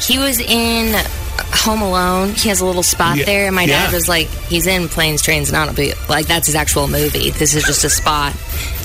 he 0.00 0.18
was 0.18 0.40
in 0.40 0.94
Home 1.64 1.82
Alone. 1.82 2.30
He 2.30 2.48
has 2.48 2.60
a 2.60 2.64
little 2.66 2.82
spot 2.82 3.16
Yeah. 3.18 3.24
there, 3.26 3.46
and 3.46 3.54
my 3.54 3.66
dad 3.66 3.90
Yeah. 3.90 3.94
was 3.94 4.08
like, 4.08 4.28
"He's 4.48 4.66
in 4.66 4.88
Planes, 4.88 5.20
Trains, 5.22 5.48
and 5.50 5.56
Automobiles. 5.58 5.98
Like 6.08 6.26
that's 6.26 6.46
his 6.46 6.54
actual 6.56 6.88
movie. 6.88 7.30
This 7.30 7.54
is 7.54 7.64
just 7.64 7.84
a 7.84 7.90
spot. 7.90 8.32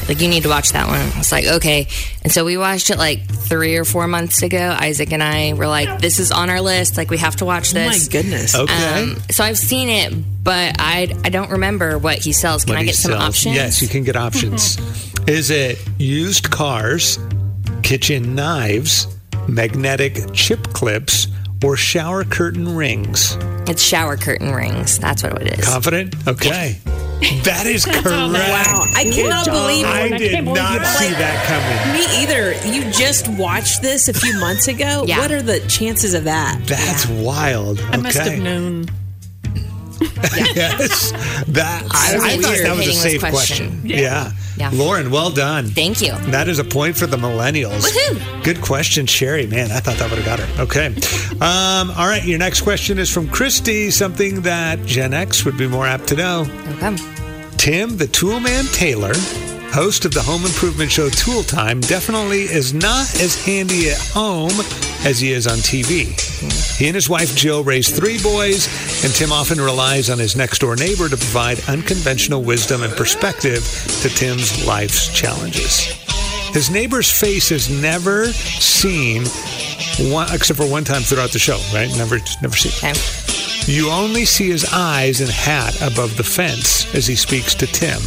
Like 0.10 0.20
you 0.20 0.28
need 0.28 0.44
to 0.44 0.50
watch 0.50 0.72
that 0.74 0.88
one." 0.88 1.00
I 1.00 1.18
was 1.18 1.32
like, 1.32 1.46
"Okay." 1.46 1.88
And 2.24 2.34
so 2.34 2.44
we 2.44 2.58
watched 2.58 2.90
it 2.90 2.98
like 2.98 3.26
three 3.30 3.78
or 3.78 3.86
four 3.86 4.08
months 4.08 4.42
ago. 4.42 4.76
Isaac 4.78 5.14
and 5.14 5.24
I 5.24 5.54
were 5.54 5.68
like, 5.68 6.02
"This 6.02 6.20
is 6.20 6.32
on 6.32 6.50
our 6.50 6.60
list. 6.62 6.98
Like 6.98 7.10
we 7.10 7.18
have 7.20 7.38
to 7.38 7.46
watch 7.46 7.74
Oh 7.74 7.78
my 7.80 7.90
this." 7.94 8.08
goodness. 8.10 8.56
Okay. 8.56 9.04
Um, 9.04 9.22
so 9.32 9.44
I've 9.46 9.58
seen 9.58 9.88
it, 9.88 10.12
but 10.44 10.76
I 10.80 11.16
I 11.24 11.30
don't 11.30 11.52
remember 11.52 11.98
what 11.98 12.18
he 12.18 12.34
sells. 12.34 12.66
Can 12.66 12.74
What 12.74 12.82
I 12.82 12.86
get 12.86 12.96
some 12.96 13.12
sells. 13.12 13.24
options? 13.24 13.56
Yes, 13.56 13.82
you 13.82 13.88
can 13.88 14.04
get 14.04 14.16
options. 14.18 14.78
Is 15.28 15.52
it 15.52 15.78
used 16.00 16.50
cars, 16.50 17.20
kitchen 17.84 18.34
knives, 18.34 19.08
magnetic 19.48 20.34
chip 20.34 20.74
clips, 20.74 21.28
or 21.64 21.76
shower 21.78 22.24
curtain 22.24 22.76
rings? 22.76 23.38
It's 23.68 23.84
shower 23.84 24.18
curtain 24.18 24.52
rings. 24.54 24.98
That's 24.98 25.22
what 25.22 25.40
it 25.42 25.60
is. 25.60 25.66
Confident? 25.66 26.16
Okay. 26.28 26.80
That 27.44 27.66
is 27.66 27.84
correct. 27.86 28.06
Wow, 28.06 28.86
I 28.96 29.04
cannot 29.14 29.46
believe 29.46 29.86
I 29.86 30.04
I 30.04 30.18
did 30.18 30.32
can't 30.32 30.46
believe 30.46 30.62
not 30.64 30.86
see 30.86 31.10
that 31.10 31.46
coming. 31.46 31.94
Me 31.94 32.24
either. 32.24 32.54
You 32.68 32.90
just 32.92 33.28
watched 33.28 33.82
this 33.82 34.08
a 34.08 34.14
few 34.14 34.40
months 34.40 34.68
ago. 34.70 35.04
Yeah. 35.06 35.20
What 35.20 35.32
are 35.32 35.42
the 35.42 35.60
chances 35.68 36.14
of 36.14 36.24
that? 36.24 36.62
That's 36.66 37.08
wild. 37.08 37.80
I 37.82 37.98
must 37.98 38.18
Okay. 38.18 38.36
have 38.36 38.44
known. 38.44 38.86
Yes. 40.02 41.12
That 41.50 41.84
I, 41.92 42.16
was 42.16 42.24
I 42.24 42.38
thought 42.38 42.58
that 42.64 42.78
was 42.78 42.88
a 42.88 42.94
safe 42.94 43.20
question. 43.22 43.70
question. 43.70 43.82
Yeah. 43.86 44.32
Yeah. 44.58 44.70
Lauren, 44.74 45.10
well 45.10 45.32
done. 45.32 45.68
Thank 45.68 46.02
you. 46.02 46.12
That 46.32 46.48
is 46.48 46.60
a 46.60 46.64
point 46.64 46.98
for 46.98 47.08
the 47.08 47.18
millennials. 47.18 47.82
Woohoo. 47.82 48.44
Good 48.44 48.62
question, 48.62 49.06
Sherry. 49.06 49.48
Man, 49.48 49.72
I 49.72 49.80
thought 49.80 49.98
that 49.98 50.10
would 50.10 50.20
have 50.20 50.26
got 50.26 50.40
her. 50.40 50.64
Okay. 50.64 50.88
Um, 51.36 51.92
all 51.98 52.08
right. 52.08 52.24
Your 52.24 52.38
next 52.38 52.62
question 52.62 53.00
is 53.00 53.10
from 53.12 53.30
Christy, 53.30 53.90
something 53.90 54.42
that 54.42 54.86
Gen 54.86 55.14
X 55.14 55.46
would 55.46 55.58
be 55.58 55.68
more 55.68 55.88
apt 55.88 56.08
to 56.10 56.16
know. 56.16 56.42
Okay. 56.76 56.96
Tim, 57.58 57.98
the 57.98 58.06
Toolman 58.06 58.72
Taylor, 58.74 59.14
host 59.72 60.06
of 60.06 60.14
the 60.14 60.22
home 60.22 60.46
improvement 60.46 60.92
show 60.92 61.10
Tool 61.10 61.44
Time, 61.44 61.80
definitely 61.82 62.42
is 62.44 62.74
not 62.74 63.14
as 63.22 63.44
handy 63.44 63.90
at 63.90 63.98
home 63.98 64.52
as 65.06 65.20
he 65.20 65.32
is 65.34 65.48
on 65.48 65.58
TV. 65.58 66.08
He 66.78 66.88
and 66.88 66.96
his 66.96 67.10
wife 67.10 67.36
Jill 67.36 67.64
raise 67.64 67.90
three 67.90 68.22
boys, 68.22 68.68
and 69.04 69.14
Tim 69.14 69.32
often 69.32 69.60
relies 69.60 70.10
on 70.10 70.18
his 70.18 70.36
next 70.36 70.60
door 70.60 70.76
neighbor 70.76 71.10
to 71.10 71.18
provide 71.18 71.60
unconventional 71.68 72.42
wisdom 72.42 72.84
and 72.84 72.94
perspective 72.94 73.64
to 74.02 74.10
Tim's 74.10 74.66
life's 74.66 75.14
challenges. 75.14 75.86
His 76.54 76.72
neighbor's 76.72 77.12
face 77.12 77.52
is 77.52 77.70
never 77.70 78.26
seen, 78.28 79.26
one, 80.12 80.28
except 80.34 80.58
for 80.58 80.70
one 80.70 80.84
time 80.84 81.02
throughout 81.02 81.32
the 81.32 81.40
show, 81.40 81.60
right? 81.74 81.90
Never, 81.98 82.18
never 82.42 82.56
seen. 82.56 82.72
Okay. 82.90 83.00
You 83.72 83.92
only 83.92 84.26
see 84.26 84.50
his 84.50 84.66
eyes 84.74 85.22
and 85.22 85.30
hat 85.30 85.80
above 85.82 86.18
the 86.18 86.24
fence 86.24 86.94
as 86.96 87.06
he 87.06 87.16
speaks 87.16 87.54
to 87.56 87.68
Tim. 87.68 88.00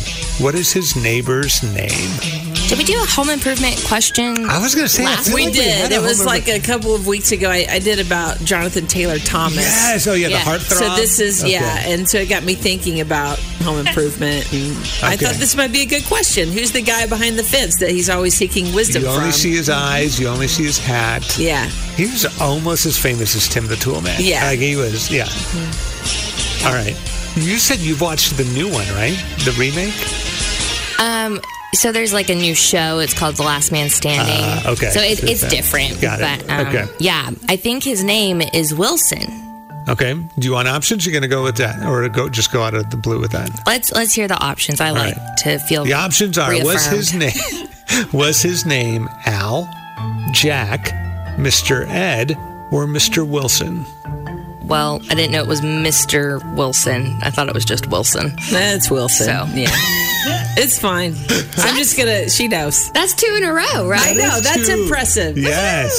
What 0.45 0.57
is 0.57 0.73
his 0.73 0.97
neighbor's 0.97 1.63
name? 1.63 2.52
Did 2.69 2.79
we 2.79 2.85
do 2.85 2.95
a 3.03 3.05
home 3.07 3.29
improvement 3.29 3.77
question? 3.87 4.49
I 4.49 4.59
was 4.59 4.75
going 4.75 4.87
to 4.87 4.93
say, 4.93 5.05
Last 5.05 5.27
feel 5.27 5.35
We 5.35 5.45
like 5.45 5.53
did. 5.55 5.75
had 5.77 5.93
a 5.93 5.97
it 5.97 6.01
was 6.01 6.19
home 6.19 6.27
like 6.27 6.49
a 6.49 6.59
couple 6.59 6.95
of 6.95 7.07
weeks 7.07 7.31
ago. 7.31 7.51
I, 7.51 7.67
I 7.69 7.79
did 7.81 7.99
about 8.01 8.39
Jonathan 8.39 8.87
Taylor 8.87 9.19
Thomas. 9.19 9.57
Yes. 9.57 10.07
Oh, 10.07 10.15
yeah, 10.15 10.29
the 10.29 10.33
Yeah. 10.35 10.41
heartthrob. 10.41 10.79
So 10.79 10.97
this 10.97 11.21
is 11.21 11.43
Okay. 11.43 11.53
yeah, 11.53 11.83
and 11.87 12.09
so 12.09 12.19
it 12.19 12.31
got 12.31 12.45
me 12.45 12.55
thinking 12.55 13.01
about 13.01 13.39
home 13.63 13.87
improvement, 13.87 14.51
and 14.55 14.71
I 15.03 15.17
thought 15.17 15.35
this 15.35 15.55
might 15.55 15.71
be 15.71 15.83
a 15.83 15.87
good 15.87 16.05
question. 16.07 16.51
Who's 16.51 16.73
the 16.73 16.81
guy 16.81 17.07
behind 17.07 17.39
the 17.39 17.43
fence 17.45 17.77
that 17.81 17.91
he's 17.91 18.09
always 18.09 18.35
seeking 18.35 18.73
wisdom 18.75 19.03
You 19.03 19.09
only 19.09 19.23
from? 19.25 19.33
see 19.33 19.55
his 19.55 19.69
eyes. 19.69 20.19
You 20.19 20.29
only 20.29 20.49
see 20.49 20.65
his 20.65 20.79
hat. 20.79 21.37
yeah, 21.39 21.67
He 21.97 22.05
was 22.05 22.25
almost 22.41 22.87
as 22.87 22.97
famous 22.97 23.37
as 23.37 23.49
Tim 23.49 23.67
the 23.67 23.77
Tool 23.77 24.01
Man. 24.01 24.17
Yeah. 24.19 24.45
Like 24.47 24.61
he 24.61 24.77
was, 24.77 25.11
yeah. 25.11 25.29
All 26.67 26.73
right. 26.73 26.97
You 27.37 27.59
said 27.59 27.81
you've 27.81 28.01
watched 28.01 28.39
the 28.39 28.45
new 28.45 28.71
one, 28.73 28.87
right? 28.95 29.17
The 29.45 29.55
remake? 29.59 29.93
Um, 30.99 31.41
so 31.75 31.93
there's 31.93 32.13
like 32.13 32.29
a 32.29 32.35
new 32.35 32.55
show. 32.55 32.99
It's 32.99 33.15
called 33.15 33.37
The 33.37 33.43
Last 33.43 33.73
Man 33.73 33.89
Standing. 33.91 34.35
Ah, 34.39 34.73
okay. 34.73 34.91
So 34.91 35.01
it, 35.01 35.23
it's 35.25 35.47
different. 35.49 36.01
got 36.01 36.21
it. 36.21 36.47
But, 36.47 36.51
um, 36.51 36.67
Okay. 36.69 36.87
Yeah, 36.99 37.31
I 37.49 37.57
think 37.57 37.83
his 37.85 38.05
name 38.05 38.41
is 38.41 38.75
Wilson. 38.75 39.43
Okay. 39.89 40.15
Do 40.15 40.47
you 40.47 40.53
want 40.53 40.69
options? 40.69 41.05
You're 41.05 41.13
going 41.13 41.23
to 41.23 41.29
go 41.29 41.43
with 41.43 41.57
that, 41.57 41.85
or 41.85 42.09
go 42.09 42.29
just 42.29 42.53
go 42.53 42.63
out 42.63 42.75
of 42.75 42.91
the 42.91 42.97
blue 42.97 43.19
with 43.19 43.33
that? 43.33 43.51
Let's 43.67 43.91
let's 43.93 44.15
hear 44.15 44.29
the 44.29 44.39
options. 44.39 44.81
I 44.81 44.91
like 44.91 45.17
right. 45.17 45.37
to 45.39 45.59
feel 45.59 45.85
The 45.85 45.95
options 45.95 46.39
are: 46.39 46.53
was 46.63 46.87
his 46.87 47.15
name 47.15 47.33
was 48.13 48.41
his 48.43 48.65
name 48.65 49.09
Al, 49.27 49.69
Jack, 50.31 50.91
Mr. 51.37 51.89
Ed, 51.89 52.37
or 52.71 52.87
Mr. 52.87 53.27
Wilson? 53.27 53.85
Well, 54.65 55.01
I 55.11 55.15
didn't 55.15 55.33
know 55.33 55.41
it 55.43 55.49
was 55.49 55.61
Mr. 55.61 56.41
Wilson. 56.57 57.19
I 57.23 57.31
thought 57.31 57.49
it 57.49 57.55
was 57.55 57.65
just 57.65 57.89
Wilson. 57.89 58.33
that's 58.51 58.91
Wilson. 58.91 59.27
So. 59.27 59.33
yeah, 59.55 59.69
it's 60.57 60.79
fine. 60.79 61.15
I'm 61.59 61.77
just 61.77 61.97
gonna. 61.97 62.29
She 62.31 62.49
knows. 62.49 62.91
That's 62.93 63.13
two 63.15 63.35
in 63.37 63.45
a 63.45 63.53
row, 63.53 63.87
right? 63.89 64.09
I 64.11 64.13
know 64.15 64.41
that's 64.41 64.67
two. 64.69 64.83
impressive. 64.83 65.37
Yes. 65.37 65.93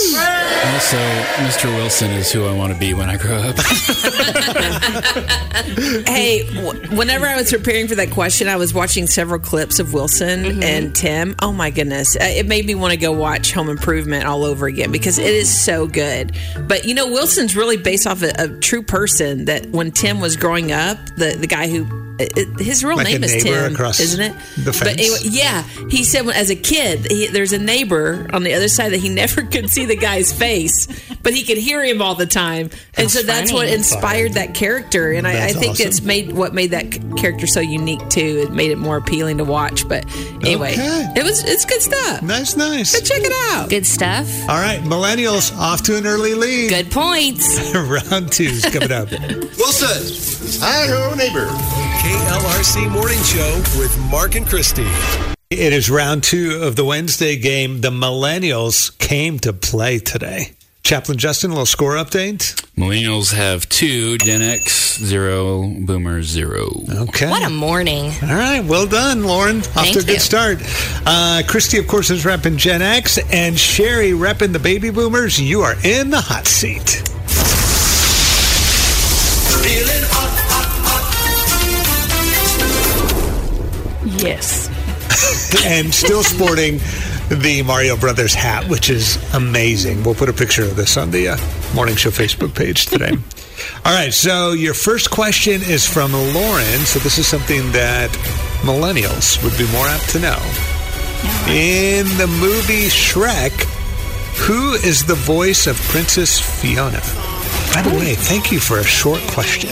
Also, 0.74 0.97
Mr. 1.43 1.76
Wilson 1.76 2.11
is 2.11 2.32
who 2.32 2.45
I 2.45 2.53
want 2.55 2.74
to 2.74 2.80
be 2.80 2.93
when 2.93 3.09
I 3.09 3.18
grow 3.18 3.38
up. 3.38 3.55
Hey, 6.05 6.43
w- 6.55 6.82
whenever 6.97 7.26
I 7.26 7.36
was 7.38 7.51
preparing 7.51 7.88
for 7.88 7.95
that 7.95 8.11
question, 8.11 8.47
I 8.47 8.55
was 8.55 8.74
watching 8.74 9.07
several 9.07 9.39
clips 9.39 9.80
of 9.80 9.93
Wilson 9.93 10.61
and 10.64 10.93
Tim. 10.95 11.36
Oh 11.41 11.51
my 11.51 11.70
goodness. 11.70 12.16
Uh, 12.16 12.24
It 12.24 12.47
made 12.47 12.66
me 12.66 12.76
want 12.76 12.91
to 12.91 12.97
go 12.99 13.11
watch 13.11 13.51
Home 13.53 13.70
Improvement 13.70 14.26
all 14.26 14.43
over 14.43 14.66
again 14.68 14.91
because 14.91 15.18
it 15.20 15.26
is 15.34 15.49
so 15.64 15.88
good. 15.88 16.36
But 16.68 16.86
you 16.86 16.93
know, 16.93 17.07
Wilson's 17.07 17.55
really 17.55 17.78
based 17.78 18.07
off 18.07 18.22
a, 18.24 18.32
a 18.38 18.47
true 18.60 18.84
person 18.84 19.45
that 19.45 19.68
when 19.68 19.91
Tim 19.91 20.20
was 20.20 20.36
growing 20.36 20.72
up, 20.72 20.97
the, 21.16 21.36
the 21.39 21.47
guy 21.47 21.68
who. 21.68 22.03
It, 22.36 22.59
his 22.59 22.84
real 22.84 22.97
Like 22.97 23.07
name 23.07 23.24
a 23.24 23.28
is 23.28 23.43
Tim, 23.43 23.74
across 23.74 23.99
isn't 23.99 24.21
it? 24.21 24.34
the 24.57 24.71
But 24.78 24.88
anyway, 24.99 25.17
yeah, 25.24 25.63
he 25.89 26.03
said 26.03 26.28
as 26.30 26.49
a 26.49 26.55
kid, 26.55 27.09
he, 27.11 27.28
there's 27.28 27.53
a 27.53 27.59
neighbor 27.59 28.28
on 28.34 28.43
the 28.43 28.53
other 28.53 28.67
side 28.67 28.91
that 28.93 28.99
he 28.99 29.09
never 29.13 29.41
could 29.43 29.69
see 29.69 29.86
the 29.86 29.95
guy's 29.95 30.32
face, 30.34 30.88
but 31.21 31.34
he 31.34 31.43
could 31.43 31.57
hear 31.57 31.84
him 31.84 32.01
all 32.01 32.15
the 32.15 32.26
time, 32.26 32.69
and 32.95 33.09
so 33.09 33.21
that's 33.24 33.51
what 33.51 33.67
inspired 33.67 34.34
that 34.34 34.53
character. 34.53 35.11
And 35.11 35.28
I, 35.28 35.45
I 35.47 35.53
think 35.53 35.74
awesome. 35.74 35.88
it's 35.88 36.01
made 36.01 36.32
what 36.34 36.53
made 36.53 36.71
that 36.71 36.91
character 37.17 37.47
so 37.47 37.59
unique 37.59 38.07
too. 38.09 38.45
It 38.47 38.51
made 38.51 38.71
it 38.71 38.78
more 38.78 38.97
appealing 38.97 39.38
to 39.39 39.43
watch. 39.45 39.88
But 39.88 40.05
anyway, 40.43 40.74
Okay. 40.74 41.13
it 41.15 41.24
was 41.24 41.43
it's 41.43 41.65
good 41.65 41.82
stuff. 41.82 42.21
Nice, 42.21 42.55
nice. 42.55 42.91
Check 43.01 43.21
it 43.24 43.34
out. 43.53 43.69
Good 43.69 43.86
stuff. 43.86 44.28
All 44.43 44.59
right, 44.59 44.80
millennials 44.82 45.55
off 45.57 45.84
to 45.84 45.97
an 45.97 46.05
early 46.05 46.34
lead. 46.36 46.69
Good 46.69 46.91
points. 46.91 47.74
Round 47.76 48.32
two's 48.32 48.63
coming 48.65 48.91
up. 48.91 49.09
Wilson. 49.11 50.59
Hi, 50.61 50.86
ho, 50.88 51.13
neighbor. 51.15 51.47
KLRC 52.04 52.91
Morning 52.91 53.24
Show 53.24 53.80
with 53.80 53.97
Mark 54.12 54.36
and 54.36 54.45
Christy. 54.45 54.86
It 55.49 55.72
is 55.72 55.89
round 55.89 56.22
two 56.22 56.60
of 56.62 56.76
the 56.76 56.84
Wednesday 56.84 57.38
game. 57.38 57.80
The 57.80 57.91
millennials 57.91 58.95
came 58.99 59.39
to 59.39 59.54
play 59.54 59.99
today. 59.99 60.51
Chaplain 60.84 61.18
Justin, 61.18 61.51
a 61.51 61.54
little 61.54 61.66
score 61.66 61.93
update. 61.93 62.62
Millennials 62.78 63.34
have 63.34 63.70
two, 63.70 64.18
Gen 64.18 64.41
X 64.41 64.99
zero, 64.99 65.62
Boomers 65.66 66.26
zero. 66.26 66.68
Okay. 66.89 67.30
What 67.30 67.41
a 67.41 67.49
morning. 67.49 68.12
All 68.22 68.36
right, 68.36 68.66
well 68.66 68.86
done, 68.86 69.24
Lauren. 69.24 69.60
Off 69.60 69.64
Thank 69.68 69.93
to 69.93 69.99
a 69.99 70.04
good 70.04 70.14
you. 70.16 70.20
start. 70.20 70.58
Uh, 71.06 71.41
Christy, 71.47 71.78
of 71.78 71.88
course, 71.88 72.10
is 72.10 72.26
repping 72.26 72.58
Gen 72.58 72.82
X, 72.82 73.18
and 73.32 73.58
Sherry 73.58 74.12
repping 74.12 74.51
the 74.51 74.60
baby 74.60 74.89
boomers. 74.89 75.39
You 75.39 75.62
are 75.62 75.76
in 75.86 76.10
the 76.10 76.20
hot 76.20 76.47
seat. 76.47 77.01
Yes. 84.24 84.69
and 85.65 85.93
still 85.93 86.24
sporting 86.24 86.80
the 87.30 87.61
Mario 87.65 87.97
Brothers 87.97 88.34
hat, 88.34 88.69
which 88.69 88.89
is 88.89 89.17
amazing. 89.34 90.03
We'll 90.03 90.15
put 90.15 90.30
a 90.30 90.34
picture 90.34 90.63
of 90.63 90.76
this 90.76 90.95
on 90.97 91.11
the 91.11 91.30
uh, 91.30 91.38
Morning 91.76 91.95
Show 91.95 92.09
Facebook 92.09 92.55
page 92.55 92.86
today. 92.86 93.11
All 93.86 93.93
right, 93.93 94.13
so 94.13 94.53
your 94.53 94.74
first 94.74 95.11
question 95.11 95.61
is 95.61 95.86
from 95.86 96.13
Lauren. 96.13 96.80
So 96.86 96.99
this 96.99 97.17
is 97.17 97.28
something 97.28 97.71
that 97.74 98.09
millennials 98.61 99.43
would 99.43 99.57
be 99.57 99.69
more 99.71 99.88
apt 99.88 100.09
to 100.11 100.19
know. 100.19 100.39
In 101.47 102.07
the 102.17 102.28
movie 102.28 102.88
Shrek, 102.88 103.51
who 104.47 104.74
is 104.74 105.05
the 105.05 105.15
voice 105.15 105.67
of 105.67 105.78
Princess 105.89 106.39
Fiona? 106.39 107.01
By 107.74 107.82
the 107.82 107.95
way, 107.97 108.15
thank 108.15 108.51
you 108.51 108.59
for 108.59 108.80
a 108.80 108.84
short 108.84 109.21
question. 109.28 109.71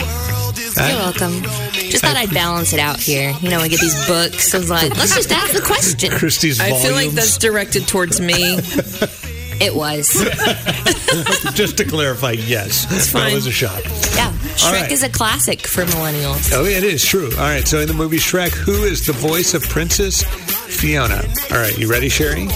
You're 0.77 0.97
welcome. 0.97 1.41
Just 1.73 2.03
thought 2.03 2.15
I'd 2.17 2.33
balance 2.33 2.73
it 2.73 2.79
out 2.79 2.99
here. 2.99 3.33
You 3.41 3.49
know, 3.49 3.61
we 3.61 3.69
get 3.69 3.79
these 3.79 4.07
books. 4.07 4.53
I 4.53 4.57
was 4.57 4.69
like, 4.69 4.89
let's 4.97 5.15
just 5.15 5.31
ask 5.31 5.53
the 5.53 5.61
question. 5.61 6.11
Christy's 6.11 6.59
I 6.59 6.69
volumes. 6.69 6.85
feel 6.85 6.95
like 6.95 7.09
that's 7.11 7.37
directed 7.37 7.87
towards 7.87 8.19
me. 8.21 8.59
It 9.63 9.75
was. 9.75 10.09
Just 11.53 11.77
to 11.77 11.85
clarify, 11.85 12.31
yes, 12.31 12.85
that 12.85 13.01
fine. 13.01 13.35
was 13.35 13.45
a 13.45 13.51
shot. 13.51 13.83
Yeah. 14.15 14.31
Shrek 14.57 14.81
right. 14.81 14.91
is 14.91 15.03
a 15.03 15.09
classic 15.09 15.67
for 15.67 15.83
millennials. 15.85 16.51
Oh, 16.51 16.65
it 16.65 16.83
is 16.83 17.05
true. 17.05 17.29
All 17.33 17.43
right. 17.43 17.67
So 17.67 17.79
in 17.79 17.87
the 17.87 17.93
movie 17.93 18.17
Shrek, 18.17 18.49
who 18.53 18.85
is 18.85 19.05
the 19.05 19.13
voice 19.13 19.53
of 19.53 19.61
Princess 19.69 20.23
Fiona? 20.23 21.21
All 21.51 21.57
right. 21.57 21.77
You 21.77 21.91
ready, 21.91 22.09
Sherry? 22.09 22.47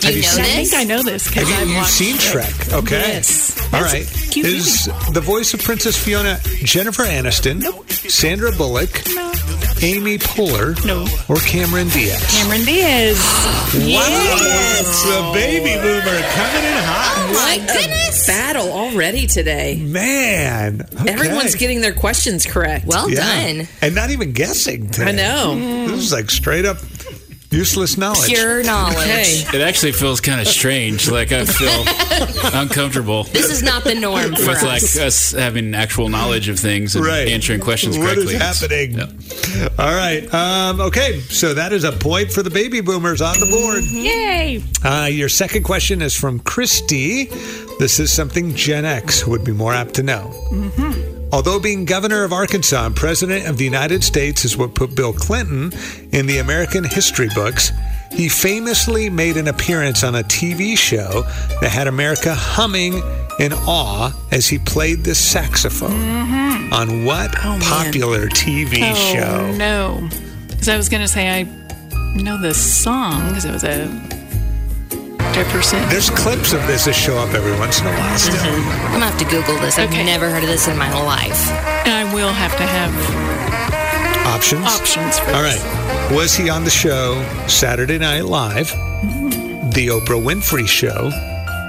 Do 0.00 0.08
you 0.08 0.16
you 0.16 0.22
know 0.22 0.28
seen- 0.28 0.44
I 0.44 0.46
think 0.46 0.72
I 0.74 0.84
know 0.84 1.02
this 1.02 1.28
because 1.28 1.46
Have 1.50 1.68
you, 1.68 1.74
I've 1.74 1.80
you've 1.80 1.86
seen 1.86 2.14
it. 2.16 2.20
Shrek? 2.22 2.72
Okay. 2.72 2.98
Yes. 2.98 3.62
All 3.64 3.82
That's 3.82 3.92
right. 3.92 4.23
A 4.36 4.42
cute 4.42 4.46
Is 4.46 4.86
the 5.12 5.20
voice 5.20 5.54
of 5.54 5.62
Princess 5.62 6.02
Fiona 6.02 6.38
Jennifer 6.62 7.02
Aniston, 7.04 7.62
Sandra 8.10 8.50
Bullock, 8.52 8.90
Amy 9.82 10.18
Poehler, 10.18 10.74
No. 10.86 11.02
or 11.28 11.36
Cameron 11.40 11.88
Diaz? 11.90 12.24
Cameron 12.32 12.64
Diaz. 12.64 13.18
Wow. 13.74 14.50
The 15.04 15.30
baby 15.34 15.74
boomer 15.80 16.04
coming 16.04 16.64
in 16.64 16.82
hot. 16.84 17.14
Oh 17.16 17.32
my 17.32 17.58
What 17.58 17.70
a 17.70 17.72
goodness. 17.80 18.26
battle 18.26 18.70
already 18.72 19.26
today. 19.26 19.76
Man. 19.76 20.86
Okay. 21.00 21.12
Everyone's 21.12 21.54
getting 21.56 21.80
their 21.80 21.92
questions 21.92 22.46
correct. 22.46 22.86
Well 22.86 23.10
Yeah. 23.10 23.20
done. 23.56 23.68
And 23.82 23.94
not 23.94 24.10
even 24.10 24.32
guessing. 24.32 24.88
Today. 24.90 25.10
I 25.10 25.12
know. 25.12 25.86
This 25.88 26.04
is 26.06 26.12
like 26.12 26.30
straight 26.30 26.64
up 26.64 26.78
Useless 27.54 27.96
knowledge. 27.96 28.28
Pure 28.28 28.64
knowledge. 28.64 28.96
Okay. 28.96 29.44
It 29.56 29.60
actually 29.60 29.92
feels 29.92 30.20
kind 30.20 30.40
of 30.40 30.46
strange. 30.48 31.08
Like 31.10 31.30
I 31.32 31.44
feel 31.44 32.50
uncomfortable. 32.60 33.24
This 33.24 33.50
is 33.50 33.62
not 33.62 33.84
the 33.84 33.94
norm 33.94 34.34
for 34.34 34.48
with 34.48 34.62
us. 34.62 34.96
like 34.96 35.06
us 35.06 35.30
having 35.32 35.74
actual 35.74 36.08
knowledge 36.08 36.48
of 36.48 36.58
things 36.58 36.96
and 36.96 37.04
Right. 37.04 37.28
answering 37.28 37.60
questions 37.60 37.96
correctly. 37.96 38.34
is 38.34 38.42
happening? 38.42 39.00
All 39.78 39.94
right. 39.94 40.32
Um, 40.34 40.80
okay. 40.80 41.20
So 41.20 41.54
that 41.54 41.72
is 41.72 41.84
a 41.84 41.92
point 41.92 42.32
for 42.32 42.42
the 42.42 42.50
baby 42.50 42.80
boomers 42.80 43.20
on 43.22 43.38
the 43.38 43.46
board. 43.46 43.84
Yay! 43.84 44.62
Uh, 44.84 45.06
your 45.06 45.28
second 45.28 45.62
question 45.62 46.02
is 46.02 46.14
from 46.18 46.40
Christy. 46.40 47.26
This 47.78 47.98
is 48.00 48.12
something 48.12 48.54
Gen 48.54 48.84
X 48.84 49.26
would 49.26 49.44
be 49.44 49.52
more 49.52 49.72
apt 49.72 49.94
to 49.94 50.02
know. 50.02 50.30
Although 51.34 51.58
being 51.58 51.84
governor 51.84 52.22
of 52.22 52.32
Arkansas 52.32 52.86
and 52.86 52.94
president 52.94 53.48
of 53.48 53.58
the 53.58 53.64
United 53.64 54.04
States 54.04 54.44
is 54.44 54.56
what 54.56 54.76
put 54.76 54.94
Bill 54.94 55.12
Clinton 55.12 55.72
in 56.12 56.28
the 56.28 56.38
American 56.38 56.84
history 56.84 57.28
books, 57.34 57.72
he 58.12 58.28
famously 58.28 59.10
made 59.10 59.36
an 59.36 59.48
appearance 59.48 60.04
on 60.04 60.14
a 60.14 60.22
TV 60.22 60.78
show 60.78 61.22
that 61.60 61.72
had 61.72 61.88
America 61.88 62.32
humming 62.36 63.02
in 63.40 63.52
awe 63.52 64.12
as 64.30 64.46
he 64.46 64.60
played 64.60 65.02
the 65.02 65.12
saxophone. 65.12 65.90
Mm-hmm. 65.90 66.72
On 66.72 67.04
what 67.04 67.34
oh, 67.38 67.58
popular 67.64 68.28
TV 68.28 68.92
oh 68.92 68.94
show? 68.94 69.56
no! 69.56 70.08
Because 70.46 70.68
I 70.68 70.76
was 70.76 70.88
going 70.88 71.02
to 71.02 71.08
say 71.08 71.28
I 71.28 71.42
know 72.14 72.40
the 72.40 72.54
song 72.54 73.30
because 73.30 73.44
it 73.44 73.50
was 73.50 73.64
a 73.64 73.86
Jefferson. 75.34 75.80
There's 75.88 76.10
clips 76.10 76.52
of 76.52 76.64
this 76.68 76.84
that 76.84 76.94
show 76.94 77.18
up 77.18 77.34
every 77.34 77.52
once 77.58 77.80
in 77.80 77.86
a 77.86 77.90
while 77.90 78.18
still. 78.18 78.36
I'm 78.40 78.92
gonna 78.92 79.06
have 79.06 79.18
to 79.18 79.24
Google 79.24 79.58
this. 79.58 79.78
I've 79.78 79.90
Okay. 79.90 80.04
never 80.04 80.30
heard 80.30 80.44
of 80.44 80.48
this 80.48 80.68
in 80.68 80.76
my 80.78 80.92
life. 81.02 81.50
And 81.84 81.92
I 81.92 82.14
will 82.14 82.32
have 82.32 82.56
to 82.56 82.62
have 82.62 82.92
Options? 84.26 84.64
options 84.66 85.18
for 85.18 85.32
All 85.32 85.42
this. 85.42 85.60
right. 85.60 86.12
Was 86.12 86.34
he 86.36 86.48
on 86.50 86.62
the 86.64 86.70
show 86.70 87.24
Saturday 87.48 87.98
Night 87.98 88.24
Live, 88.26 88.70
The 89.74 89.88
Oprah 89.88 90.22
Winfrey 90.22 90.68
Show, 90.68 91.10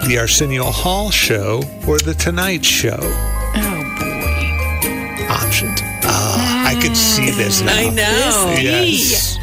The 0.07 0.17
Arsenio 0.19 0.65
Hall 0.65 1.09
Show, 1.09 1.63
or 1.87 1.97
The 1.97 2.13
Tonight 2.13 2.63
Show? 2.63 2.99
Oh 3.01 3.83
boy! 3.99 5.25
Options. 5.27 5.79
Ah, 6.03 6.67
I 6.67 6.75
could 6.79 6.95
see 6.95 7.31
this 7.31 7.61
now. 7.61 7.75
I 7.75 7.89
know. 7.89 8.55
Yes. 8.59 9.37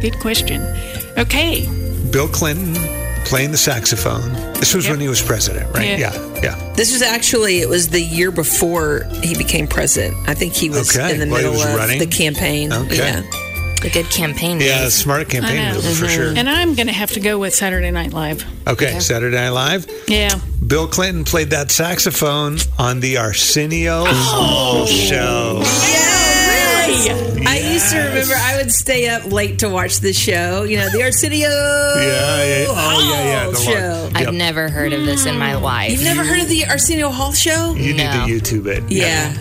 Good 0.00 0.18
question. 0.18 0.62
Okay. 1.16 1.66
Bill 2.10 2.26
Clinton 2.28 2.74
playing 3.28 3.50
the 3.52 3.56
saxophone. 3.58 4.32
This 4.54 4.74
was 4.74 4.84
Yep. 4.86 4.92
when 4.94 5.00
he 5.00 5.08
was 5.08 5.22
president, 5.22 5.72
right? 5.74 5.98
Yeah. 5.98 6.12
Yeah. 6.12 6.40
Yeah. 6.42 6.72
This 6.76 6.92
was 6.92 7.02
actually 7.02 7.60
it 7.60 7.68
was 7.68 7.88
the 7.88 8.00
year 8.00 8.30
before 8.30 9.04
he 9.22 9.34
became 9.36 9.66
president. 9.66 10.16
I 10.28 10.34
think 10.34 10.54
he 10.54 10.70
was 10.70 10.96
Okay. 10.96 11.12
in 11.12 11.20
the 11.20 11.26
Well, 11.26 11.42
middle 11.52 11.60
of 11.62 11.74
running? 11.74 11.98
the 11.98 12.06
campaign. 12.06 12.72
Okay. 12.72 12.96
Yeah. 12.96 13.22
A 13.84 13.90
good 13.90 14.10
campaign. 14.10 14.60
Yeah, 14.60 14.82
move. 14.84 14.92
smart 14.92 15.28
campaign 15.28 15.60
I 15.60 15.68
know. 15.68 15.74
move 15.74 15.84
for 15.84 16.06
mm-hmm. 16.06 16.14
sure. 16.14 16.32
And 16.36 16.50
I'm 16.50 16.74
going 16.74 16.88
to 16.88 16.92
have 16.92 17.12
to 17.12 17.20
go 17.20 17.38
with 17.38 17.54
Saturday 17.54 17.92
Night 17.92 18.12
Live. 18.12 18.44
Okay, 18.66 18.98
Saturday 18.98 19.36
Night 19.36 19.50
Live. 19.50 19.86
Yeah. 20.08 20.36
Bill 20.66 20.88
Clinton 20.88 21.24
played 21.24 21.50
that 21.50 21.70
saxophone 21.70 22.58
on 22.76 22.98
the 22.98 23.18
Arsenio 23.18 24.04
Hall 24.04 24.84
Show. 24.86 25.60
I 25.62 26.27
used 27.78 27.92
to 27.92 27.98
remember 27.98 28.34
I 28.36 28.56
would 28.56 28.72
stay 28.72 29.08
up 29.08 29.24
late 29.30 29.58
to 29.60 29.68
watch 29.68 29.98
the 30.00 30.12
show. 30.12 30.64
You 30.64 30.78
know, 30.78 30.88
the 30.90 31.02
Arsenio 31.02 31.48
Yeah, 31.48 32.02
yeah. 32.02 32.66
Oh, 32.68 33.10
yeah, 33.12 33.24
yeah. 33.24 33.42
Hall 33.44 33.52
The 33.52 33.58
show. 33.58 33.72
long- 34.04 34.16
I've 34.16 34.24
Yep. 34.26 34.34
never 34.34 34.68
heard 34.68 34.92
of 34.92 35.04
this 35.06 35.26
in 35.26 35.38
my 35.38 35.52
mm. 35.52 35.62
life. 35.62 35.92
You've 35.92 36.02
never 36.04 36.24
heard 36.24 36.40
of 36.42 36.48
the 36.48 36.66
Arsenio 36.66 37.10
Hall 37.10 37.32
show? 37.32 37.74
You 37.74 37.94
No. 37.94 38.26
need 38.26 38.42
to 38.42 38.60
YouTube 38.60 38.66
it. 38.66 38.84
Yeah. 38.90 39.32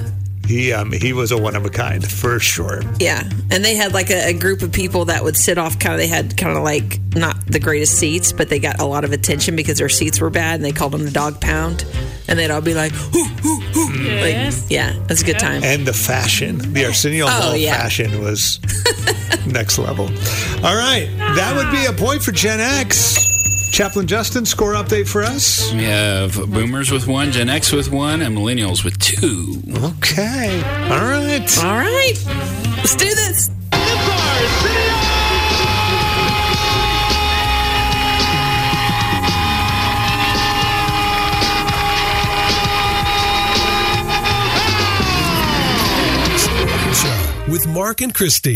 He 0.48 0.72
um 0.72 0.92
he 0.94 1.12
was 1.14 1.32
a 1.32 1.38
one 1.38 1.56
of 1.56 1.66
a 1.66 1.70
kind 1.70 2.10
for 2.10 2.40
sure. 2.40 2.82
Yeah, 3.00 3.24
and 3.52 3.64
they 3.66 3.76
had 3.76 3.94
like 3.94 4.10
a, 4.10 4.30
a 4.30 4.34
group 4.34 4.62
of 4.62 4.72
people 4.72 5.06
that 5.06 5.24
would 5.24 5.36
sit 5.36 5.58
off. 5.58 5.78
Kind 5.80 5.94
of, 5.96 6.00
they 6.00 6.08
had 6.08 6.38
kind 6.38 6.58
of 6.58 6.64
like 6.64 7.00
not 7.16 7.46
the 7.46 7.60
greatest 7.60 7.98
seats, 8.00 8.32
but 8.32 8.48
they 8.50 8.60
got 8.60 8.80
a 8.80 8.86
lot 8.86 9.04
of 9.04 9.12
attention 9.12 9.56
because 9.58 9.78
their 9.78 9.90
seats 9.90 10.22
were 10.22 10.30
bad, 10.30 10.56
and 10.56 10.64
they 10.66 10.72
called 10.72 10.94
them 10.94 11.04
the 11.04 11.12
dog 11.12 11.42
pound. 11.42 11.86
And 12.30 12.38
they'd 12.40 12.52
all 12.52 12.62
be 12.62 12.74
like, 12.74 12.92
"Hoo, 12.94 13.24
hoo, 13.24 13.60
hoo." 13.60 13.94
Like, 14.22 14.54
yeah, 14.70 14.94
that's 15.08 15.22
a 15.22 15.26
good 15.26 15.40
time. 15.40 15.64
And 15.64 15.86
the 15.86 15.94
fashion, 15.94 16.58
the 16.74 16.86
Arsenio 16.86 17.28
Hall 17.28 17.52
Oh, 17.52 17.56
yeah. 17.56 17.76
fashion 17.78 18.22
was 18.22 18.60
next 19.46 19.78
level. 19.80 20.06
All 20.64 20.76
right, 20.76 21.10
that 21.36 21.54
would 21.56 21.72
be 21.72 21.86
a 21.86 21.94
point 21.94 22.22
for 22.24 22.32
Gen 22.32 22.60
X. 22.60 23.18
Chaplain 23.72 24.08
Justin, 24.08 24.46
score 24.46 24.74
update 24.74 25.08
for 25.08 25.22
us. 25.22 25.72
We 25.72 25.84
have 25.84 26.34
boomers 26.50 26.92
with 26.92 27.06
one, 27.08 27.32
Gen 27.32 27.48
X 27.50 27.72
with 27.72 27.92
one, 27.92 28.22
and 28.22 28.36
millennials 28.36 28.84
with 28.84 28.98
two. 28.98 29.62
Okay, 29.98 30.62
all 30.90 31.06
right. 31.06 31.58
All 31.64 31.78
right, 31.78 32.14
let's 32.78 32.96
do 32.96 33.06
this. 33.06 33.52
With 47.50 47.66
Mark 47.68 48.02
and 48.02 48.14
Christy. 48.14 48.56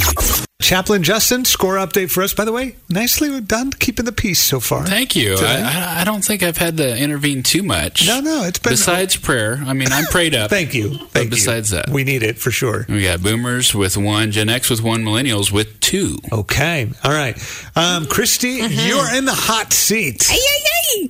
Chaplain 0.61 1.03
Justin, 1.03 1.43
score 1.45 1.75
update 1.75 2.11
for 2.11 2.23
us. 2.23 2.33
By 2.33 2.45
the 2.45 2.51
way, 2.51 2.75
nicely 2.89 3.41
done, 3.41 3.71
keeping 3.71 4.05
the 4.05 4.11
peace 4.11 4.39
so 4.39 4.59
far. 4.59 4.85
Thank 4.85 5.15
you. 5.15 5.35
I, 5.37 5.95
I, 5.97 6.01
I 6.01 6.03
don't 6.03 6.23
think 6.23 6.43
I've 6.43 6.57
had 6.57 6.77
to 6.77 6.97
intervene 6.97 7.43
too 7.43 7.63
much. 7.63 8.07
No, 8.07 8.19
no, 8.21 8.43
it's 8.45 8.59
been. 8.59 8.73
Besides 8.73 9.17
prayer, 9.17 9.61
I 9.65 9.73
mean, 9.73 9.91
I'm 9.91 10.05
prayed 10.05 10.35
up. 10.35 10.49
Thank 10.61 10.73
you. 10.73 10.97
Thank 11.07 11.25
you. 11.25 11.29
besides 11.31 11.69
that. 11.71 11.89
we 11.89 12.03
need 12.03 12.23
it 12.23 12.37
for 12.37 12.51
sure. 12.51 12.85
We 12.87 13.03
got 13.03 13.21
boomers 13.21 13.73
with 13.75 13.97
one, 13.97 14.31
Gen 14.31 14.49
X 14.49 14.69
with 14.69 14.81
one, 14.81 15.03
millennials 15.03 15.51
with 15.51 15.79
two. 15.79 16.17
Okay, 16.31 16.89
all 17.03 17.11
right. 17.11 17.35
Um, 17.75 18.05
Christy, 18.05 18.59
Mm-hmm. 18.61 18.87
you're 18.87 19.15
in 19.17 19.25
the 19.25 19.33
hot 19.33 19.73
seat. 19.73 20.29
Yay, 20.29 20.35
yay, 20.37 21.09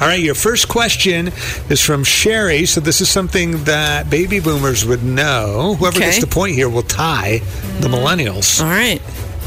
All 0.00 0.06
right, 0.06 0.20
your 0.20 0.34
first 0.34 0.68
question 0.68 1.28
is 1.70 1.80
from 1.80 2.04
Sherry. 2.04 2.66
So 2.66 2.80
this 2.80 3.00
is 3.00 3.08
something 3.08 3.64
that 3.64 4.10
baby 4.10 4.40
boomers 4.40 4.84
would 4.84 5.02
know. 5.02 5.74
Whoever 5.78 5.96
Okay. 5.96 6.06
gets 6.06 6.20
the 6.20 6.26
point 6.26 6.54
here 6.54 6.68
will 6.68 6.82
tie 6.82 7.40
the 7.80 7.88
millennials. 7.88 8.60
All 8.60 8.68
right. 8.68 9.00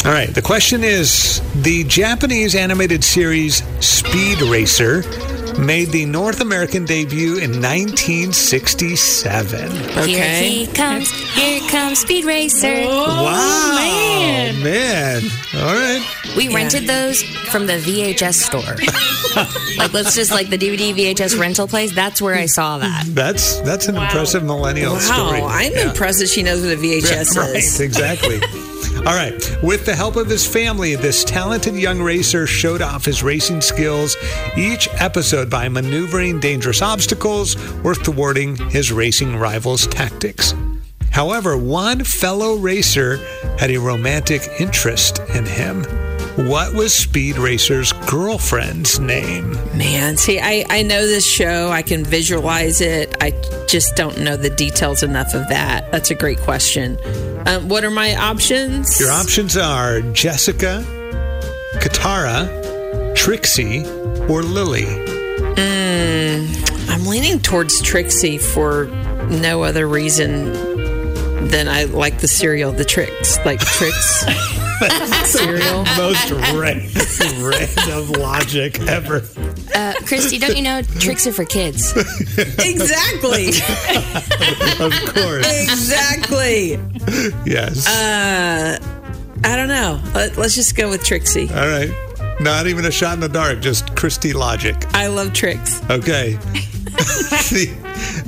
All 0.05 0.11
right, 0.13 0.33
the 0.33 0.41
question 0.41 0.83
is 0.83 1.41
the 1.61 1.83
Japanese 1.83 2.55
animated 2.55 3.03
series 3.03 3.61
Speed 3.81 4.41
Racer 4.43 5.03
made 5.59 5.89
the 5.89 6.05
North 6.05 6.41
American 6.41 6.85
debut 6.85 7.37
in 7.37 7.61
1967. 7.61 9.71
Okay. 9.71 10.07
Here 10.07 10.23
Okay. 10.23 10.49
he 10.49 10.67
comes. 10.67 11.09
Here 11.33 11.59
comes 11.69 11.99
Speed 11.99 12.25
Racer. 12.25 12.85
wow. 12.85 13.71
man. 13.75 14.63
Man. 14.63 15.21
All 15.55 15.73
right. 15.73 16.01
We 16.35 16.53
rented 16.53 16.87
those 16.87 17.21
from 17.51 17.65
the 17.67 17.73
VHS 17.73 18.33
store. 18.35 18.61
like, 19.77 19.93
let's 19.93 20.15
just 20.15 20.31
like 20.31 20.49
the 20.49 20.57
DVD 20.57 20.93
VHS 20.93 21.39
rental 21.39 21.67
place. 21.67 21.93
That's 21.93 22.21
where 22.21 22.35
I 22.35 22.45
saw 22.45 22.77
that. 22.79 23.03
That's 23.09 23.59
that's 23.61 23.87
an 23.87 23.95
impressive 23.97 24.43
millennial 24.43 24.93
Wow, 24.93 24.99
story. 24.99 25.41
I'm 25.41 25.71
Yeah. 25.73 25.89
impressed 25.89 26.19
that 26.19 26.29
she 26.29 26.43
knows 26.43 26.61
what 26.61 26.71
a 26.73 26.77
VHS 26.77 27.35
right, 27.37 27.55
is. 27.55 27.79
exactly. 27.79 28.39
All 28.99 29.15
right. 29.15 29.33
With 29.63 29.85
the 29.85 29.95
help 29.95 30.17
of 30.17 30.27
his 30.27 30.45
family, 30.45 30.95
this 30.95 31.23
talented 31.23 31.73
young 31.75 32.01
racer 32.01 32.45
showed 32.45 32.81
off 32.81 33.05
his 33.05 33.23
racing 33.23 33.61
skills 33.61 34.17
each 34.57 34.89
episode 34.99 35.48
by 35.49 35.67
maneuvering 35.69 36.39
dangerous 36.39 36.81
obstacles 36.81 37.55
or 37.83 37.95
thwarting 37.95 38.55
his 38.69 38.91
racing 38.91 39.35
rivals' 39.35 39.87
tactics. 39.87 40.53
However, 41.11 41.57
one 41.57 42.03
fellow 42.03 42.55
racer 42.55 43.17
had 43.57 43.71
a 43.71 43.77
romantic 43.77 44.47
interest 44.59 45.19
in 45.33 45.45
him. 45.45 45.83
What 46.47 46.73
was 46.73 46.93
Speed 46.93 47.37
Racer's 47.37 47.91
girlfriend's 48.07 48.97
name? 48.99 49.51
Man, 49.77 50.15
see, 50.15 50.39
I, 50.39 50.63
I 50.69 50.83
know 50.83 51.05
this 51.05 51.25
show. 51.25 51.69
I 51.69 51.81
can 51.81 52.05
visualize 52.05 52.79
it. 52.79 53.13
I 53.19 53.31
just 53.67 53.97
don't 53.97 54.19
know 54.19 54.37
the 54.37 54.49
details 54.49 55.03
enough 55.03 55.33
of 55.33 55.49
that. 55.49 55.91
That's 55.91 56.11
a 56.11 56.15
great 56.15 56.39
question. 56.39 56.97
Um, 57.45 57.67
what 57.67 57.83
are 57.83 57.91
my 57.91 58.15
options? 58.15 58.99
Your 59.01 59.11
options 59.11 59.57
are 59.57 59.99
Jessica, 60.13 60.85
Katara, 61.81 63.15
Trixie, 63.15 63.85
or 64.29 64.41
Lily. 64.41 65.18
I'm 65.41 67.05
leaning 67.05 67.39
towards 67.39 67.81
Trixie 67.81 68.37
for 68.37 68.85
no 69.29 69.63
other 69.63 69.87
reason 69.87 70.53
than 71.47 71.67
I 71.67 71.85
like 71.85 72.19
the 72.19 72.27
cereal, 72.27 72.71
the 72.71 72.83
Trix, 72.85 73.37
like 73.45 73.59
Trix 73.59 74.25
cereal. 75.25 75.85
Most 75.97 76.31
random, 76.31 77.43
random 77.43 78.11
logic 78.21 78.79
ever. 78.81 79.23
Uh, 79.73 79.93
Christy, 80.05 80.37
don't 80.37 80.57
you 80.57 80.63
know 80.63 80.81
Trix 80.81 81.25
are 81.27 81.31
for 81.31 81.45
kids? 81.45 81.93
Exactly. 82.59 83.51
Of 84.79 84.93
course. 85.13 85.45
exactly. 85.63 86.79
Yes. 87.45 87.85
Uh, 87.85 88.79
I 89.43 89.55
don't 89.57 89.67
know. 89.67 90.01
Let, 90.15 90.37
let's 90.37 90.55
just 90.55 90.75
go 90.77 90.89
with 90.89 91.03
Trixie. 91.03 91.49
All 91.49 91.67
right. 91.67 91.91
Not 92.39 92.67
even 92.67 92.85
a 92.85 92.91
shot 92.91 93.15
in 93.15 93.19
the 93.19 93.29
dark, 93.29 93.59
just 93.59 93.95
Christy 93.95 94.33
logic. 94.33 94.75
I 94.93 95.07
love 95.07 95.33
Trix. 95.33 95.81
Okay. 95.89 96.33
the, 97.49 97.65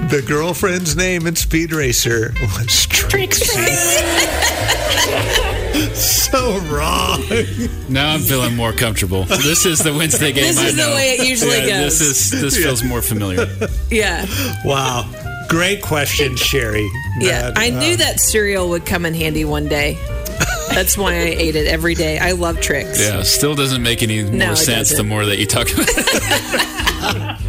the 0.09 0.23
girlfriend's 0.27 0.95
name 0.97 1.27
in 1.27 1.35
Speed 1.35 1.71
Racer 1.71 2.33
was 2.41 2.87
Trixie. 2.87 3.45
so 5.93 6.59
wrong. 6.67 7.21
Now 7.89 8.13
I'm 8.13 8.19
feeling 8.19 8.55
more 8.55 8.73
comfortable. 8.73 9.23
This 9.23 9.65
is 9.65 9.79
the 9.79 9.93
Wednesday 9.93 10.33
game. 10.33 10.43
This 10.43 10.59
I 10.59 10.65
is 10.67 10.75
the 10.75 10.93
way 10.93 11.11
it 11.11 11.27
usually 11.27 11.57
Yeah, 11.59 11.83
goes. 11.83 11.99
This 11.99 12.33
is 12.33 12.41
this 12.41 12.57
feels 12.57 12.83
more 12.83 13.01
familiar. 13.01 13.47
Yeah. 13.89 14.25
Wow. 14.65 15.09
Great 15.49 15.81
question, 15.81 16.35
Sherry. 16.35 16.89
Yeah. 17.19 17.51
That, 17.51 17.57
I 17.57 17.69
knew 17.69 17.93
uh, 17.93 17.97
that 17.97 18.19
cereal 18.19 18.69
would 18.69 18.85
come 18.85 19.05
in 19.05 19.13
handy 19.13 19.45
one 19.45 19.67
day. 19.67 19.97
That's 20.73 20.97
why 20.97 21.13
I 21.13 21.35
ate 21.37 21.55
it 21.55 21.67
every 21.67 21.95
day. 21.95 22.17
I 22.19 22.31
love 22.31 22.59
Trix. 22.61 22.99
Yeah, 22.99 23.23
still 23.23 23.55
doesn't 23.55 23.83
make 23.83 24.01
any 24.03 24.23
more 24.23 24.31
No, 24.31 24.55
sense 24.55 24.89
the 24.89 24.95
doesn't. 24.95 25.07
more 25.09 25.25
that 25.25 25.37
you 25.37 25.45
talk 25.45 25.71
about. 25.71 25.85
it. 25.87 27.41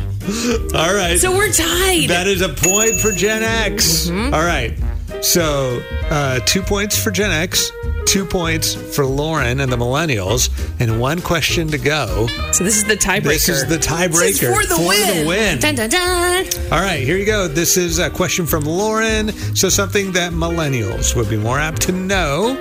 All 0.75 0.95
right. 0.95 1.19
So 1.19 1.33
we're 1.37 1.53
tied. 1.53 2.09
That 2.09 2.27
is 2.27 2.41
a 2.43 2.49
point 2.49 2.99
for 3.01 3.13
Gen 3.13 3.43
X. 3.43 4.07
Mm-hmm. 4.07 4.35
All 4.35 4.45
right. 4.45 4.77
So 5.23 5.83
uh, 6.11 6.41
two 6.47 6.63
points 6.63 7.01
for 7.01 7.11
Gen 7.11 7.31
X, 7.31 7.71
two 8.07 8.25
points 8.25 8.75
for 8.75 9.05
Lauren 9.05 9.61
and 9.61 9.71
the 9.71 9.77
Millennials, 9.77 10.49
and 10.81 10.99
one 11.01 11.21
question 11.21 11.69
to 11.69 11.79
go. 11.79 12.27
So 12.53 12.65
this 12.65 12.77
is 12.77 12.85
the 12.85 12.97
tiebreaker. 12.97 13.23
This 13.25 13.49
is 13.49 13.67
the 13.67 13.77
tiebreaker 13.77 14.21
This 14.21 14.43
is 14.43 14.49
for 14.49 14.67
the 14.67 14.87
win. 14.89 15.27
win. 15.27 15.59
Dun, 15.61 15.75
dun, 15.75 15.91
dun. 15.91 16.47
All 16.73 16.81
right, 16.81 17.03
here 17.05 17.19
you 17.19 17.27
go. 17.27 17.47
This 17.47 17.77
is 17.77 17.99
a 17.99 18.09
question 18.11 18.47
from 18.47 18.65
Lauren. 18.65 19.29
So, 19.55 19.69
something 19.69 20.13
that 20.13 20.33
millennials 20.33 21.15
would 21.15 21.29
be 21.29 21.37
more 21.37 21.59
apt 21.59 21.83
to 21.83 21.93
know. 21.93 22.57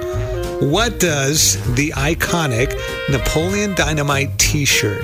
What 0.62 1.00
does 1.00 1.56
the 1.76 1.90
iconic 1.92 2.70
Napoleon 3.10 3.74
Dynamite 3.76 4.38
t 4.38 4.66
shirt 4.66 5.04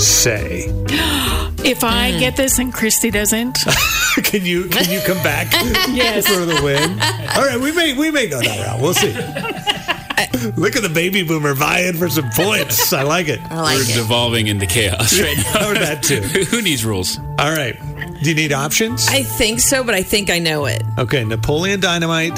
say? 0.00 0.70
If 1.64 1.82
I 1.82 2.10
mm. 2.12 2.20
get 2.20 2.36
this 2.36 2.58
and 2.58 2.74
Christy 2.74 3.10
doesn't, 3.10 3.56
can 4.22 4.44
you 4.44 4.68
can 4.68 4.90
you 4.90 5.00
come 5.00 5.16
back 5.22 5.50
Yes. 5.88 6.28
for 6.28 6.44
the 6.44 6.60
win? 6.62 6.90
All 7.34 7.42
right, 7.42 7.58
we 7.58 7.72
may 7.72 7.96
we 7.96 8.10
may 8.10 8.26
go 8.26 8.38
that 8.38 8.66
route. 8.66 8.82
We'll 8.82 8.92
see. 8.92 9.12
Look 10.60 10.76
at 10.76 10.82
the 10.82 10.90
baby 10.92 11.22
boomer 11.22 11.54
vying 11.54 11.94
for 11.94 12.10
some 12.10 12.28
points. 12.32 12.92
I 12.92 13.02
like 13.02 13.28
it. 13.28 13.40
I 13.50 13.62
like 13.62 13.78
We're 13.78 13.90
it. 13.90 13.94
devolving 13.94 14.48
into 14.48 14.66
chaos 14.66 15.18
right 15.18 15.38
now. 15.54 15.70
Or 15.70 15.74
that 15.74 16.02
too. 16.02 16.20
Who 16.20 16.60
needs 16.60 16.84
rules? 16.84 17.18
All 17.38 17.52
right. 17.52 17.78
Do 18.22 18.28
you 18.28 18.34
need 18.34 18.52
options? 18.52 19.08
I 19.08 19.22
think 19.22 19.58
so, 19.60 19.82
but 19.82 19.94
I 19.94 20.02
think 20.02 20.28
I 20.28 20.38
know 20.40 20.66
it. 20.66 20.82
Okay, 20.98 21.24
Napoleon 21.24 21.80
Dynamite, 21.80 22.34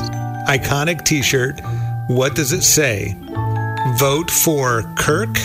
iconic 0.47 1.05
t 1.05 1.21
shirt. 1.23 1.61
What 2.09 2.35
does 2.37 2.53
it 2.53 2.63
say? 2.63 3.17
Vote 3.99 4.31
for 4.31 4.83
Kirk, 4.97 5.37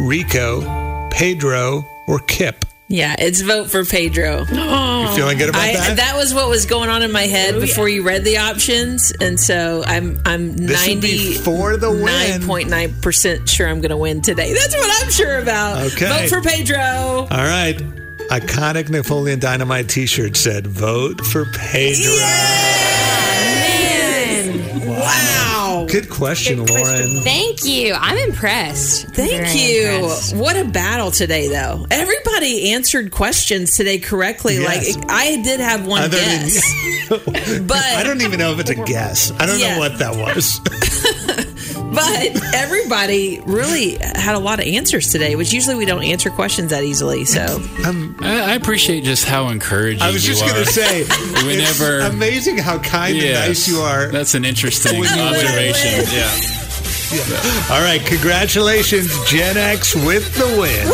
Rico, 0.00 1.08
Pedro, 1.10 1.84
or 2.06 2.20
Kip. 2.20 2.64
Yeah, 2.88 3.14
it's 3.18 3.40
vote 3.40 3.70
for 3.70 3.84
Pedro. 3.84 4.40
You 4.40 5.08
feeling 5.16 5.38
good 5.38 5.48
about 5.48 5.62
I, 5.62 5.72
that? 5.74 5.96
that 5.98 6.16
was 6.16 6.34
what 6.34 6.48
was 6.48 6.66
going 6.66 6.90
on 6.90 7.02
in 7.02 7.12
my 7.12 7.22
head 7.22 7.60
before 7.60 7.88
you 7.88 8.02
read 8.02 8.24
the 8.24 8.38
options, 8.38 9.12
and 9.20 9.38
so 9.38 9.82
I'm 9.86 10.20
I'm 10.24 10.56
This 10.56 10.86
ninety 10.86 11.34
for 11.34 11.76
the 11.76 11.90
win. 11.90 12.04
nine 12.04 12.42
point 12.42 12.68
nine 12.68 12.92
percent 13.00 13.48
sure 13.48 13.68
I'm 13.68 13.80
going 13.80 13.90
to 13.90 13.96
win 13.96 14.22
today. 14.22 14.52
That's 14.52 14.74
what 14.76 15.04
I'm 15.04 15.10
sure 15.10 15.38
about. 15.38 15.92
Okay. 15.92 16.08
vote 16.08 16.28
for 16.28 16.40
Pedro. 16.40 16.78
All 16.78 17.26
right. 17.28 17.76
Iconic 18.30 18.88
Napoleon 18.90 19.38
Dynamite 19.40 19.88
t 19.88 20.06
shirt 20.06 20.36
said, 20.36 20.66
vote 20.66 21.20
for 21.20 21.46
Pedro. 21.46 22.12
Wow. 22.12 23.29
Good 25.90 26.08
question, 26.10 26.64
Lauren. 26.64 27.20
Thank 27.22 27.64
you. 27.64 27.94
I'm 27.94 28.16
impressed. 28.16 29.08
Thank 29.08 29.30
Very 29.30 29.58
you. 29.58 29.88
impressed. 29.88 30.36
What 30.36 30.56
a 30.56 30.64
battle 30.64 31.10
today, 31.10 31.48
though. 31.48 31.86
Everybody 31.90 32.72
answered 32.72 33.10
questions 33.10 33.76
today 33.76 33.98
correctly. 33.98 34.58
Yes. 34.58 34.94
Like 34.96 35.04
I 35.10 35.42
did 35.42 35.60
have 35.60 35.86
one 35.86 36.02
Other 36.02 36.16
than- 36.18 36.46
guess, 36.48 37.08
but 37.66 37.76
I 37.76 38.02
don't 38.04 38.22
even 38.22 38.38
know 38.38 38.52
if 38.52 38.60
it's 38.60 38.70
a 38.70 38.74
guess. 38.76 39.32
I 39.38 39.46
don't 39.46 39.58
Yeah. 39.58 39.74
know 39.74 39.78
what 39.80 39.98
that 39.98 40.14
was. 40.16 40.60
but 41.92 42.54
everybody 42.54 43.40
really 43.44 43.96
had 44.00 44.34
a 44.34 44.38
lot 44.38 44.60
of 44.60 44.66
answers 44.66 45.10
today, 45.12 45.36
which 45.36 45.52
usually 45.52 45.74
we 45.76 45.84
don't 45.84 46.04
answer 46.04 46.30
questions 46.30 46.70
that 46.70 46.84
easily. 46.84 47.24
So 47.24 47.40
I'm, 47.84 48.16
I, 48.22 48.52
I 48.52 48.54
appreciate 48.54 49.04
just 49.04 49.24
how 49.24 49.48
encouraging 49.48 50.02
I 50.02 50.10
was 50.12 50.22
just 50.22 50.42
going 50.44 50.54
to 50.64 50.70
say, 50.70 51.04
Whenever- 51.46 52.00
it's 52.06 52.14
amazing 52.14 52.58
how 52.58 52.78
kind 52.78 53.16
and 53.18 53.48
nice 53.48 53.66
you 53.68 53.78
are. 53.78 54.08
That's 54.08 54.34
an 54.34 54.44
interesting 54.44 54.98
When 55.00 55.08
you 55.10 55.16
win. 55.24 55.34
observation. 55.34 56.04
Yeah. 56.16 56.30
All 57.74 57.82
right, 57.82 58.00
congratulations, 58.06 59.08
Gen 59.28 59.56
X, 59.56 59.96
with 59.96 60.32
the 60.36 60.46
win. 60.60 60.86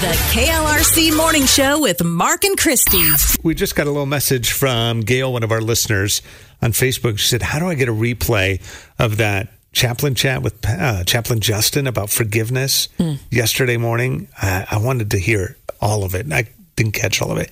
The 0.00 0.10
KLRC 0.34 1.16
Morning 1.16 1.46
Show 1.46 1.80
with 1.80 2.04
Mark 2.04 2.44
and 2.44 2.58
Christy. 2.58 2.98
We 3.42 3.54
just 3.54 3.74
got 3.74 3.86
a 3.86 3.90
little 3.90 4.04
message 4.04 4.52
from 4.52 5.00
Gail, 5.00 5.32
one 5.32 5.42
of 5.42 5.50
our 5.50 5.62
listeners 5.62 6.20
on 6.64 6.72
Facebook. 6.72 7.18
She 7.18 7.28
said, 7.28 7.42
How 7.42 7.58
do 7.60 7.68
I 7.68 7.74
get 7.74 7.88
a 7.88 7.92
replay 7.92 8.60
of 8.98 9.18
that 9.18 9.48
chaplain 9.72 10.14
chat 10.14 10.42
with 10.42 10.54
uh, 10.66 11.04
Chaplain 11.04 11.40
Justin 11.40 11.86
about 11.86 12.10
forgiveness 12.10 12.88
yesterday 13.30 13.76
morning? 13.76 14.28
Uh, 14.40 14.64
I 14.70 14.78
wanted 14.78 15.10
to 15.12 15.18
hear 15.18 15.56
all 15.80 16.02
of 16.02 16.14
it. 16.14 16.32
I 16.32 16.48
didn't 16.74 16.92
catch 16.94 17.20
all 17.22 17.30
of 17.30 17.38
it. 17.38 17.50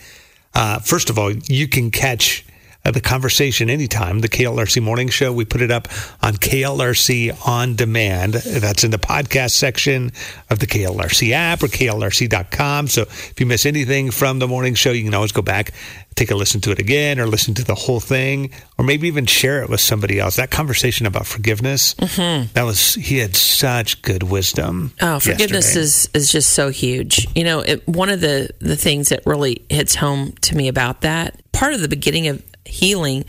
Uh, 0.54 0.78
first 0.80 1.10
of 1.10 1.18
all, 1.18 1.30
you 1.30 1.68
can 1.68 1.90
catch 1.90 2.44
Uh, 2.84 2.90
the 2.90 3.00
conversation 3.00 3.70
anytime. 3.70 4.18
The 4.20 4.28
KLRC 4.28 4.82
Morning 4.82 5.08
Show, 5.08 5.32
we 5.32 5.44
put 5.44 5.62
it 5.62 5.70
up 5.70 5.86
on 6.20 6.34
KLRC 6.34 7.46
On 7.46 7.76
Demand. 7.76 8.34
That's 8.34 8.82
in 8.82 8.90
the 8.90 8.98
podcast 8.98 9.52
section 9.52 10.10
of 10.50 10.58
the 10.58 10.66
KLRC 10.66 11.30
app 11.30 11.62
or 11.62 11.68
KLRC.com. 11.68 12.88
So 12.88 13.02
if 13.02 13.38
you 13.38 13.46
miss 13.46 13.66
anything 13.66 14.10
from 14.10 14.40
the 14.40 14.48
morning 14.48 14.74
show, 14.74 14.90
you 14.90 15.04
can 15.04 15.14
always 15.14 15.30
go 15.30 15.42
back, 15.42 15.70
take 16.16 16.32
a 16.32 16.34
listen 16.34 16.60
to 16.62 16.72
it 16.72 16.80
again, 16.80 17.20
or 17.20 17.28
listen 17.28 17.54
to 17.54 17.64
the 17.64 17.76
whole 17.76 18.00
thing, 18.00 18.50
or 18.76 18.84
maybe 18.84 19.06
even 19.06 19.26
share 19.26 19.62
it 19.62 19.70
with 19.70 19.80
somebody 19.80 20.18
else. 20.18 20.34
That 20.34 20.50
conversation 20.50 21.06
about 21.06 21.26
forgiveness, 21.26 21.94
mm-hmm. 21.94 22.52
that 22.54 22.64
was, 22.64 22.94
he 22.94 23.18
had 23.18 23.36
such 23.36 24.02
good 24.02 24.24
wisdom. 24.24 24.92
Oh, 25.00 25.20
forgiveness 25.20 25.76
yesterday. 25.76 25.82
is 25.82 26.10
is 26.14 26.32
just 26.32 26.52
so 26.52 26.70
huge. 26.70 27.28
You 27.36 27.44
know, 27.44 27.60
it, 27.60 27.86
one 27.86 28.08
of 28.08 28.20
the 28.20 28.50
the 28.58 28.76
things 28.76 29.10
that 29.10 29.24
really 29.24 29.64
hits 29.68 29.94
home 29.94 30.32
to 30.42 30.56
me 30.56 30.66
about 30.66 31.02
that 31.02 31.40
part 31.52 31.74
of 31.74 31.80
the 31.80 31.88
beginning 31.88 32.26
of 32.26 32.42
healing 32.64 33.24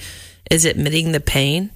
is 0.49 0.65
admitting 0.65 1.11
the 1.11 1.19
pain. 1.19 1.71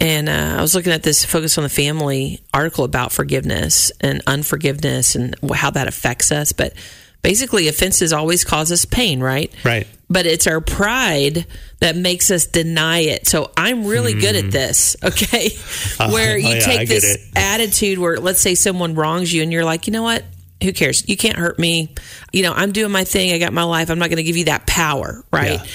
And 0.00 0.28
uh, 0.28 0.56
I 0.58 0.62
was 0.62 0.74
looking 0.74 0.92
at 0.92 1.02
this 1.02 1.24
Focus 1.24 1.58
on 1.58 1.64
the 1.64 1.70
Family 1.70 2.40
article 2.54 2.84
about 2.84 3.10
forgiveness 3.10 3.90
and 4.00 4.22
unforgiveness 4.26 5.16
and 5.16 5.34
how 5.52 5.70
that 5.70 5.88
affects 5.88 6.30
us. 6.30 6.52
But 6.52 6.74
basically, 7.22 7.68
offenses 7.68 8.12
always 8.12 8.44
cause 8.44 8.70
us 8.70 8.84
pain, 8.84 9.20
right? 9.20 9.52
Right. 9.64 9.88
But 10.08 10.24
it's 10.24 10.46
our 10.46 10.60
pride 10.60 11.46
that 11.80 11.96
makes 11.96 12.30
us 12.30 12.46
deny 12.46 13.00
it. 13.00 13.26
So 13.26 13.50
I'm 13.56 13.86
really 13.86 14.14
good 14.14 14.36
at 14.36 14.50
this, 14.50 14.96
okay? 15.04 15.50
Where 15.98 16.38
you 16.38 16.48
oh, 16.48 16.54
yeah, 16.54 16.60
take 16.60 16.80
I 16.80 16.84
this 16.84 17.30
attitude 17.34 17.98
where, 17.98 18.18
let's 18.18 18.40
say, 18.40 18.54
someone 18.54 18.94
wrongs 18.94 19.32
you 19.32 19.42
and 19.42 19.52
you're 19.52 19.64
like, 19.64 19.86
you 19.86 19.92
know 19.92 20.04
what? 20.04 20.24
Who 20.62 20.72
cares? 20.72 21.08
You 21.08 21.16
can't 21.16 21.36
hurt 21.36 21.58
me. 21.58 21.94
You 22.32 22.42
know, 22.42 22.52
I'm 22.52 22.72
doing 22.72 22.90
my 22.90 23.04
thing. 23.04 23.32
I 23.32 23.38
got 23.38 23.52
my 23.52 23.62
life. 23.64 23.90
I'm 23.90 23.98
not 23.98 24.08
going 24.08 24.16
to 24.16 24.22
give 24.24 24.36
you 24.36 24.46
that 24.46 24.66
power, 24.66 25.24
right? 25.30 25.60
Yeah. 25.60 25.66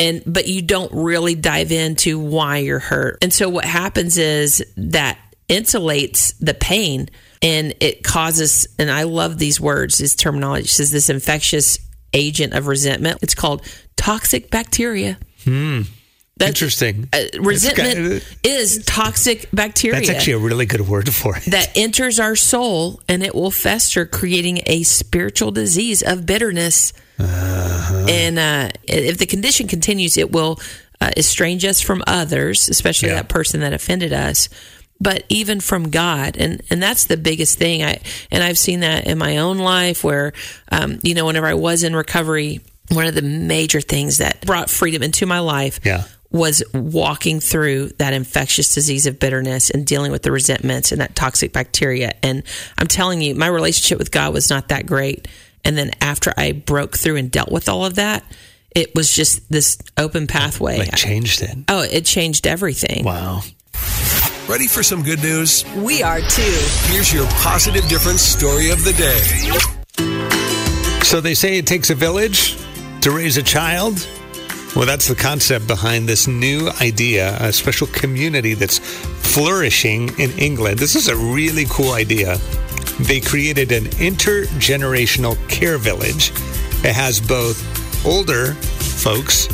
And 0.00 0.22
but 0.26 0.48
you 0.48 0.62
don't 0.62 0.90
really 0.92 1.34
dive 1.34 1.70
into 1.70 2.18
why 2.18 2.58
you're 2.58 2.78
hurt. 2.78 3.18
And 3.22 3.32
so 3.32 3.48
what 3.48 3.64
happens 3.64 4.18
is 4.18 4.64
that 4.76 5.18
insulates 5.48 6.34
the 6.40 6.54
pain 6.54 7.08
and 7.42 7.74
it 7.80 8.02
causes 8.02 8.66
and 8.78 8.90
I 8.90 9.02
love 9.02 9.38
these 9.38 9.60
words, 9.60 9.98
this 9.98 10.16
terminology. 10.16 10.64
It 10.64 10.68
says 10.70 10.90
this 10.90 11.10
infectious 11.10 11.78
agent 12.12 12.54
of 12.54 12.66
resentment. 12.66 13.18
It's 13.22 13.34
called 13.34 13.62
toxic 13.96 14.50
bacteria. 14.50 15.18
Hmm. 15.44 15.82
That's, 16.36 16.48
Interesting. 16.52 17.06
Uh, 17.12 17.24
resentment 17.40 18.22
got- 18.22 18.50
is 18.50 18.82
toxic 18.86 19.50
bacteria 19.52 19.96
That's 20.00 20.08
actually 20.08 20.32
a 20.32 20.38
really 20.38 20.64
good 20.64 20.80
word 20.88 21.12
for 21.14 21.36
it. 21.36 21.44
that 21.50 21.76
enters 21.76 22.18
our 22.18 22.34
soul 22.34 23.02
and 23.10 23.22
it 23.22 23.34
will 23.34 23.50
fester, 23.50 24.06
creating 24.06 24.60
a 24.64 24.82
spiritual 24.84 25.50
disease 25.50 26.02
of 26.02 26.24
bitterness. 26.24 26.94
And 27.20 28.38
uh, 28.38 28.68
if 28.84 29.18
the 29.18 29.26
condition 29.26 29.68
continues, 29.68 30.16
it 30.16 30.32
will 30.32 30.58
uh, 31.00 31.10
estrange 31.16 31.64
us 31.64 31.80
from 31.80 32.02
others, 32.06 32.68
especially 32.68 33.08
Yeah. 33.08 33.16
that 33.16 33.28
person 33.28 33.60
that 33.60 33.72
offended 33.72 34.12
us. 34.12 34.48
But 35.02 35.24
even 35.30 35.60
from 35.60 35.88
God, 35.90 36.36
and 36.36 36.60
and 36.68 36.82
that's 36.82 37.06
the 37.06 37.16
biggest 37.16 37.56
thing. 37.58 37.82
I 37.82 38.00
and 38.30 38.44
I've 38.44 38.58
seen 38.58 38.80
that 38.80 39.06
in 39.06 39.16
my 39.16 39.38
own 39.38 39.56
life, 39.56 40.04
where 40.04 40.34
um, 40.70 40.98
you 41.02 41.14
know, 41.14 41.24
whenever 41.24 41.46
I 41.46 41.54
was 41.54 41.82
in 41.82 41.96
recovery, 41.96 42.60
one 42.90 43.06
of 43.06 43.14
the 43.14 43.22
major 43.22 43.80
things 43.80 44.18
that 44.18 44.44
brought 44.44 44.68
freedom 44.68 45.02
into 45.02 45.24
my 45.24 45.38
life 45.38 45.80
Yeah. 45.86 46.04
was 46.30 46.62
walking 46.74 47.40
through 47.40 47.92
that 47.96 48.12
infectious 48.12 48.74
disease 48.74 49.06
of 49.06 49.18
bitterness 49.18 49.70
and 49.70 49.86
dealing 49.86 50.12
with 50.12 50.22
the 50.22 50.32
resentments 50.32 50.92
and 50.92 51.00
that 51.00 51.14
toxic 51.16 51.54
bacteria. 51.54 52.12
And 52.22 52.42
I'm 52.76 52.86
telling 52.86 53.22
you, 53.22 53.34
my 53.34 53.46
relationship 53.46 53.98
with 53.98 54.10
God 54.10 54.34
was 54.34 54.50
not 54.50 54.68
that 54.68 54.84
great. 54.84 55.28
And 55.64 55.76
then 55.76 55.90
after 56.00 56.32
I 56.36 56.52
broke 56.52 56.96
through 56.96 57.16
and 57.16 57.30
dealt 57.30 57.50
with 57.52 57.68
all 57.68 57.84
of 57.84 57.96
that, 57.96 58.24
it 58.74 58.94
was 58.94 59.12
just 59.14 59.50
this 59.50 59.78
open 59.96 60.26
pathway. 60.26 60.78
Like 60.78 60.94
changed 60.96 61.42
it. 61.42 61.56
oh, 61.68 61.82
it 61.82 62.04
changed 62.04 62.46
everything. 62.46 63.04
Wow. 63.04 63.42
Ready 64.48 64.66
for 64.66 64.82
some 64.82 65.02
good 65.02 65.22
news? 65.22 65.64
We 65.76 66.02
are 66.02 66.20
too. 66.20 66.58
Here's 66.86 67.12
your 67.12 67.26
positive 67.28 67.86
difference 67.88 68.22
story 68.22 68.70
of 68.70 68.82
the 68.84 68.92
day. 68.92 69.20
So 71.04 71.20
they 71.20 71.34
say 71.34 71.58
it 71.58 71.66
takes 71.66 71.90
a 71.90 71.94
village 71.94 72.56
to 73.02 73.10
raise 73.10 73.36
a 73.36 73.42
child. 73.42 74.06
Well, 74.76 74.86
that's 74.86 75.08
the 75.08 75.16
concept 75.16 75.66
behind 75.66 76.08
this 76.08 76.28
new 76.28 76.70
idea, 76.80 77.36
a 77.40 77.52
special 77.52 77.88
community 77.88 78.54
that's 78.54 78.78
flourishing 78.78 80.08
in 80.18 80.30
England. 80.38 80.78
This 80.78 80.94
is 80.94 81.08
a 81.08 81.16
really 81.16 81.64
cool 81.68 81.92
idea. 81.92 82.38
They 83.00 83.20
created 83.20 83.72
an 83.72 83.84
intergenerational 83.98 85.36
care 85.48 85.76
village. 85.76 86.30
It 86.84 86.94
has 86.94 87.20
both 87.20 87.58
older 88.06 88.54
folks 88.54 89.48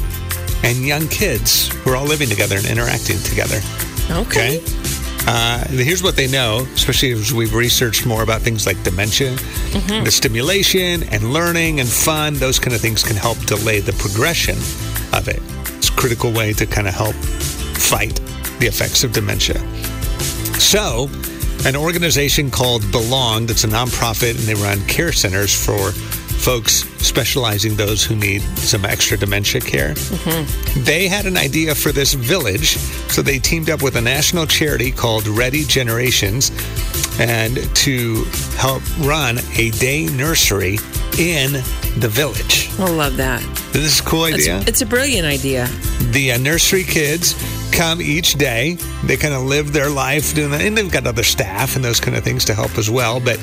and 0.62 0.86
young 0.86 1.08
kids 1.08 1.68
who 1.68 1.92
are 1.92 1.96
all 1.96 2.06
living 2.06 2.28
together 2.28 2.56
and 2.56 2.66
interacting 2.66 3.18
together. 3.20 3.60
Okay. 4.10 4.62
Uh, 5.26 5.64
here's 5.68 6.02
what 6.02 6.14
they 6.14 6.28
know, 6.28 6.66
especially 6.74 7.10
as 7.10 7.32
we've 7.32 7.52
researched 7.54 8.06
more 8.06 8.22
about 8.22 8.42
things 8.42 8.64
like 8.66 8.80
dementia, 8.84 9.30
the 10.04 10.10
stimulation 10.10 11.02
and 11.10 11.32
learning 11.32 11.80
and 11.80 11.88
fun, 11.88 12.34
those 12.34 12.58
kind 12.58 12.74
of 12.74 12.80
things 12.80 13.02
can 13.02 13.16
help 13.16 13.36
delay 13.46 13.80
the 13.80 13.92
progression 13.94 14.56
of 15.12 15.26
it. 15.28 15.42
It's 15.76 15.88
a 15.88 15.92
critical 15.92 16.32
way 16.32 16.52
to 16.54 16.64
kind 16.66 16.86
of 16.86 16.94
help 16.94 17.14
fight 17.14 18.14
the 18.60 18.66
effects 18.66 19.02
of 19.02 19.12
dementia. 19.12 19.58
So, 20.60 21.10
an 21.64 21.74
organization 21.74 22.50
called 22.50 22.88
Belong, 22.92 23.46
that's 23.46 23.64
a 23.64 23.68
nonprofit, 23.68 24.30
and 24.30 24.46
they 24.46 24.54
run 24.54 24.80
care 24.86 25.10
centers 25.12 25.52
for 25.52 25.90
folks 26.46 26.84
specializing 27.04 27.74
those 27.74 28.04
who 28.04 28.14
need 28.14 28.40
some 28.56 28.84
extra 28.84 29.16
dementia 29.18 29.60
care. 29.60 29.94
They 30.76 31.08
had 31.08 31.26
an 31.26 31.36
idea 31.36 31.74
for 31.74 31.90
this 31.90 32.14
village, 32.14 32.76
so 33.10 33.20
they 33.20 33.40
teamed 33.40 33.68
up 33.68 33.82
with 33.82 33.96
a 33.96 34.00
national 34.00 34.46
charity 34.46 34.92
called 34.92 35.26
Ready 35.26 35.64
Generations 35.64 36.52
and 37.18 37.56
to 37.74 38.22
help 38.58 38.80
run 39.00 39.38
a 39.56 39.70
day 39.72 40.06
nursery 40.06 40.78
in 41.18 41.52
the 41.98 42.08
village. 42.08 42.70
I 42.78 42.90
love 42.90 43.16
that. 43.16 43.40
This 43.72 43.94
is 43.94 44.00
a 44.00 44.04
cool 44.04 44.26
It's, 44.26 44.36
idea. 44.46 44.62
it's 44.68 44.82
a 44.82 44.86
brilliant 44.86 45.26
idea. 45.26 45.66
the 46.12 46.30
uh, 46.32 46.38
nursery 46.38 46.84
kids 46.84 47.34
come 47.72 48.00
each 48.00 48.34
day. 48.34 48.74
They 49.04 49.16
kind 49.16 49.34
of 49.34 49.42
live 49.42 49.72
their 49.72 49.90
life 49.90 50.32
doing 50.34 50.52
that, 50.52 50.60
and 50.60 50.76
they've 50.78 50.90
got 50.92 51.06
other 51.08 51.24
staff 51.24 51.74
and 51.74 51.84
those 51.84 51.98
kind 51.98 52.16
of 52.16 52.22
things 52.22 52.44
to 52.44 52.54
help 52.54 52.78
as 52.78 52.88
well. 52.88 53.18
But 53.18 53.40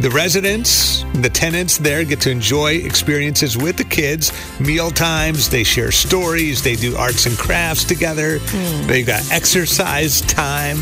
the 0.00 0.10
residents, 0.10 1.04
the 1.14 1.30
tenants 1.30 1.78
there 1.78 2.04
get 2.04 2.20
to 2.22 2.30
enjoy 2.30 2.72
experiences 2.74 3.56
with 3.56 3.76
the 3.76 3.84
kids, 3.84 4.32
meal 4.60 4.90
times. 4.90 5.48
They 5.48 5.64
share 5.64 5.92
stories. 5.92 6.62
They 6.62 6.76
do 6.76 6.96
arts 6.96 7.26
and 7.26 7.36
crafts 7.38 7.84
together. 7.84 8.38
Hmm. 8.40 8.86
They've 8.86 9.06
got 9.06 9.30
exercise 9.30 10.20
time. 10.22 10.78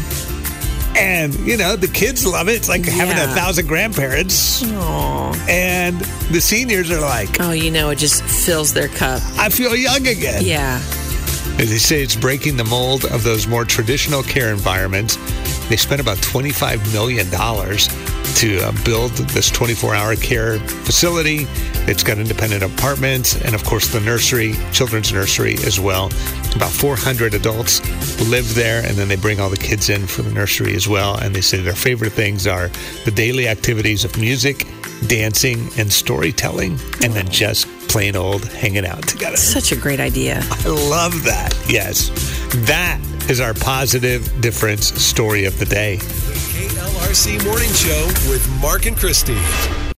And, 0.97 1.35
you 1.47 1.57
know, 1.57 1.75
the 1.77 1.89
kids 1.89 2.27
love 2.27 2.49
it. 2.49 2.53
It's 2.57 2.69
like 2.69 2.85
having 2.85 3.17
a 3.17 3.35
thousand 3.35 3.67
grandparents. 3.67 4.63
Aw. 4.63 5.47
And 5.49 5.99
the 6.31 6.41
seniors 6.41 6.91
are 6.91 7.01
like, 7.01 7.41
Oh, 7.41 7.53
you 7.53 7.71
know, 7.71 7.91
it 7.91 7.97
just 7.97 8.23
fills 8.23 8.75
their 8.75 8.89
cup. 8.89 9.23
I 9.39 9.49
feel 9.49 9.75
young 9.75 10.07
again. 10.07 10.43
Yeah. 10.45 10.81
They 11.57 11.79
say, 11.79 12.03
it's 12.03 12.17
breaking 12.17 12.57
the 12.57 12.65
mold 12.65 13.05
of 13.05 13.23
those 13.23 13.47
more 13.47 13.65
traditional 13.65 14.23
care 14.23 14.53
environments. 14.53 15.17
They 15.69 15.77
spent 15.77 16.01
about 16.01 16.19
$25 16.19 16.93
million 16.93 17.27
to 18.37 18.59
uh, 18.59 18.73
build 18.85 19.13
this 19.31 19.51
24 19.51 19.95
hour 19.95 20.17
care 20.17 20.59
facility. 20.59 21.47
It's 21.87 22.03
got 22.03 22.19
independent 22.19 22.63
apartments 22.63 23.41
and, 23.43 23.55
of 23.55 23.65
course, 23.65 23.93
the 23.93 24.01
nursery, 24.01 24.55
children's 24.73 25.13
nursery 25.13 25.55
as 25.65 25.79
well. 25.79 26.07
About 26.55 26.71
400 26.71 27.35
adults 27.35 27.81
live 28.29 28.55
there, 28.55 28.85
and 28.85 28.97
then 28.97 29.09
they 29.09 29.17
bring 29.17 29.41
all 29.41 29.51
the 29.51 29.57
kids 29.57 29.89
in 29.89 30.07
for 30.07 30.23
the 30.23 30.33
nursery 30.33 30.75
as 30.75 30.89
well. 30.89 31.17
And 31.17 31.35
they 31.35 31.41
say 31.41 31.61
their 31.61 31.75
favorite 31.75 32.13
things 32.13 32.47
are 32.47 32.69
the 33.05 33.11
daily 33.11 33.49
activities 33.49 34.05
of 34.05 34.19
music, 34.19 34.67
dancing, 35.09 35.69
and 35.79 35.93
storytelling, 35.93 36.79
and 37.03 37.13
then 37.13 37.29
just 37.29 37.67
plain 37.89 38.17
old 38.17 38.45
hanging 38.47 38.87
out 38.87 39.07
together. 39.07 39.37
Such 39.37 39.73
a 39.73 39.77
great 39.77 40.01
idea. 40.01 40.41
I 40.51 40.69
love 40.69 41.25
that. 41.25 41.55
Yes. 41.69 42.11
That 42.67 43.01
is 43.29 43.41
our 43.41 43.55
positive 43.55 44.41
difference 44.41 44.87
story 45.03 45.45
of 45.45 45.59
the 45.59 45.67
day. 45.67 45.99
KLRC 46.01 47.45
Morning 47.45 47.73
Show 47.73 48.07
with 48.31 48.49
Mark 48.61 48.87
and 48.87 48.97
Christy. 48.97 49.37